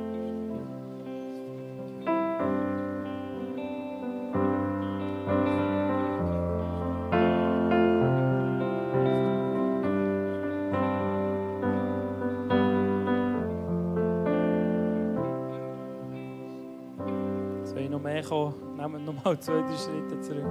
Kommen? 18.98 19.04
Nehmen 19.04 19.06
wir 19.06 19.12
noch 19.12 19.24
mal 19.24 19.38
zwei, 19.40 19.60
drei 19.60 19.76
Schritte 19.76 20.20
zurück. 20.20 20.44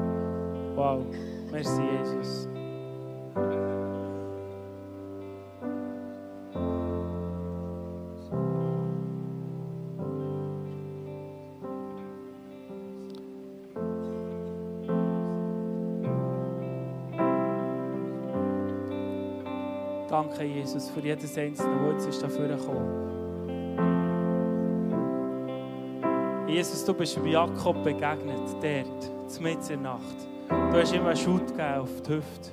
Wow, 0.75 1.05
merci 1.51 1.81
Jesus. 1.81 2.47
Danke, 20.09 20.43
Jesus, 20.45 20.89
für 20.89 21.01
jedes 21.01 21.37
einzelne, 21.37 21.93
das 21.93 22.05
jetzt 22.05 22.15
ist 22.15 22.23
dafür 22.23 22.47
gekommen. 22.47 23.26
Jesus, 26.57 26.83
du 26.83 26.91
bist 26.91 27.19
Jakob 27.23 27.83
begegnet, 27.83 28.41
dort, 28.63 29.39
mitten 29.39 29.61
in 29.61 29.67
der 29.67 29.77
Nacht. 29.77 30.17
Du 30.49 30.81
hast 30.81 30.91
ihm 30.91 31.05
einen 31.05 31.15
Schutt 31.15 31.45
gegeben 31.49 31.81
auf 31.81 32.01
die 32.01 32.13
Hüfte. 32.13 32.49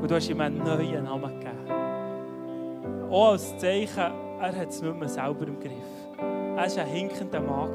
Und 0.00 0.10
du 0.10 0.14
hast 0.14 0.30
ihm 0.30 0.40
einen 0.40 0.56
neuen 0.64 1.04
Namen 1.04 1.38
gegeben. 1.38 3.10
Auch 3.10 3.32
als 3.32 3.54
Zeichen, 3.58 4.14
er 4.40 4.56
hat 4.56 4.70
es 4.70 4.80
nicht 4.80 4.98
mehr 4.98 5.10
selber 5.10 5.46
im 5.46 5.60
Griff. 5.60 5.72
Er 6.18 6.56
war 6.56 6.62
ein 6.62 6.86
hinkender 6.86 7.40
Mann. 7.42 7.74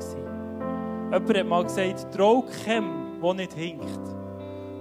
Jemand 1.11 1.37
hat 1.37 1.45
mal 1.45 1.63
gesagt, 1.65 2.11
trau 2.11 2.43
keinem, 2.65 3.21
der 3.21 3.33
nicht 3.35 3.53
hinkt. 3.53 4.01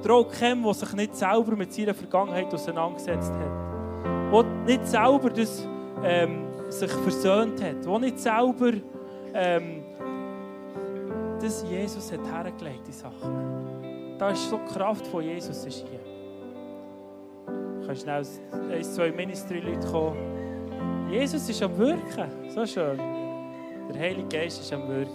Trau 0.02 0.24
keinem, 0.24 0.62
der 0.62 0.72
sich 0.72 0.92
nicht 0.94 1.14
selber 1.14 1.54
mit 1.54 1.74
seiner 1.74 1.92
Vergangenheit 1.92 2.54
auseinandergesetzt 2.54 3.34
hat. 3.34 4.32
Der 4.32 4.44
nicht 4.64 4.88
selber 4.88 5.28
das, 5.28 5.68
ähm, 6.02 6.46
sich 6.70 6.90
versöhnt 6.90 7.62
hat. 7.62 7.84
Der 7.84 7.98
nicht 7.98 8.18
selber 8.18 8.72
ähm, 9.34 9.82
das 11.42 11.64
Jesus 11.68 12.12
hat 12.12 12.24
hergelegt, 12.24 12.86
die 12.86 12.92
Sachen. 12.92 14.16
Da 14.18 14.30
ist 14.30 14.48
so 14.48 14.58
die 14.58 14.72
Kraft 14.72 15.06
von 15.08 15.22
Jesus 15.24 15.64
ist 15.64 15.84
hier. 15.88 16.00
Du 17.46 17.86
kannst 17.86 18.02
schnell 18.02 18.24
ein, 18.70 18.84
zwei 18.84 19.10
Ministry-Leute 19.10 19.86
kommen. 19.88 21.10
Jesus 21.10 21.48
ist 21.48 21.62
am 21.62 21.76
Wirken. 21.76 22.48
So 22.48 22.64
schön. 22.64 22.96
Der 22.96 23.98
Heilige 23.98 24.28
Geist 24.28 24.60
ist 24.60 24.72
am 24.72 24.88
Wirken. 24.88 25.10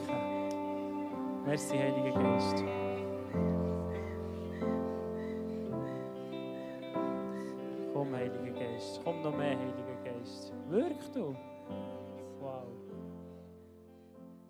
Merci, 1.46 1.78
Heiliger 1.78 2.22
Geist. 2.22 2.64